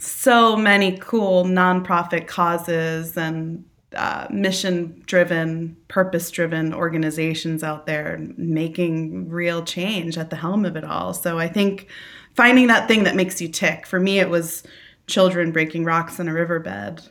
so 0.00 0.56
many 0.56 0.98
cool 0.98 1.44
nonprofit 1.44 2.26
causes 2.26 3.16
and 3.16 3.64
uh, 3.94 4.26
mission 4.30 5.02
driven, 5.06 5.76
purpose 5.88 6.30
driven 6.30 6.74
organizations 6.74 7.62
out 7.62 7.86
there 7.86 8.18
making 8.36 9.28
real 9.28 9.64
change 9.64 10.18
at 10.18 10.30
the 10.30 10.36
helm 10.36 10.64
of 10.64 10.76
it 10.76 10.84
all. 10.84 11.14
So 11.14 11.38
I 11.38 11.48
think 11.48 11.88
finding 12.34 12.66
that 12.66 12.86
thing 12.86 13.04
that 13.04 13.16
makes 13.16 13.40
you 13.40 13.48
tick. 13.48 13.86
For 13.86 13.98
me, 13.98 14.18
it 14.18 14.28
was 14.28 14.62
children 15.06 15.52
breaking 15.52 15.84
rocks 15.84 16.20
in 16.20 16.28
a 16.28 16.32
riverbed. 16.32 17.02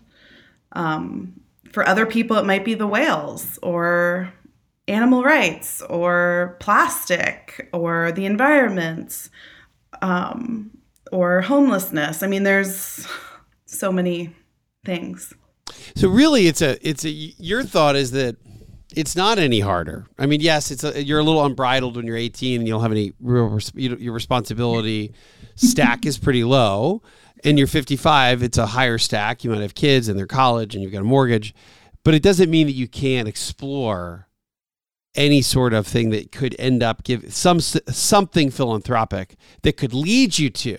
Um, 0.74 1.42
for 1.72 1.88
other 1.88 2.06
people, 2.06 2.38
it 2.38 2.46
might 2.46 2.64
be 2.64 2.76
the 2.76 2.88
whales 2.88 3.58
or 3.62 4.32
animal 4.88 5.24
rights 5.24 5.82
or 5.82 6.56
plastic 6.60 7.70
or 7.74 8.12
the 8.12 8.26
environment 8.26 9.30
um, 10.02 10.72
or 11.12 11.42
homelessness. 11.42 12.24
I 12.24 12.28
mean, 12.28 12.44
there's 12.44 13.08
so 13.66 13.92
many 13.92 14.34
things. 14.86 15.34
So 15.96 16.10
really, 16.10 16.48
it's 16.48 16.62
a 16.62 16.78
it's 16.88 17.06
a 17.06 17.10
your 17.10 17.64
thought 17.64 17.96
is 17.96 18.12
that 18.12 18.38
it's 18.96 19.16
not 19.16 19.38
any 19.38 19.60
harder. 19.60 20.08
I 20.18 20.26
mean, 20.26 20.42
yes, 20.42 20.72
it's 20.72 20.84
a, 20.84 21.04
you're 21.04 21.20
a 21.20 21.24
little 21.24 21.46
unbridled 21.46 21.98
when 21.98 22.08
you're 22.08 22.18
18 22.18 22.62
and 22.62 22.68
you 22.68 22.74
don't 22.74 22.82
have 22.82 22.92
any 22.92 23.14
real 23.20 23.60
your 23.76 24.14
responsibility 24.14 25.14
stack 25.56 26.06
is 26.06 26.18
pretty 26.18 26.44
low. 26.44 27.02
And 27.44 27.58
you're 27.58 27.68
55, 27.68 28.42
it's 28.42 28.58
a 28.58 28.66
higher 28.66 28.98
stack. 28.98 29.44
You 29.44 29.52
might 29.52 29.62
have 29.62 29.76
kids 29.76 30.08
and 30.08 30.18
they're 30.18 30.26
college 30.26 30.74
and 30.74 30.84
you've 30.84 30.92
got 30.92 31.02
a 31.02 31.06
mortgage, 31.06 31.54
but 32.04 32.16
it 32.16 32.24
doesn't 32.24 32.50
mean 32.50 32.66
that 32.68 32.74
you 32.74 32.88
can't 32.88 33.28
explore 33.28 34.28
any 35.14 35.42
sort 35.42 35.74
of 35.74 35.86
thing 35.86 36.12
that 36.12 36.32
could 36.32 36.56
end 36.60 36.82
up 36.82 37.04
give 37.04 37.34
some 37.34 37.60
something 37.60 38.52
philanthropic 38.52 39.36
that 39.64 39.78
could 39.78 39.94
lead 39.94 40.38
you 40.38 40.50
to 40.50 40.78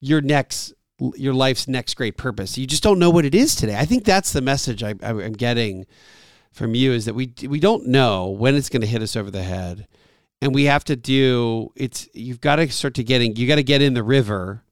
your 0.00 0.20
next 0.20 0.74
your 0.98 1.34
life's 1.34 1.68
next 1.68 1.94
great 1.94 2.16
purpose. 2.16 2.56
You 2.56 2.66
just 2.66 2.82
don't 2.82 2.98
know 2.98 3.10
what 3.10 3.24
it 3.24 3.34
is 3.34 3.54
today. 3.54 3.76
I 3.76 3.84
think 3.84 4.04
that's 4.04 4.32
the 4.32 4.40
message 4.40 4.82
I, 4.82 4.94
am 5.02 5.32
getting 5.32 5.86
from 6.52 6.74
you 6.74 6.92
is 6.92 7.04
that 7.06 7.14
we 7.14 7.32
we 7.48 7.58
don't 7.58 7.88
know 7.88 8.28
when 8.28 8.54
it's 8.54 8.68
going 8.68 8.82
to 8.82 8.86
hit 8.86 9.02
us 9.02 9.16
over 9.16 9.30
the 9.30 9.42
head, 9.42 9.88
and 10.40 10.54
we 10.54 10.64
have 10.64 10.84
to 10.84 10.96
do 10.96 11.72
it's. 11.76 12.08
You've 12.14 12.40
got 12.40 12.56
to 12.56 12.70
start 12.70 12.94
to 12.94 13.04
getting. 13.04 13.36
You 13.36 13.48
got 13.48 13.56
to 13.56 13.64
get 13.64 13.82
in 13.82 13.94
the 13.94 14.04
river 14.04 14.62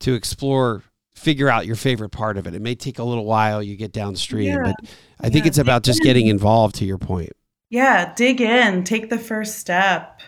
to 0.00 0.14
explore. 0.14 0.82
Figure 1.14 1.50
out 1.50 1.66
your 1.66 1.76
favorite 1.76 2.10
part 2.10 2.38
of 2.38 2.46
it. 2.46 2.54
It 2.54 2.62
may 2.62 2.74
take 2.74 2.98
a 2.98 3.04
little 3.04 3.26
while. 3.26 3.62
You 3.62 3.76
get 3.76 3.92
downstream, 3.92 4.46
yeah. 4.46 4.62
but 4.62 4.76
I 5.20 5.28
think 5.28 5.44
yeah, 5.44 5.48
it's 5.48 5.58
about 5.58 5.82
just 5.82 6.02
getting 6.02 6.28
involved. 6.28 6.76
To 6.76 6.84
your 6.84 6.98
point. 6.98 7.32
Yeah, 7.68 8.14
dig 8.14 8.40
in. 8.40 8.84
Take 8.84 9.10
the 9.10 9.18
first 9.18 9.58
step 9.58 10.20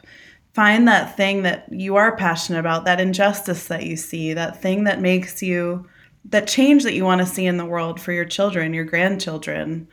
find 0.53 0.87
that 0.87 1.17
thing 1.17 1.43
that 1.43 1.67
you 1.73 1.97
are 1.97 2.17
passionate 2.17 2.59
about, 2.61 2.85
that 2.85 3.01
injustice 3.01 3.69
that 3.69 3.85
you 3.85 3.97
see, 3.97 4.35
that 4.35 4.61
thing 4.61 4.85
that 4.85 5.01
makes 5.01 5.43
you, 5.43 5.89
that 6.27 6.47
change 6.47 6.83
that 6.83 6.95
you 6.95 7.05
want 7.05 7.21
to 7.21 7.27
see 7.27 7.47
in 7.47 7.57
the 7.57 7.65
world 7.65 8.01
for 8.01 8.13
your 8.13 8.25
children, 8.25 8.75
your 8.75 8.85
grandchildren. 8.85 9.89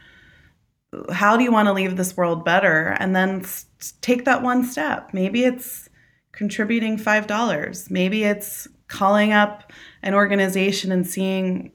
How 1.11 1.37
do 1.37 1.43
you 1.43 1.51
want 1.51 1.67
to 1.67 1.73
leave 1.73 1.95
this 1.95 2.17
world 2.17 2.43
better? 2.43 2.95
And 2.99 3.15
then 3.15 3.45
take 4.01 4.25
that 4.25 4.43
one 4.43 4.63
step. 4.63 5.13
Maybe 5.13 5.45
it's 5.45 5.87
contributing 6.31 6.97
$5. 6.97 7.91
Maybe 7.91 8.23
it's 8.23 8.67
calling 8.87 9.31
up 9.31 9.71
an 10.03 10.13
organization 10.13 10.91
and 10.91 11.07
seeing 11.07 11.71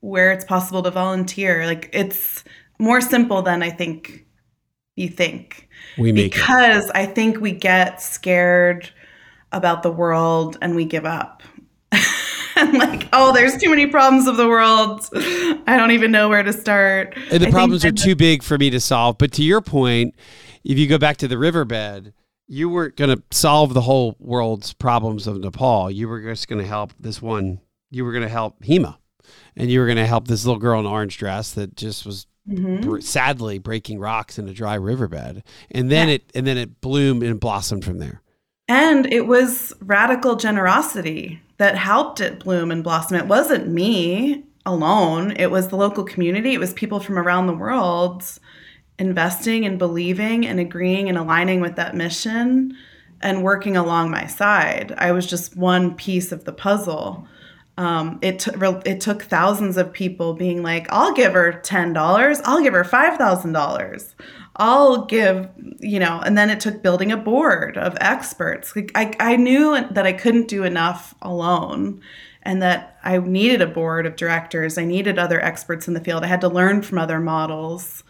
where 0.00 0.32
it's 0.32 0.44
possible 0.44 0.82
to 0.82 0.90
volunteer. 0.90 1.66
Like 1.66 1.90
it's 1.92 2.44
more 2.78 3.00
simple 3.00 3.42
than 3.42 3.62
I 3.62 3.70
think 3.70 4.26
you 5.00 5.08
think. 5.08 5.68
We 5.98 6.12
make 6.12 6.34
because 6.34 6.86
it. 6.86 6.92
I 6.94 7.06
think 7.06 7.40
we 7.40 7.52
get 7.52 8.00
scared 8.00 8.90
about 9.52 9.82
the 9.82 9.90
world 9.90 10.56
and 10.62 10.76
we 10.76 10.84
give 10.84 11.04
up. 11.04 11.42
and 12.56 12.78
like, 12.78 13.08
oh, 13.12 13.32
there's 13.32 13.56
too 13.56 13.70
many 13.70 13.86
problems 13.86 14.26
of 14.26 14.36
the 14.36 14.46
world. 14.46 15.08
I 15.14 15.76
don't 15.76 15.90
even 15.90 16.12
know 16.12 16.28
where 16.28 16.42
to 16.42 16.52
start. 16.52 17.16
And 17.30 17.42
the 17.42 17.48
I 17.48 17.50
problems 17.50 17.84
are 17.84 17.92
too 17.92 18.14
big 18.14 18.42
for 18.42 18.58
me 18.58 18.70
to 18.70 18.80
solve. 18.80 19.18
But 19.18 19.32
to 19.32 19.42
your 19.42 19.60
point, 19.60 20.14
if 20.64 20.78
you 20.78 20.86
go 20.86 20.98
back 20.98 21.16
to 21.18 21.28
the 21.28 21.38
riverbed, 21.38 22.12
you 22.46 22.68
weren't 22.68 22.96
going 22.96 23.16
to 23.16 23.22
solve 23.30 23.74
the 23.74 23.80
whole 23.80 24.16
world's 24.18 24.72
problems 24.72 25.26
of 25.26 25.38
Nepal. 25.38 25.90
You 25.90 26.08
were 26.08 26.20
just 26.20 26.48
going 26.48 26.60
to 26.60 26.66
help 26.66 26.92
this 26.98 27.22
one. 27.22 27.60
You 27.90 28.04
were 28.04 28.12
going 28.12 28.24
to 28.24 28.28
help 28.28 28.60
Hema, 28.62 28.96
and 29.56 29.70
you 29.70 29.80
were 29.80 29.86
going 29.86 29.98
to 29.98 30.06
help 30.06 30.28
this 30.28 30.44
little 30.44 30.60
girl 30.60 30.80
in 30.80 30.86
orange 30.86 31.16
dress 31.16 31.52
that 31.52 31.76
just 31.76 32.04
was 32.04 32.26
mm-hmm. 32.48 33.00
sadly 33.00 33.58
breaking 33.58 33.98
rocks 33.98 34.38
in 34.38 34.48
a 34.48 34.52
dry 34.52 34.74
riverbed, 34.74 35.42
and 35.70 35.90
then 35.90 36.08
yeah. 36.08 36.14
it 36.14 36.30
and 36.34 36.46
then 36.46 36.56
it 36.56 36.80
bloomed 36.80 37.22
and 37.22 37.40
blossomed 37.40 37.84
from 37.84 37.98
there. 37.98 38.22
And 38.68 39.12
it 39.12 39.26
was 39.26 39.72
radical 39.80 40.36
generosity 40.36 41.42
that 41.56 41.76
helped 41.76 42.20
it 42.20 42.38
bloom 42.38 42.70
and 42.70 42.84
blossom. 42.84 43.16
It 43.16 43.26
wasn't 43.26 43.68
me 43.68 44.44
alone. 44.64 45.32
It 45.32 45.50
was 45.50 45.68
the 45.68 45.76
local 45.76 46.04
community. 46.04 46.54
It 46.54 46.60
was 46.60 46.72
people 46.72 47.00
from 47.00 47.18
around 47.18 47.46
the 47.46 47.54
world 47.54 48.24
investing 49.00 49.64
and 49.64 49.78
believing 49.78 50.46
and 50.46 50.60
agreeing 50.60 51.08
and 51.08 51.18
aligning 51.18 51.60
with 51.60 51.74
that 51.76 51.96
mission 51.96 52.76
and 53.22 53.42
working 53.42 53.76
along 53.76 54.10
my 54.10 54.26
side. 54.26 54.94
I 54.98 55.12
was 55.12 55.26
just 55.26 55.56
one 55.56 55.94
piece 55.94 56.32
of 56.32 56.44
the 56.44 56.52
puzzle. 56.52 57.26
Um, 57.80 58.18
it, 58.20 58.40
t- 58.40 58.50
it 58.84 59.00
took 59.00 59.22
thousands 59.22 59.78
of 59.78 59.90
people 59.90 60.34
being 60.34 60.62
like, 60.62 60.86
I'll 60.90 61.14
give 61.14 61.32
her 61.32 61.62
$10, 61.64 62.40
I'll 62.44 62.62
give 62.62 62.74
her 62.74 62.84
$5,000, 62.84 64.14
I'll 64.56 65.06
give, 65.06 65.48
you 65.78 65.98
know, 65.98 66.20
and 66.20 66.36
then 66.36 66.50
it 66.50 66.60
took 66.60 66.82
building 66.82 67.10
a 67.10 67.16
board 67.16 67.78
of 67.78 67.96
experts. 67.98 68.76
Like, 68.76 68.92
I, 68.94 69.14
I 69.18 69.36
knew 69.36 69.82
that 69.92 70.04
I 70.04 70.12
couldn't 70.12 70.48
do 70.48 70.62
enough 70.62 71.14
alone 71.22 72.02
and 72.42 72.60
that 72.60 72.98
I 73.02 73.16
needed 73.16 73.62
a 73.62 73.66
board 73.66 74.04
of 74.04 74.14
directors. 74.14 74.76
I 74.76 74.84
needed 74.84 75.18
other 75.18 75.42
experts 75.42 75.88
in 75.88 75.94
the 75.94 76.04
field. 76.04 76.22
I 76.22 76.26
had 76.26 76.42
to 76.42 76.48
learn 76.48 76.82
from 76.82 76.98
other 76.98 77.18
models. 77.18 78.04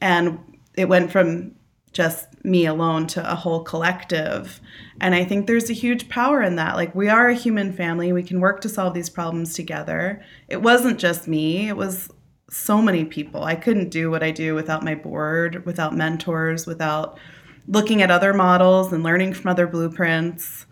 And 0.00 0.40
it 0.74 0.88
went 0.88 1.12
from 1.12 1.54
just 1.92 2.42
me 2.44 2.66
alone 2.66 3.06
to 3.06 3.30
a 3.30 3.34
whole 3.34 3.62
collective. 3.62 4.60
And 5.00 5.14
I 5.14 5.24
think 5.24 5.46
there's 5.46 5.70
a 5.70 5.74
huge 5.74 6.08
power 6.08 6.42
in 6.42 6.56
that. 6.56 6.76
Like, 6.76 6.94
we 6.94 7.08
are 7.08 7.28
a 7.28 7.34
human 7.34 7.72
family, 7.72 8.12
we 8.12 8.22
can 8.22 8.40
work 8.40 8.60
to 8.62 8.68
solve 8.68 8.94
these 8.94 9.10
problems 9.10 9.54
together. 9.54 10.22
It 10.48 10.62
wasn't 10.62 10.98
just 10.98 11.28
me, 11.28 11.68
it 11.68 11.76
was 11.76 12.08
so 12.50 12.82
many 12.82 13.04
people. 13.04 13.44
I 13.44 13.54
couldn't 13.54 13.88
do 13.88 14.10
what 14.10 14.22
I 14.22 14.30
do 14.30 14.54
without 14.54 14.84
my 14.84 14.94
board, 14.94 15.64
without 15.64 15.96
mentors, 15.96 16.66
without 16.66 17.18
looking 17.66 18.02
at 18.02 18.10
other 18.10 18.34
models 18.34 18.92
and 18.92 19.02
learning 19.02 19.34
from 19.34 19.50
other 19.50 19.66
blueprints. 19.66 20.66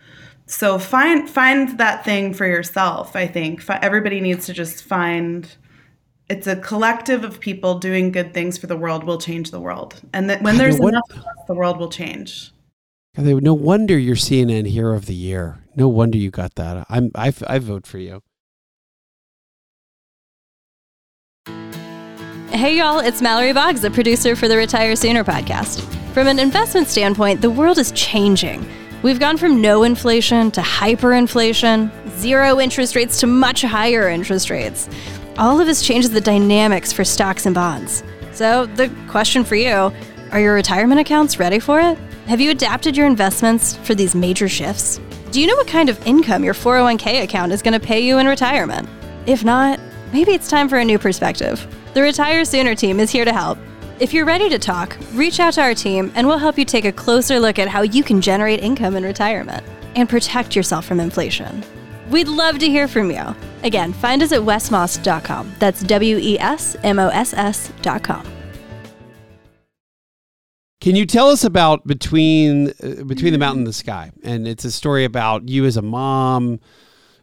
So 0.47 0.79
find 0.79 1.31
find 1.31 1.79
that 1.79 2.05
thing 2.05 2.35
for 2.35 2.45
yourself. 2.45 3.15
I 3.15 3.27
think 3.27 3.65
everybody 3.69 4.21
needs 4.21 4.47
to 4.47 4.53
just 4.53 4.85
find 4.85 5.49
it's 6.31 6.47
a 6.47 6.55
collective 6.55 7.25
of 7.25 7.41
people 7.41 7.81
doing 7.81 8.13
good 8.13 8.33
things 8.33 8.57
for 8.57 8.69
the 8.69 8.77
world 8.77 9.03
will 9.03 9.19
change 9.19 9.51
the 9.51 9.61
world. 9.61 10.01
And 10.13 10.31
that 10.31 10.43
when 10.43 10.57
there's 10.57 10.79
enough 10.79 11.03
of 11.11 11.19
us, 11.19 11.25
the 11.49 11.55
world 11.55 11.79
will 11.79 11.91
change. 11.91 12.53
No 13.19 13.53
wonder 13.53 13.99
you're 13.99 14.15
CNN 14.15 14.69
Hero 14.69 14.95
of 14.97 15.07
the 15.07 15.15
Year. 15.15 15.59
No 15.75 15.89
wonder 15.89 16.17
you 16.17 16.31
got 16.31 16.55
that. 16.55 16.87
I'm 16.89 17.11
I, 17.17 17.33
I 17.49 17.59
vote 17.59 17.87
for 17.87 17.99
you. 17.99 18.23
Hey 22.51 22.79
y'all, 22.79 23.01
it's 23.01 23.21
Mallory 23.21 23.53
Boggs, 23.53 23.81
the 23.81 23.91
producer 23.91 24.37
for 24.37 24.47
the 24.47 24.57
Retire 24.57 24.95
Sooner 24.95 25.25
podcast. 25.25 25.83
From 26.15 26.29
an 26.29 26.39
investment 26.39 26.87
standpoint, 26.87 27.41
the 27.41 27.51
world 27.51 27.79
is 27.79 27.91
changing. 27.93 28.65
We've 29.03 29.19
gone 29.19 29.37
from 29.37 29.61
no 29.61 29.83
inflation 29.83 30.51
to 30.53 30.61
hyperinflation, 30.61 31.91
zero 32.19 32.61
interest 32.61 32.95
rates 32.95 33.19
to 33.21 33.27
much 33.27 33.63
higher 33.63 34.09
interest 34.09 34.51
rates 34.51 34.89
all 35.41 35.59
of 35.59 35.67
this 35.67 35.81
changes 35.81 36.11
the 36.11 36.21
dynamics 36.21 36.93
for 36.93 37.03
stocks 37.03 37.47
and 37.47 37.55
bonds. 37.55 38.05
So, 38.33 38.67
the 38.67 38.93
question 39.09 39.43
for 39.43 39.57
you 39.57 39.91
are 40.31 40.41
your 40.41 40.55
retirement 40.55 41.01
accounts 41.01 41.41
ready 41.41 41.59
for 41.59 41.81
it? 41.81 41.99
Have 42.27 42.41
you 42.41 42.51
adapted 42.51 42.97
your 42.97 43.07
investments 43.07 43.75
for 43.79 43.95
these 43.97 44.15
major 44.15 44.49
shifts? 44.49 45.01
Do 45.33 45.41
you 45.41 45.47
know 45.47 45.57
what 45.57 45.67
kind 45.67 45.89
of 45.89 46.07
income 46.07 46.45
your 46.45 46.55
401k 46.55 47.25
account 47.25 47.53
is 47.53 47.63
going 47.63 47.73
to 47.73 47.85
pay 47.85 48.01
you 48.01 48.19
in 48.19 48.27
retirement? 48.27 48.89
If 49.27 49.43
not, 49.43 49.81
maybe 50.13 50.33
it's 50.33 50.49
time 50.49 50.69
for 50.69 50.79
a 50.79 50.85
new 50.85 50.99
perspective. 50.99 51.67
The 51.95 52.03
Retire 52.03 52.45
Sooner 52.45 52.75
team 52.75 53.01
is 53.01 53.11
here 53.11 53.25
to 53.25 53.33
help. 53.33 53.59
If 53.99 54.13
you're 54.13 54.27
ready 54.27 54.49
to 54.51 54.59
talk, 54.59 54.97
reach 55.15 55.41
out 55.41 55.55
to 55.55 55.63
our 55.63 55.75
team 55.75 56.13
and 56.15 56.27
we'll 56.27 56.39
help 56.39 56.59
you 56.59 56.65
take 56.65 56.85
a 56.85 56.93
closer 56.93 57.41
look 57.41 57.59
at 57.59 57.69
how 57.69 57.83
you 57.83 58.05
can 58.05 58.21
generate 58.21 58.61
income 58.61 58.95
in 58.95 59.05
retirement 59.05 59.65
and 59.97 60.09
protect 60.09 60.55
yourself 60.55 60.85
from 60.85 61.01
inflation. 61.01 61.65
We'd 62.11 62.29
love 62.29 62.59
to 62.59 62.67
hear 62.69 62.89
from 62.89 63.11
you. 63.11 63.35
Again, 63.63 63.93
find 63.93 64.23
us 64.23 64.33
at 64.33 64.41
wesmoss.com. 64.41 65.53
That's 65.59 65.83
W 65.83 66.19
E 66.19 66.39
S 66.39 66.77
M 66.83 66.99
O 66.99 67.09
S 67.09 67.33
S.com. 67.35 68.27
Can 70.81 70.97
you 70.97 71.05
tell 71.05 71.29
us 71.29 71.45
about 71.45 71.87
between 71.87 72.69
uh, 72.83 73.05
between 73.05 73.33
the 73.33 73.39
mountain 73.39 73.61
and 73.61 73.67
the 73.67 73.73
sky? 73.73 74.13
And 74.23 74.49
it's 74.49 74.65
a 74.65 74.71
story 74.71 75.05
about 75.05 75.49
you 75.49 75.67
as 75.67 75.77
a 75.77 75.83
mom, 75.83 76.59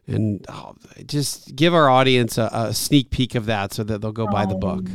and 0.06 0.46
oh, 0.48 0.76
just 1.08 1.56
give 1.56 1.74
our 1.74 1.90
audience 1.90 2.38
a, 2.38 2.50
a, 2.54 2.74
sneak 2.74 3.10
peek 3.10 3.34
of 3.34 3.48
that 3.48 3.74
so 3.74 3.84
that 3.84 4.00
they'll 4.00 4.12
go 4.12 4.28
buy 4.28 4.46
the 4.46 4.56
book. 4.56 4.86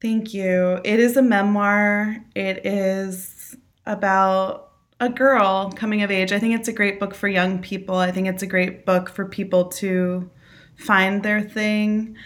Thank 0.00 0.34
you. 0.34 0.80
It 0.84 0.98
is 0.98 1.16
a 1.16 1.22
memoir. 1.22 2.16
It 2.34 2.66
is 2.66 3.56
about 3.86 4.71
a 5.02 5.08
girl 5.08 5.72
coming 5.72 6.02
of 6.02 6.12
age. 6.12 6.30
I 6.30 6.38
think 6.38 6.54
it's 6.54 6.68
a 6.68 6.72
great 6.72 7.00
book 7.00 7.12
for 7.12 7.26
young 7.26 7.58
people. 7.58 7.96
I 7.96 8.12
think 8.12 8.28
it's 8.28 8.44
a 8.44 8.46
great 8.46 8.86
book 8.86 9.08
for 9.08 9.26
people 9.26 9.64
to 9.64 10.30
find 10.76 11.24
their 11.24 11.40
thing. 11.40 12.16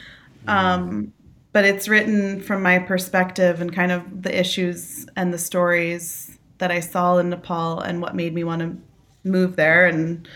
Um, 0.46 1.14
but 1.52 1.64
it's 1.64 1.88
written 1.88 2.42
from 2.42 2.62
my 2.62 2.78
perspective 2.78 3.62
and 3.62 3.72
kind 3.72 3.92
of 3.92 4.22
the 4.22 4.38
issues 4.38 5.06
and 5.16 5.32
the 5.32 5.38
stories 5.38 6.38
that 6.58 6.70
I 6.70 6.80
saw 6.80 7.16
in 7.16 7.30
Nepal 7.30 7.80
and 7.80 8.02
what 8.02 8.14
made 8.14 8.34
me 8.34 8.44
want 8.44 8.60
to 8.60 8.76
move 9.26 9.56
there 9.56 9.86
and 9.86 10.28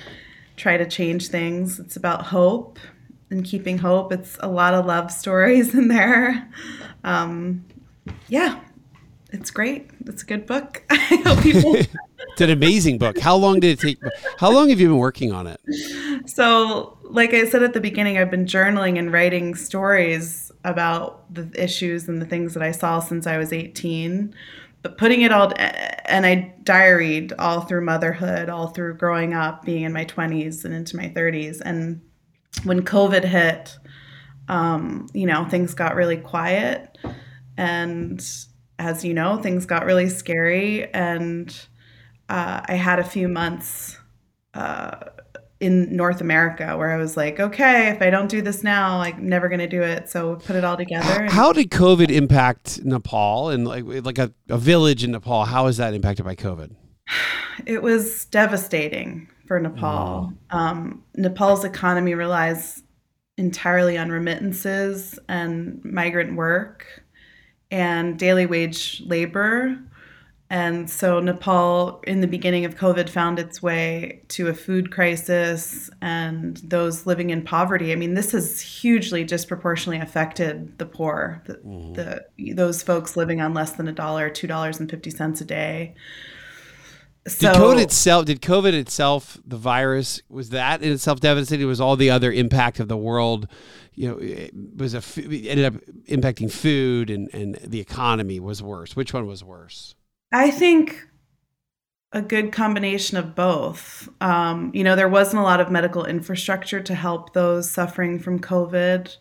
try 0.56 0.78
to 0.78 0.88
change 0.88 1.28
things. 1.28 1.78
It's 1.78 1.96
about 1.96 2.22
hope 2.22 2.78
and 3.28 3.44
keeping 3.44 3.76
hope. 3.76 4.12
It's 4.14 4.38
a 4.40 4.48
lot 4.48 4.72
of 4.72 4.86
love 4.86 5.10
stories 5.10 5.74
in 5.74 5.88
there. 5.88 6.50
Um, 7.04 7.66
yeah, 8.28 8.60
it's 9.30 9.50
great. 9.50 9.90
It's 10.06 10.22
a 10.22 10.26
good 10.26 10.46
book. 10.46 10.82
I 10.90 10.96
hope 10.96 11.42
people. 11.42 11.76
it's 12.40 12.50
an 12.50 12.56
amazing 12.56 12.96
book. 12.96 13.18
How 13.18 13.36
long 13.36 13.60
did 13.60 13.78
it 13.78 13.80
take? 13.80 13.98
How 14.38 14.50
long 14.50 14.70
have 14.70 14.80
you 14.80 14.88
been 14.88 14.96
working 14.96 15.30
on 15.30 15.46
it? 15.46 15.60
So, 16.26 16.96
like 17.02 17.34
I 17.34 17.46
said 17.46 17.62
at 17.62 17.74
the 17.74 17.80
beginning, 17.80 18.16
I've 18.16 18.30
been 18.30 18.46
journaling 18.46 18.98
and 18.98 19.12
writing 19.12 19.54
stories 19.54 20.50
about 20.64 21.32
the 21.32 21.50
issues 21.62 22.08
and 22.08 22.20
the 22.20 22.24
things 22.24 22.54
that 22.54 22.62
I 22.62 22.70
saw 22.70 23.00
since 23.00 23.26
I 23.26 23.36
was 23.36 23.52
18. 23.52 24.34
But 24.80 24.96
putting 24.96 25.20
it 25.20 25.32
all, 25.32 25.52
and 25.58 26.24
I 26.24 26.54
diaried 26.62 27.34
all 27.38 27.60
through 27.60 27.84
motherhood, 27.84 28.48
all 28.48 28.68
through 28.68 28.94
growing 28.94 29.34
up, 29.34 29.66
being 29.66 29.82
in 29.82 29.92
my 29.92 30.06
20s 30.06 30.64
and 30.64 30.72
into 30.72 30.96
my 30.96 31.10
30s. 31.10 31.60
And 31.62 32.00
when 32.64 32.80
COVID 32.82 33.24
hit, 33.24 33.76
um, 34.48 35.08
you 35.12 35.26
know, 35.26 35.44
things 35.44 35.74
got 35.74 35.94
really 35.94 36.16
quiet. 36.16 36.96
And 37.58 38.26
as 38.78 39.04
you 39.04 39.12
know, 39.12 39.36
things 39.36 39.66
got 39.66 39.84
really 39.84 40.08
scary. 40.08 40.90
And 40.94 41.54
uh, 42.30 42.62
I 42.64 42.74
had 42.74 43.00
a 43.00 43.04
few 43.04 43.28
months 43.28 43.98
uh, 44.54 44.96
in 45.58 45.94
North 45.94 46.20
America 46.20 46.76
where 46.78 46.90
I 46.90 46.96
was 46.96 47.16
like, 47.16 47.40
okay, 47.40 47.88
if 47.88 48.00
I 48.00 48.08
don't 48.08 48.28
do 48.28 48.40
this 48.40 48.62
now, 48.62 49.00
I'm 49.00 49.28
never 49.28 49.48
going 49.48 49.58
to 49.60 49.68
do 49.68 49.82
it. 49.82 50.08
So 50.08 50.36
put 50.36 50.56
it 50.56 50.64
all 50.64 50.76
together. 50.76 51.26
How 51.28 51.52
did 51.52 51.70
COVID 51.70 52.10
impact 52.10 52.84
Nepal 52.84 53.50
and 53.50 53.66
like 53.66 53.84
like 53.84 54.18
a, 54.18 54.32
a 54.48 54.56
village 54.56 55.04
in 55.04 55.10
Nepal? 55.10 55.44
How 55.44 55.66
is 55.66 55.76
that 55.78 55.92
impacted 55.92 56.24
by 56.24 56.34
COVID? 56.34 56.74
It 57.66 57.82
was 57.82 58.24
devastating 58.26 59.28
for 59.46 59.60
Nepal. 59.60 60.32
Mm. 60.50 60.56
Um, 60.56 61.04
Nepal's 61.14 61.62
economy 61.62 62.14
relies 62.14 62.82
entirely 63.36 63.98
on 63.98 64.10
remittances 64.10 65.18
and 65.28 65.84
migrant 65.84 66.36
work 66.36 66.86
and 67.70 68.18
daily 68.18 68.46
wage 68.46 69.02
labor. 69.04 69.78
And 70.52 70.90
so 70.90 71.20
Nepal, 71.20 72.02
in 72.08 72.20
the 72.22 72.26
beginning 72.26 72.64
of 72.64 72.74
COVID, 72.74 73.08
found 73.08 73.38
its 73.38 73.62
way 73.62 74.20
to 74.28 74.48
a 74.48 74.54
food 74.54 74.90
crisis 74.90 75.88
and 76.02 76.56
those 76.56 77.06
living 77.06 77.30
in 77.30 77.42
poverty. 77.42 77.92
I 77.92 77.94
mean, 77.94 78.14
this 78.14 78.32
has 78.32 78.60
hugely 78.60 79.22
disproportionately 79.22 80.02
affected 80.02 80.76
the 80.78 80.86
poor, 80.86 81.40
the, 81.46 81.54
mm-hmm. 81.54 81.92
the 81.92 82.54
those 82.54 82.82
folks 82.82 83.16
living 83.16 83.40
on 83.40 83.54
less 83.54 83.72
than 83.72 83.86
a 83.86 83.92
dollar, 83.92 84.28
two 84.28 84.48
dollars 84.48 84.80
and 84.80 84.90
fifty 84.90 85.10
cents 85.10 85.40
a 85.40 85.44
day. 85.44 85.94
So, 87.28 87.52
did 87.52 87.60
COVID 87.60 87.82
itself? 87.82 88.24
Did 88.24 88.42
COVID 88.42 88.72
itself, 88.72 89.38
the 89.46 89.56
virus, 89.56 90.20
was 90.28 90.50
that 90.50 90.82
in 90.82 90.90
itself 90.90 91.20
devastating? 91.20 91.68
Was 91.68 91.80
all 91.80 91.94
the 91.94 92.10
other 92.10 92.32
impact 92.32 92.80
of 92.80 92.88
the 92.88 92.96
world? 92.96 93.46
You 93.94 94.08
know, 94.08 94.18
it 94.18 94.52
was 94.76 94.94
a 94.94 95.02
ended 95.20 95.64
up 95.64 95.74
impacting 96.08 96.50
food 96.50 97.08
and 97.08 97.32
and 97.32 97.54
the 97.56 97.78
economy 97.78 98.40
was 98.40 98.64
worse. 98.64 98.96
Which 98.96 99.14
one 99.14 99.26
was 99.26 99.44
worse? 99.44 99.94
I 100.32 100.50
think 100.50 101.06
a 102.12 102.22
good 102.22 102.52
combination 102.52 103.16
of 103.16 103.34
both. 103.34 104.08
Um, 104.20 104.72
you 104.74 104.82
know, 104.82 104.96
there 104.96 105.08
wasn't 105.08 105.40
a 105.40 105.44
lot 105.44 105.60
of 105.60 105.70
medical 105.70 106.04
infrastructure 106.04 106.80
to 106.80 106.94
help 106.94 107.32
those 107.32 107.70
suffering 107.70 108.18
from 108.18 108.40
COVID. 108.40 109.16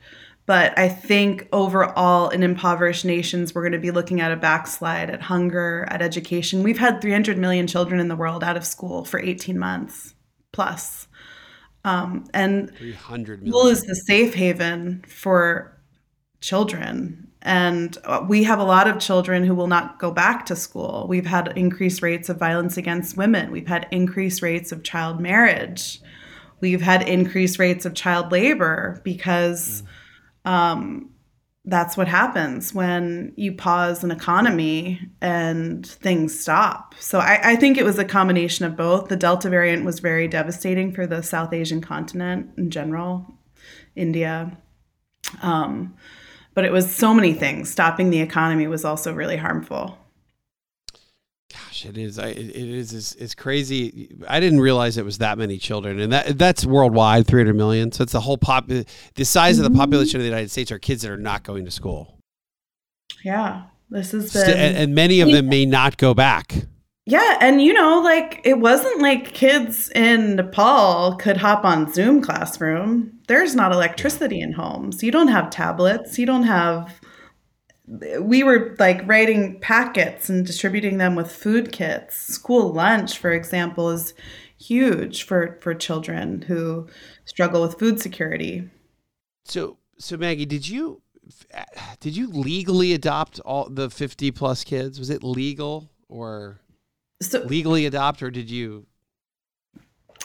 But 0.48 0.78
I 0.80 0.90
think 0.90 1.48
overall, 1.52 2.30
in 2.30 2.42
impoverished 2.42 3.06
nations, 3.06 3.54
we're 3.54 3.62
going 3.62 3.74
to 3.74 3.80
be 3.80 3.92
looking 3.92 4.20
at 4.20 4.32
a 4.32 4.36
backslide 4.36 5.12
at 5.12 5.22
hunger, 5.22 5.86
at 5.92 6.02
education. 6.02 6.64
We've 6.64 6.80
had 6.80 7.02
300 7.02 7.38
million 7.38 7.68
children 7.68 8.00
in 8.00 8.08
the 8.08 8.16
world 8.16 8.44
out 8.44 8.58
of 8.58 8.66
school 8.66 9.06
for 9.06 9.20
18 9.20 9.60
months 9.60 10.16
plus. 10.52 11.08
Um, 11.86 12.26
and 12.34 12.76
300 12.76 13.44
million. 13.44 13.54
school 13.54 13.68
is 13.68 13.84
the 13.84 13.96
safe 13.96 14.34
haven 14.34 15.04
for 15.08 15.80
children 16.42 17.29
and 17.42 17.98
uh, 18.04 18.26
we 18.28 18.44
have 18.44 18.60
a 18.60 18.64
lot 18.64 18.88
of 18.88 19.00
children 19.00 19.46
who 19.46 19.56
will 19.56 19.68
not 19.68 20.00
go 20.00 20.12
back 20.12 20.46
to 20.48 20.56
school. 20.56 21.06
We've 21.08 21.26
had 21.26 21.58
increased 21.58 22.02
rates 22.02 22.28
of 22.28 22.38
violence 22.38 22.76
against 22.76 23.16
women. 23.16 23.52
We've 23.52 23.68
had 23.68 23.88
increased 23.92 24.42
rates 24.42 24.72
of 24.72 24.84
child 24.84 25.22
marriage. 25.22 26.02
We've 26.60 26.82
had 26.82 27.08
increased 27.08 27.58
rates 27.58 27.86
of 27.86 27.94
child 27.94 28.32
labor 28.32 29.02
because 29.06 29.84
um, 30.44 31.12
that's 31.64 31.96
what 31.96 32.10
happens 32.10 32.74
when 32.74 33.34
you 33.38 33.54
pause 33.54 34.04
an 34.04 34.12
economy 34.12 35.00
and 35.22 35.86
things 35.86 36.38
stop. 36.38 36.96
So 37.00 37.20
I, 37.20 37.52
I, 37.52 37.56
think 37.56 37.78
it 37.78 37.86
was 37.86 38.00
a 38.00 38.06
combination 38.06 38.66
of 38.66 38.76
both. 38.76 39.08
The 39.08 39.16
Delta 39.16 39.50
variant 39.50 39.86
was 39.86 40.00
very 40.00 40.28
devastating 40.28 40.94
for 40.94 41.06
the 41.06 41.22
South 41.22 41.54
Asian 41.54 41.82
continent 41.82 42.52
in 42.58 42.72
general, 42.72 43.26
India. 43.96 44.58
Um, 45.42 45.96
but 46.54 46.66
it 46.66 46.72
was 46.72 46.94
so 46.94 47.14
many 47.14 47.34
things. 47.34 47.70
Stopping 47.70 48.10
the 48.10 48.20
economy 48.20 48.68
was 48.68 48.86
also 48.86 49.14
really 49.14 49.38
harmful. 49.38 49.98
Gosh, 51.52 51.86
it 51.86 51.98
is. 51.98 52.18
it 52.18 52.38
is. 52.38 52.94
It's, 52.94 53.16
it's, 53.16 53.36
crazy. 53.36 54.16
I 54.28 54.40
didn't 54.40 54.60
realize 54.60 54.98
it 54.98 55.06
was 55.06 55.18
that 55.18 55.38
many 55.38 55.58
children, 55.58 56.00
and 56.00 56.14
that 56.14 56.38
that's 56.38 56.66
worldwide, 56.66 57.26
three 57.26 57.40
hundred 57.42 57.56
million. 57.56 57.92
So 57.92 58.04
it's 58.04 58.12
the 58.12 58.22
whole 58.22 58.38
pop. 58.38 58.68
The 58.68 58.86
size 59.24 59.58
of 59.58 59.64
the 59.64 59.70
mm-hmm. 59.70 59.80
population 59.80 60.18
of 60.18 60.22
the 60.22 60.30
United 60.30 60.52
States 60.52 60.72
are 60.72 60.78
kids 60.78 61.02
that 61.02 61.12
are 61.12 61.18
not 61.18 61.44
going 61.44 61.66
to 61.66 61.72
school. 61.72 62.20
Yeah, 63.24 63.64
this 63.90 64.14
is. 64.14 64.32
been, 64.34 64.50
and, 64.50 64.78
and 64.78 64.96
many 64.96 65.22
of 65.22 65.32
them 65.32 65.50
may 65.50 65.66
not 65.66 65.98
go 65.98 66.14
back. 66.14 66.66
Yeah, 67.10 67.40
and 67.42 67.60
you 67.60 67.74
know, 67.74 68.00
like 68.02 68.40
it 68.44 68.60
wasn't 68.60 69.02
like 69.02 69.34
kids 69.34 69.90
in 69.96 70.36
Nepal 70.36 71.16
could 71.16 71.38
hop 71.38 71.66
on 71.66 71.92
Zoom 71.92 72.22
classroom. 72.22 73.20
There's 73.28 73.56
not 73.56 73.72
electricity 73.72 74.40
in 74.40 74.54
homes. 74.54 75.02
You 75.02 75.10
don't 75.10 75.30
have 75.30 75.50
tablets. 75.50 76.20
You 76.20 76.28
don't 76.28 76.44
have 76.44 77.02
we 78.20 78.44
were 78.44 78.76
like 78.78 79.02
writing 79.08 79.60
packets 79.60 80.30
and 80.30 80.46
distributing 80.46 81.00
them 81.00 81.16
with 81.16 81.32
food 81.32 81.72
kits. 81.72 82.16
School 82.16 82.74
lunch, 82.74 83.18
for 83.18 83.32
example, 83.32 83.90
is 83.90 84.14
huge 84.60 85.24
for 85.24 85.58
for 85.62 85.74
children 85.74 86.44
who 86.44 86.88
struggle 87.26 87.64
with 87.64 87.80
food 87.80 88.00
security. 88.00 88.70
So, 89.46 89.80
so 89.98 90.16
Maggie, 90.16 90.46
did 90.46 90.70
you 90.70 91.02
did 92.02 92.16
you 92.16 92.28
legally 92.28 92.94
adopt 92.94 93.40
all 93.40 93.68
the 93.68 93.90
50 93.90 94.30
plus 94.30 94.64
kids? 94.64 95.00
Was 95.00 95.10
it 95.10 95.24
legal 95.24 95.90
or 96.08 96.60
so 97.22 97.40
legally 97.42 97.86
adopt 97.86 98.24
or 98.24 98.32
did 98.32 98.50
you? 98.50 98.86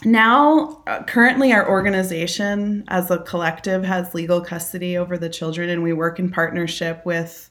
Now 0.04 0.82
uh, 0.86 1.02
currently 1.04 1.52
our 1.52 1.68
organization 1.68 2.84
as 2.88 3.10
a 3.10 3.18
collective 3.18 3.84
has 3.84 4.14
legal 4.14 4.40
custody 4.40 4.96
over 4.96 5.16
the 5.16 5.28
children 5.28 5.70
and 5.70 5.82
we 5.82 5.92
work 5.92 6.18
in 6.18 6.30
partnership 6.30 7.04
with 7.04 7.50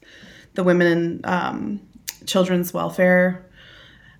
the 0.54 0.62
women 0.62 0.86
and 0.86 1.26
um, 1.26 1.80
children's 2.26 2.72
welfare 2.72 3.50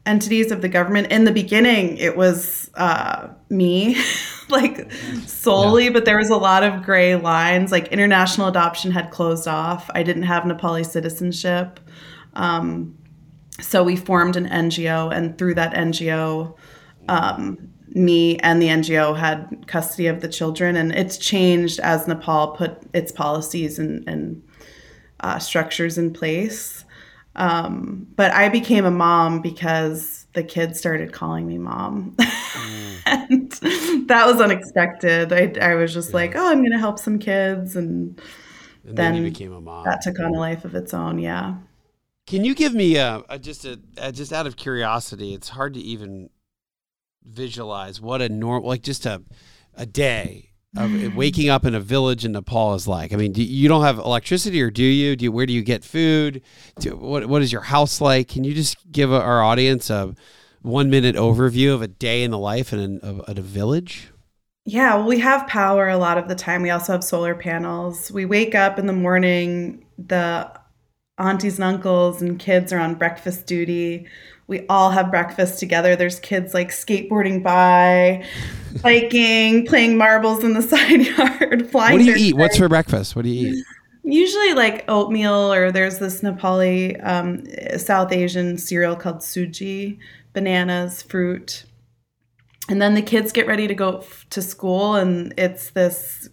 entities 0.05 0.51
of 0.51 0.62
the 0.62 0.68
government. 0.68 1.12
In 1.12 1.25
the 1.25 1.33
beginning 1.33 1.97
it 1.97 2.16
was 2.16 2.70
uh, 2.75 3.29
me 3.49 3.97
like 4.49 4.91
solely 5.27 5.85
yeah. 5.85 5.91
but 5.91 6.05
there 6.05 6.18
was 6.18 6.31
a 6.31 6.37
lot 6.37 6.64
of 6.64 6.83
gray 6.83 7.14
lines. 7.14 7.70
Like 7.70 7.89
international 7.89 8.49
adoption 8.49 8.91
had 8.91 9.11
closed 9.11 9.47
off. 9.47 9.89
I 9.95 10.03
didn't 10.03 10.25
have 10.25 10.43
nepali 10.43 10.85
citizenship. 10.85 11.79
Um, 12.35 12.99
so 13.61 13.83
we 13.85 13.97
formed 13.97 14.37
an 14.37 14.49
NGO, 14.49 15.15
and 15.15 15.37
through 15.39 15.55
that 15.55 15.75
NGO, 15.75 16.57
um, 17.09 17.71
me 17.89 18.39
and 18.39 18.61
the 18.61 18.69
NGO 18.69 19.17
had 19.17 19.67
custody 19.67 20.09
of 20.09 20.21
the 20.21 20.29
children, 20.29 20.77
and 20.77 20.93
it's 20.93 21.17
changed 21.17 21.81
as 21.81 22.09
Nepal 22.09 22.49
put 22.49 22.83
its 22.93 23.13
policies 23.13 23.79
and, 23.79 24.07
and 24.09 24.43
uh, 25.21 25.39
structures 25.39 25.99
in 25.99 26.13
place. 26.13 26.85
Um, 27.37 28.07
but 28.15 28.33
I 28.33 28.49
became 28.49 28.85
a 28.85 28.91
mom 28.91 29.41
because 29.41 30.27
the 30.35 30.43
kids 30.43 30.79
started 30.79 31.13
calling 31.13 31.47
me 31.47 31.59
mom. 31.59 32.15
Mm. 32.17 33.03
and 33.07 34.09
that 34.09 34.27
was 34.27 34.41
unexpected. 34.41 35.33
I, 35.33 35.53
I 35.61 35.75
was 35.75 35.93
just 35.93 36.11
yeah. 36.11 36.17
like, 36.17 36.37
oh, 36.37 36.51
I'm 36.51 36.59
going 36.59 36.73
to 36.73 36.79
help 36.79 36.99
some 36.99 37.19
kids. 37.19 37.77
And, 37.77 38.21
and 38.85 38.97
then, 38.97 39.15
then 39.15 39.25
became 39.25 39.53
a 39.53 39.61
mom. 39.61 39.85
That 39.85 40.03
took 40.03 40.19
on 40.21 40.35
a 40.35 40.39
life 40.39 40.65
of 40.65 40.75
its 40.75 40.95
own. 40.95 41.19
Yeah. 41.19 41.55
Can 42.27 42.45
you 42.45 42.55
give 42.55 42.75
me 42.75 42.97
a, 42.97 43.22
a 43.29 43.39
just 43.39 43.64
a, 43.64 43.79
a, 43.99 44.12
just 44.12 44.33
out 44.33 44.47
of 44.47 44.57
curiosity? 44.57 45.35
It's 45.35 45.51
hard 45.51 45.75
to 45.75 45.81
even 45.81 46.31
visualize 47.25 48.01
what 48.01 48.22
a 48.22 48.29
normal 48.29 48.68
like 48.68 48.83
just 48.83 49.07
a 49.07 49.22
a 49.77 49.87
day 49.87 50.51
of 50.77 51.14
waking 51.14 51.49
up 51.49 51.64
in 51.64 51.75
a 51.75 51.81
village 51.81 52.25
in 52.25 52.33
Nepal 52.33 52.75
is 52.75 52.89
like. 52.89 53.12
I 53.12 53.16
mean, 53.16 53.33
do, 53.33 53.43
you 53.43 53.68
don't 53.68 53.85
have 53.85 53.99
electricity, 53.99 54.61
or 54.61 54.70
do 54.70 54.83
you? 54.83 55.14
Do 55.16 55.25
you, 55.25 55.33
where 55.33 55.47
do 55.47 55.53
you 55.53 55.62
get 55.62 55.85
food? 55.85 56.43
Do, 56.81 56.97
what 56.97 57.27
what 57.27 57.43
is 57.43 57.53
your 57.53 57.62
house 57.62 58.01
like? 58.01 58.29
Can 58.29 58.45
you 58.45 58.55
just 58.55 58.91
give 58.91 59.12
our 59.12 59.43
audience 59.43 59.91
a 59.91 60.14
one 60.62 60.91
minute 60.91 61.14
overview 61.14 61.75
of 61.75 61.83
a 61.83 61.89
day 61.89 62.22
in 62.22 62.31
the 62.31 62.39
life 62.39 62.72
in, 62.72 63.01
a, 63.03 63.31
in 63.31 63.39
a 63.39 63.43
village? 63.43 64.09
Yeah, 64.64 64.97
well, 64.97 65.07
we 65.07 65.18
have 65.20 65.47
power 65.47 65.89
a 65.89 65.99
lot 65.99 66.16
of 66.16 66.27
the 66.27 66.35
time. 66.35 66.62
We 66.62 66.70
also 66.70 66.93
have 66.93 67.05
solar 67.05 67.35
panels. 67.35 68.11
We 68.11 68.25
wake 68.25 68.55
up 68.55 68.79
in 68.79 68.87
the 68.87 68.95
morning, 68.95 69.85
the 69.99 70.51
aunties 71.19 71.57
and 71.57 71.65
uncles 71.65 72.23
and 72.23 72.39
kids 72.39 72.73
are 72.73 72.79
on 72.79 72.95
breakfast 72.95 73.47
duty. 73.47 74.07
We 74.47 74.67
all 74.69 74.91
have 74.91 75.11
breakfast 75.11 75.59
together. 75.59 75.97
There's 75.97 76.21
kids 76.21 76.53
like 76.53 76.69
skateboarding 76.69 77.43
by, 77.43 78.25
biking, 78.83 79.67
playing 79.67 79.97
marbles 79.97 80.45
in 80.45 80.53
the 80.53 80.62
side 80.77 81.07
yard, 81.07 81.71
flying. 81.71 81.99
What 81.99 82.05
do 82.05 82.05
you 82.05 82.17
eat? 82.17 82.37
What's 82.37 82.59
for 82.59 82.69
breakfast? 82.69 83.17
What 83.17 83.25
do 83.25 83.31
you 83.31 83.55
eat? 83.55 83.65
Usually 84.07 84.53
like 84.53 84.85
oatmeal, 84.87 85.53
or 85.53 85.73
there's 85.73 85.99
this 85.99 86.21
Nepali, 86.21 87.03
um, 87.07 87.43
South 87.79 88.12
Asian 88.12 88.59
cereal 88.59 88.97
called 88.97 89.21
suji, 89.21 89.99
bananas, 90.35 91.01
fruit. 91.01 91.65
And 92.69 92.83
then 92.83 92.95
the 92.95 93.03
kids 93.03 93.33
get 93.33 93.47
ready 93.47 93.67
to 93.67 93.75
go 93.75 93.99
f- 93.99 94.27
to 94.31 94.43
school, 94.43 94.95
and 94.97 95.33
it's 95.39 95.71
this 95.71 96.29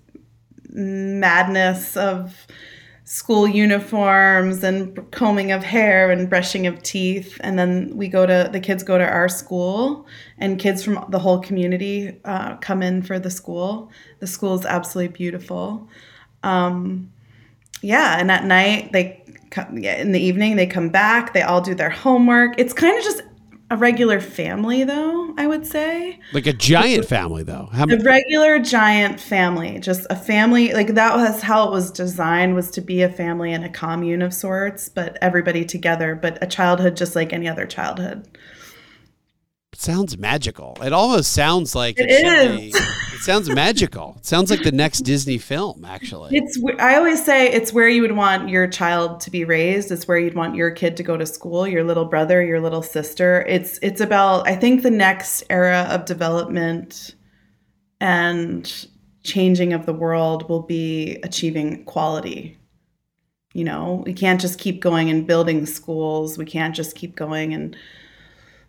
madness 0.69 1.95
of 1.95 2.36
school 3.03 3.47
uniforms 3.47 4.63
and 4.63 5.11
combing 5.11 5.51
of 5.51 5.63
hair 5.63 6.11
and 6.11 6.29
brushing 6.29 6.67
of 6.67 6.81
teeth. 6.83 7.39
And 7.41 7.57
then 7.57 7.95
we 7.95 8.07
go 8.07 8.25
to 8.25 8.49
the 8.51 8.59
kids 8.59 8.83
go 8.83 8.97
to 8.97 9.03
our 9.05 9.27
school, 9.27 10.05
and 10.37 10.59
kids 10.59 10.83
from 10.83 11.05
the 11.09 11.19
whole 11.19 11.39
community 11.39 12.19
uh, 12.25 12.57
come 12.57 12.81
in 12.81 13.01
for 13.01 13.19
the 13.19 13.29
school. 13.29 13.89
The 14.19 14.27
school 14.27 14.55
is 14.55 14.65
absolutely 14.65 15.13
beautiful. 15.13 15.87
Um, 16.43 17.11
yeah, 17.81 18.19
and 18.19 18.31
at 18.31 18.45
night 18.45 18.91
they 18.91 19.23
come, 19.49 19.77
yeah, 19.79 19.95
in 19.97 20.11
the 20.11 20.19
evening 20.19 20.55
they 20.55 20.67
come 20.67 20.89
back. 20.89 21.33
They 21.33 21.41
all 21.41 21.61
do 21.61 21.75
their 21.75 21.89
homework. 21.89 22.57
It's 22.57 22.73
kind 22.73 22.97
of 22.97 23.03
just 23.03 23.21
a 23.72 23.78
regular 23.78 24.19
family, 24.19 24.84
though 24.84 25.34
I 25.38 25.47
would 25.47 25.65
say 25.65 26.19
Like 26.34 26.45
a 26.45 26.51
giant 26.53 27.05
family, 27.05 27.43
though. 27.43 27.69
How 27.72 27.86
a 27.86 27.97
regular 27.97 28.59
giant 28.59 29.19
family, 29.19 29.80
just 29.80 30.05
a 30.09 30.15
family. 30.15 30.74
Like 30.74 30.93
that 30.95 31.15
was 31.15 31.41
how 31.41 31.67
it 31.67 31.72
was 31.72 31.89
designed 31.89 32.53
was 32.53 32.69
to 32.72 32.82
be 32.82 33.01
a 33.01 33.09
family 33.09 33.53
and 33.53 33.63
a 33.63 33.69
commune 33.69 34.22
of 34.22 34.34
sorts, 34.34 34.89
but 34.89 35.17
everybody 35.22 35.63
together. 35.63 36.15
But 36.15 36.38
a 36.43 36.47
childhood 36.47 36.97
just 36.97 37.15
like 37.15 37.32
any 37.32 37.47
other 37.47 37.65
childhood. 37.65 38.28
Sounds 39.82 40.17
magical. 40.17 40.77
It 40.82 40.93
almost 40.93 41.32
sounds 41.32 41.75
like 41.75 41.99
It 41.99 42.09
should 42.09 42.57
be- 42.57 42.67
it 42.69 43.21
sounds 43.21 43.49
magical. 43.49 44.15
It 44.19 44.25
sounds 44.25 44.49
like 44.49 44.63
the 44.63 44.71
next 44.71 44.99
Disney 45.01 45.38
film, 45.38 45.86
actually. 45.86 46.38
It's 46.38 46.59
I 46.79 46.95
always 46.95 47.23
say 47.23 47.51
it's 47.51 47.73
where 47.73 47.88
you 47.88 48.01
would 48.01 48.13
want 48.15 48.49
your 48.49 48.67
child 48.67 49.19
to 49.21 49.32
be 49.32 49.43
raised. 49.43 49.91
It's 49.91 50.07
where 50.07 50.17
you'd 50.17 50.36
want 50.36 50.55
your 50.55 50.71
kid 50.71 50.97
to 50.97 51.03
go 51.03 51.17
to 51.17 51.25
school, 51.25 51.67
your 51.67 51.84
little 51.84 52.05
brother, 52.05 52.43
your 52.43 52.59
little 52.59 52.82
sister. 52.82 53.45
It's 53.47 53.79
it's 53.82 54.01
about 54.01 54.47
I 54.47 54.55
think 54.55 54.84
the 54.84 54.91
next 54.91 55.43
era 55.49 55.88
of 55.89 56.05
development 56.05 57.15
and 57.99 58.88
changing 59.23 59.73
of 59.73 59.86
the 59.86 59.93
world 59.93 60.49
will 60.49 60.63
be 60.63 61.17
achieving 61.23 61.86
quality. 61.86 62.57
You 63.53 63.65
know, 63.65 64.01
we 64.05 64.13
can't 64.13 64.41
just 64.41 64.59
keep 64.59 64.82
going 64.82 65.09
and 65.09 65.27
building 65.27 65.65
schools. 65.65 66.38
We 66.38 66.45
can't 66.45 66.75
just 66.75 66.95
keep 66.95 67.15
going 67.15 67.53
and 67.53 67.75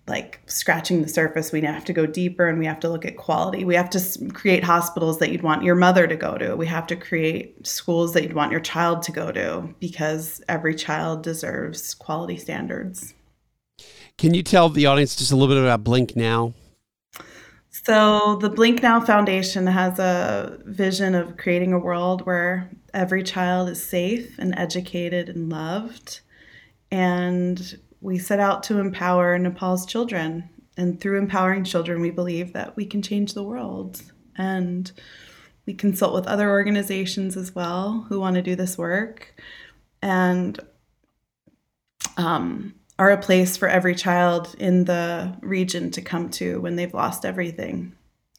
like 0.09 0.40
scratching 0.46 1.03
the 1.03 1.09
surface. 1.09 1.53
We 1.53 1.61
have 1.62 1.84
to 1.84 1.92
go 1.92 2.07
deeper 2.07 2.48
and 2.48 2.59
we 2.59 2.66
have 2.66 2.80
to 2.80 2.88
look 2.88 3.05
at 3.05 3.16
quality. 3.16 3.64
We 3.64 3.76
have 3.76 3.90
to 3.90 4.30
create 4.32 4.64
hospitals 4.64 5.18
that 5.18 5.30
you'd 5.30 5.42
want 5.42 5.62
your 5.62 5.76
mother 5.76 6.07
to 6.07 6.16
go 6.16 6.36
to. 6.38 6.57
We 6.57 6.66
have 6.66 6.86
to 6.88 6.96
create 6.96 7.66
schools 7.66 8.12
that 8.14 8.22
you'd 8.22 8.32
want 8.32 8.50
your 8.50 8.61
child 8.61 9.03
to 9.03 9.12
go 9.12 9.30
to 9.30 9.74
because 9.78 10.42
every 10.48 10.74
child 10.74 11.22
deserves 11.22 11.94
quality 11.94 12.36
standards. 12.36 13.14
Can 14.18 14.34
you 14.34 14.42
tell 14.42 14.68
the 14.68 14.86
audience 14.86 15.16
just 15.16 15.32
a 15.32 15.36
little 15.36 15.55
bit 15.55 15.62
about 15.62 15.84
Blink 15.84 16.16
Now? 16.16 16.53
So, 17.70 18.36
the 18.36 18.50
Blink 18.50 18.82
Now 18.82 19.00
Foundation 19.00 19.66
has 19.66 19.98
a 19.98 20.59
vision 20.66 21.14
of 21.14 21.36
creating 21.36 21.72
a 21.72 21.78
world 21.78 22.26
where 22.26 22.70
every 22.92 23.22
child 23.22 23.68
is 23.68 23.82
safe 23.82 24.38
and 24.38 24.57
educated 24.57 25.28
and 25.28 25.48
loved. 25.48 26.20
And 26.90 27.78
we 28.03 28.18
set 28.18 28.40
out 28.40 28.64
to 28.64 28.80
empower 28.80 29.38
Nepal's 29.38 29.86
children. 29.86 30.50
And 30.76 31.00
through 31.00 31.18
empowering 31.18 31.64
children, 31.64 32.00
we 32.00 32.11
believe 32.11 32.53
that 32.53 32.76
we 32.76 32.84
can 32.84 33.00
change 33.00 33.32
the 33.32 33.42
world. 33.42 34.03
And 34.36 34.90
we 35.66 35.74
consult 35.74 36.12
with 36.12 36.26
other 36.26 36.50
organizations 36.50 37.36
as 37.36 37.55
well 37.55 38.07
who 38.09 38.18
want 38.18 38.34
to 38.34 38.42
do 38.42 38.57
this 38.57 38.76
work. 38.76 39.34
And 40.03 40.59
um, 42.16 42.74
are 42.98 43.11
a 43.11 43.18
place 43.18 43.57
for 43.57 43.68
every 43.68 43.94
child 43.94 44.55
in 44.59 44.84
the 44.84 45.36
region 45.40 45.90
to 45.92 46.03
come 46.03 46.28
to 46.30 46.61
when 46.61 46.76
they've 46.76 46.92
lost 46.92 47.24
everything. 47.24 47.94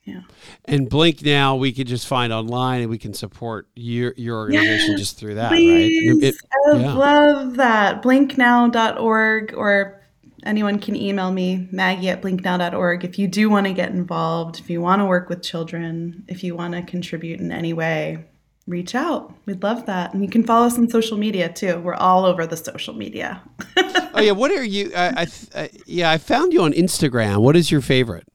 Yeah. 0.05 0.21
And 0.65 0.89
Blink 0.89 1.23
Now, 1.23 1.55
we 1.55 1.71
could 1.71 1.87
just 1.87 2.07
find 2.07 2.33
online 2.33 2.81
and 2.81 2.89
we 2.89 2.97
can 2.97 3.13
support 3.13 3.67
your 3.75 4.13
your 4.17 4.37
organization 4.37 4.91
Yes, 4.91 4.99
just 4.99 5.17
through 5.17 5.35
that, 5.35 5.49
Please. 5.49 6.09
right? 6.09 6.23
It- 6.23 6.35
I 6.73 6.77
yeah. 6.77 6.93
love 6.93 7.55
that. 7.55 8.01
Blinknow.org 8.03 9.53
or 9.55 10.01
anyone 10.45 10.79
can 10.79 10.95
email 10.95 11.31
me, 11.31 11.67
Maggie 11.71 12.09
at 12.09 12.21
blinknow.org. 12.21 13.05
If 13.05 13.17
you 13.17 13.27
do 13.27 13.49
want 13.49 13.65
to 13.67 13.73
get 13.73 13.91
involved, 13.91 14.59
if 14.59 14.69
you 14.69 14.81
want 14.81 14.99
to 15.01 15.05
work 15.05 15.29
with 15.29 15.41
children, 15.41 16.25
if 16.27 16.43
you 16.43 16.55
want 16.55 16.73
to 16.73 16.81
contribute 16.81 17.39
in 17.39 17.51
any 17.51 17.71
way, 17.73 18.25
reach 18.67 18.95
out. 18.95 19.33
We'd 19.45 19.63
love 19.63 19.85
that. 19.85 20.13
And 20.13 20.23
you 20.23 20.29
can 20.29 20.43
follow 20.43 20.67
us 20.67 20.77
on 20.77 20.89
social 20.89 21.17
media 21.17 21.51
too. 21.51 21.79
We're 21.79 21.95
all 21.95 22.25
over 22.25 22.45
the 22.45 22.57
social 22.57 22.93
media. 22.93 23.41
oh 23.77 24.19
yeah, 24.21 24.31
what 24.31 24.51
are 24.51 24.63
you? 24.63 24.91
I, 24.95 25.21
I, 25.21 25.27
I 25.61 25.69
yeah, 25.85 26.11
I 26.11 26.17
found 26.17 26.53
you 26.53 26.61
on 26.63 26.73
Instagram. 26.73 27.37
What 27.37 27.55
is 27.55 27.71
your 27.71 27.81
favorite? 27.81 28.27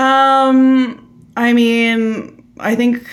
Um, 0.00 1.30
I 1.36 1.52
mean, 1.52 2.42
I 2.58 2.74
think 2.74 3.06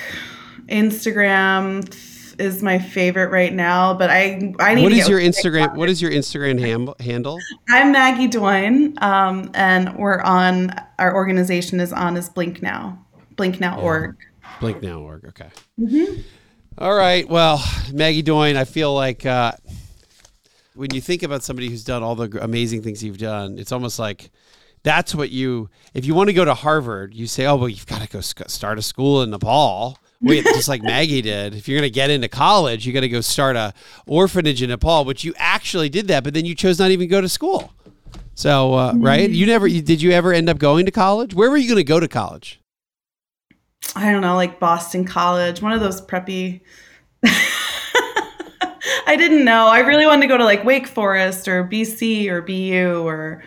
Instagram 0.67 1.93
is 2.39 2.63
my 2.63 2.79
favorite 2.79 3.29
right 3.29 3.53
now, 3.53 3.93
but 3.93 4.09
I 4.09 4.53
I 4.59 4.75
need 4.75 4.83
What 4.83 4.89
to 4.89 4.95
is 4.95 5.09
your 5.09 5.19
Instagram? 5.19 5.75
What 5.75 5.89
is 5.89 6.01
your 6.01 6.11
Instagram 6.11 6.59
ham- 6.59 6.93
handle? 7.01 7.39
I'm 7.67 7.91
Maggie 7.91 8.27
Doyne, 8.27 8.97
um, 9.01 9.51
and 9.53 9.97
we're 9.97 10.21
on 10.21 10.73
our 10.97 11.13
organization 11.13 11.81
is 11.81 11.91
on 11.91 12.15
as 12.15 12.29
Blink 12.29 12.61
Now, 12.61 13.05
Blink 13.35 13.59
Now 13.59 13.81
org. 13.81 14.15
Blink 14.61 14.81
Now 14.81 14.99
org. 15.01 15.25
Okay. 15.25 15.49
Mm-hmm. 15.77 16.21
All 16.77 16.95
right. 16.95 17.27
Well, 17.27 17.61
Maggie 17.91 18.21
Doyne, 18.21 18.55
I 18.55 18.63
feel 18.63 18.93
like 18.93 19.25
uh, 19.25 19.51
when 20.75 20.93
you 20.93 21.01
think 21.01 21.23
about 21.23 21.43
somebody 21.43 21.67
who's 21.69 21.83
done 21.83 22.01
all 22.01 22.15
the 22.15 22.41
amazing 22.41 22.81
things 22.81 23.03
you've 23.03 23.17
done, 23.17 23.57
it's 23.59 23.73
almost 23.73 23.99
like 23.99 24.29
that's 24.87 25.13
what 25.13 25.29
you. 25.31 25.69
If 25.93 26.05
you 26.05 26.13
want 26.15 26.29
to 26.29 26.33
go 26.33 26.45
to 26.45 26.53
Harvard, 26.53 27.13
you 27.13 27.27
say, 27.27 27.45
"Oh, 27.45 27.55
well, 27.55 27.69
you've 27.69 27.85
got 27.85 28.01
to 28.01 28.07
go 28.07 28.21
sc- 28.21 28.49
start 28.49 28.77
a 28.77 28.81
school 28.81 29.21
in 29.21 29.29
Nepal." 29.31 29.97
Wait, 30.19 30.43
just 30.45 30.67
like 30.67 30.81
Maggie 30.81 31.21
did. 31.21 31.53
If 31.53 31.67
you're 31.67 31.77
going 31.77 31.87
to 31.87 31.93
get 31.93 32.09
into 32.09 32.27
college, 32.27 32.87
you 32.87 32.93
got 32.93 33.01
to 33.01 33.09
go 33.09 33.21
start 33.21 33.55
a 33.55 33.71
orphanage 34.07 34.63
in 34.63 34.69
Nepal. 34.69 35.05
which 35.05 35.23
you 35.23 35.33
actually 35.37 35.89
did 35.89 36.07
that, 36.07 36.23
but 36.23 36.33
then 36.33 36.43
you 36.43 36.55
chose 36.55 36.79
not 36.79 36.89
even 36.89 37.07
go 37.07 37.21
to 37.21 37.29
school. 37.29 37.71
So, 38.33 38.73
uh, 38.73 38.93
right? 38.95 39.29
You 39.29 39.45
never 39.45 39.67
you, 39.67 39.81
did. 39.81 40.01
You 40.01 40.11
ever 40.11 40.33
end 40.33 40.49
up 40.49 40.57
going 40.57 40.85
to 40.85 40.91
college? 40.91 41.33
Where 41.33 41.51
were 41.51 41.57
you 41.57 41.67
going 41.67 41.77
to 41.77 41.83
go 41.83 41.99
to 41.99 42.07
college? 42.07 42.59
I 43.95 44.11
don't 44.11 44.21
know, 44.21 44.35
like 44.35 44.59
Boston 44.59 45.05
College, 45.05 45.61
one 45.61 45.71
of 45.71 45.79
those 45.79 46.01
preppy. 46.01 46.61
I 49.07 49.15
didn't 49.15 49.45
know. 49.45 49.67
I 49.67 49.79
really 49.79 50.05
wanted 50.05 50.23
to 50.23 50.27
go 50.27 50.37
to 50.37 50.43
like 50.43 50.63
Wake 50.63 50.87
Forest 50.87 51.47
or 51.47 51.63
BC 51.63 52.27
or 52.27 52.41
BU 52.41 53.07
or 53.07 53.43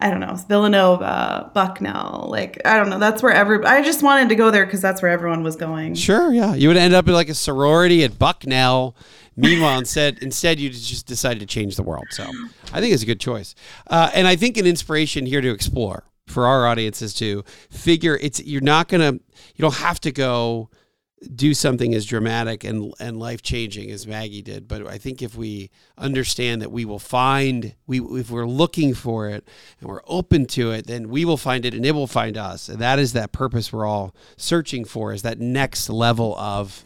I 0.00 0.10
don't 0.10 0.20
know, 0.20 0.34
Villanova, 0.34 1.50
Bucknell. 1.54 2.26
Like 2.30 2.60
I 2.64 2.76
don't 2.76 2.90
know. 2.90 2.98
That's 2.98 3.22
where 3.22 3.32
every. 3.32 3.64
I 3.64 3.82
just 3.82 4.02
wanted 4.02 4.28
to 4.28 4.34
go 4.34 4.50
there 4.50 4.64
because 4.64 4.82
that's 4.82 5.00
where 5.00 5.10
everyone 5.10 5.42
was 5.42 5.56
going. 5.56 5.94
Sure, 5.94 6.32
yeah. 6.32 6.54
You 6.54 6.68
would 6.68 6.76
end 6.76 6.94
up 6.94 7.06
in 7.08 7.14
like 7.14 7.28
a 7.28 7.34
sorority 7.34 8.04
at 8.04 8.18
Bucknell. 8.18 8.94
Meanwhile, 9.36 9.78
instead, 9.78 10.18
instead 10.20 10.58
you 10.58 10.70
just 10.70 11.06
decided 11.06 11.40
to 11.40 11.46
change 11.46 11.76
the 11.76 11.82
world. 11.82 12.06
So 12.10 12.24
I 12.72 12.80
think 12.80 12.92
it's 12.94 13.02
a 13.02 13.06
good 13.06 13.20
choice, 13.20 13.54
uh, 13.88 14.10
and 14.14 14.26
I 14.26 14.36
think 14.36 14.56
an 14.56 14.66
inspiration 14.66 15.26
here 15.26 15.40
to 15.40 15.50
explore 15.50 16.04
for 16.26 16.46
our 16.46 16.66
audience 16.66 17.02
is 17.02 17.14
to 17.14 17.44
figure 17.70 18.18
it's 18.20 18.42
you're 18.42 18.60
not 18.60 18.88
gonna 18.88 19.12
you 19.12 19.60
don't 19.60 19.76
have 19.76 20.00
to 20.00 20.12
go 20.12 20.68
do 21.34 21.54
something 21.54 21.94
as 21.94 22.06
dramatic 22.06 22.64
and 22.64 22.92
and 22.98 23.18
life 23.18 23.42
changing 23.42 23.90
as 23.90 24.06
Maggie 24.06 24.42
did. 24.42 24.68
But 24.68 24.86
I 24.86 24.98
think 24.98 25.22
if 25.22 25.36
we 25.36 25.70
understand 25.98 26.62
that 26.62 26.70
we 26.70 26.84
will 26.84 26.98
find 26.98 27.74
we 27.86 28.00
if 28.00 28.30
we're 28.30 28.46
looking 28.46 28.94
for 28.94 29.28
it 29.28 29.46
and 29.80 29.88
we're 29.88 30.02
open 30.06 30.46
to 30.46 30.72
it, 30.72 30.86
then 30.86 31.08
we 31.08 31.24
will 31.24 31.36
find 31.36 31.64
it 31.64 31.74
and 31.74 31.84
it 31.84 31.92
will 31.92 32.06
find 32.06 32.36
us. 32.36 32.68
And 32.68 32.78
that 32.80 32.98
is 32.98 33.12
that 33.14 33.32
purpose 33.32 33.72
we're 33.72 33.86
all 33.86 34.14
searching 34.36 34.84
for 34.84 35.12
is 35.12 35.22
that 35.22 35.38
next 35.38 35.88
level 35.88 36.36
of 36.38 36.84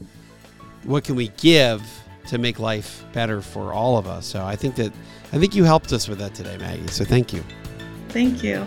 what 0.84 1.04
can 1.04 1.16
we 1.16 1.28
give 1.36 1.82
to 2.28 2.38
make 2.38 2.58
life 2.58 3.04
better 3.12 3.42
for 3.42 3.72
all 3.72 3.98
of 3.98 4.06
us. 4.06 4.26
So 4.26 4.44
I 4.44 4.56
think 4.56 4.76
that 4.76 4.92
I 5.32 5.38
think 5.38 5.54
you 5.54 5.64
helped 5.64 5.92
us 5.92 6.08
with 6.08 6.18
that 6.18 6.34
today, 6.34 6.56
Maggie. 6.58 6.88
So 6.88 7.04
thank 7.04 7.32
you. 7.32 7.42
Thank 8.08 8.42
you. 8.42 8.66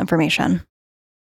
information. 0.00 0.62